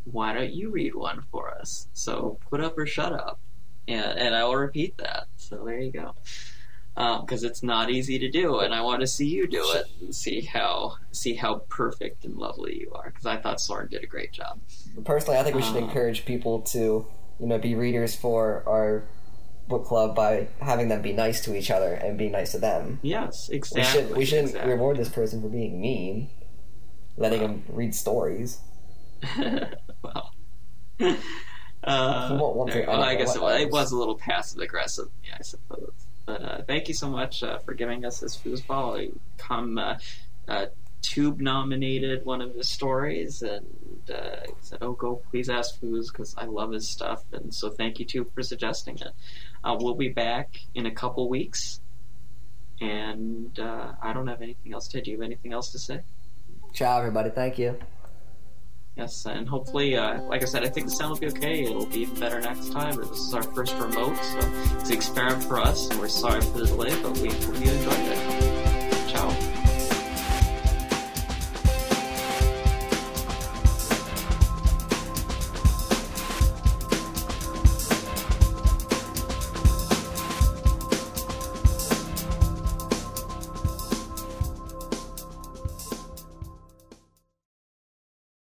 why 0.05 0.32
don't 0.32 0.53
you 0.53 0.70
read 0.70 0.95
one 0.95 1.22
for 1.30 1.51
us? 1.51 1.89
So 1.93 2.39
put 2.51 2.61
up 2.61 2.78
or 2.78 2.87
shut 2.87 3.12
up, 3.12 3.41
and 3.89 4.18
and 4.18 4.34
I 4.34 4.45
will 4.45 4.57
repeat 4.57 4.97
that. 4.99 5.26
So 5.37 5.64
there 5.64 5.78
you 5.78 5.91
go. 5.93 6.14
Because 6.95 7.45
it's 7.45 7.62
not 7.62 7.91
easy 7.91 8.18
to 8.20 8.30
do, 8.30 8.61
and 8.61 8.72
I 8.72 8.80
want 8.80 9.01
to 9.03 9.07
see 9.07 9.26
you 9.26 9.47
do 9.47 9.62
it 9.72 9.84
and 10.01 10.14
see 10.14 10.41
how 10.41 10.95
see 11.12 11.34
how 11.34 11.57
perfect 11.68 12.24
and 12.24 12.37
lovely 12.39 12.78
you 12.80 12.93
are. 12.95 13.11
Because 13.11 13.26
I 13.26 13.37
thought 13.37 13.61
Soren 13.61 13.89
did 13.89 14.03
a 14.03 14.07
great 14.07 14.32
job. 14.32 14.61
Personally, 15.05 15.39
I 15.39 15.43
think 15.43 15.57
we 15.57 15.62
should 15.62 15.76
Uh. 15.76 15.80
encourage 15.80 16.24
people 16.24 16.61
to, 16.61 17.07
you 17.39 17.47
know, 17.47 17.59
be 17.59 17.74
readers 17.74 18.16
for 18.16 18.62
our 18.66 19.03
book 19.68 19.84
club 19.84 20.14
by 20.14 20.48
having 20.60 20.88
them 20.88 21.02
be 21.02 21.12
nice 21.12 21.40
to 21.44 21.56
each 21.56 21.70
other 21.70 21.92
and 21.94 22.16
be 22.16 22.28
nice 22.28 22.52
to 22.52 22.58
them. 22.58 22.98
Yes, 23.02 23.48
We 23.50 23.56
exactly. 23.56 23.84
should 23.84 24.16
we 24.16 24.24
shouldn't 24.24 24.48
exactly. 24.50 24.72
reward 24.72 24.96
this 24.96 25.08
person 25.08 25.42
for 25.42 25.48
being 25.48 25.80
mean, 25.80 26.30
letting 27.16 27.40
him 27.40 27.64
read 27.68 27.94
stories. 27.94 28.60
well, 29.38 30.32
uh, 31.00 32.28
We 32.32 32.36
well, 32.38 33.02
I 33.02 33.10
I 33.10 33.14
guess 33.16 33.34
it, 33.34 33.42
what 33.42 33.60
it 33.60 33.70
was 33.70 33.92
a 33.92 33.96
little 33.96 34.16
passive 34.16 34.60
aggressive, 34.60 35.08
yeah, 35.24 35.36
I 35.38 35.42
suppose. 35.42 35.92
But 36.26 36.42
uh, 36.42 36.62
thank 36.66 36.88
you 36.88 36.94
so 36.94 37.08
much 37.08 37.42
uh, 37.42 37.58
for 37.58 37.74
giving 37.74 38.04
us 38.04 38.20
this 38.20 38.36
Foozzzball. 38.36 39.12
Come 39.38 39.78
uh, 39.78 39.96
uh, 40.48 40.66
Tube 41.02 41.40
nominated 41.40 42.24
one 42.24 42.40
of 42.40 42.54
his 42.54 42.68
stories 42.68 43.42
and 43.42 43.64
uh, 44.12 44.40
said, 44.60 44.78
"Oh, 44.82 44.92
go 44.92 45.22
please 45.30 45.48
ask 45.48 45.80
Foos 45.80 46.08
because 46.12 46.34
I 46.36 46.46
love 46.46 46.72
his 46.72 46.88
stuff." 46.88 47.22
And 47.32 47.54
so 47.54 47.70
thank 47.70 48.00
you 48.00 48.04
Tube 48.04 48.34
for 48.34 48.42
suggesting 48.42 48.98
it. 48.98 49.12
Uh, 49.66 49.76
we'll 49.80 49.96
be 49.96 50.08
back 50.08 50.60
in 50.76 50.86
a 50.86 50.90
couple 50.92 51.28
weeks, 51.28 51.80
and 52.80 53.58
uh, 53.58 53.94
I 54.00 54.12
don't 54.12 54.28
have 54.28 54.40
anything 54.40 54.72
else 54.72 54.86
to. 54.88 55.02
Do 55.02 55.10
you 55.10 55.16
have 55.16 55.24
anything 55.24 55.52
else 55.52 55.72
to 55.72 55.78
say? 55.80 56.02
Ciao, 56.72 56.98
everybody. 56.98 57.30
Thank 57.30 57.58
you. 57.58 57.76
Yes, 58.96 59.26
and 59.26 59.48
hopefully, 59.48 59.96
uh, 59.96 60.22
like 60.22 60.42
I 60.42 60.44
said, 60.44 60.62
I 60.62 60.68
think 60.68 60.86
the 60.86 60.92
sound 60.92 61.10
will 61.10 61.18
be 61.18 61.26
okay. 61.26 61.64
It'll 61.64 61.84
be 61.84 62.02
even 62.02 62.20
better 62.20 62.40
next 62.40 62.70
time. 62.70 62.94
This 62.94 63.18
is 63.18 63.34
our 63.34 63.42
first 63.42 63.74
remote, 63.74 64.16
so 64.16 64.38
it's 64.78 64.88
an 64.88 64.94
experiment 64.94 65.42
for 65.42 65.58
us, 65.58 65.90
and 65.90 65.98
we're 65.98 66.08
sorry 66.08 66.42
for 66.42 66.58
the 66.58 66.66
delay, 66.66 66.94
but 67.02 67.18
we 67.18 67.28
hope 67.28 67.60
you 67.60 67.72
enjoyed 67.72 67.98
it. 67.98 68.45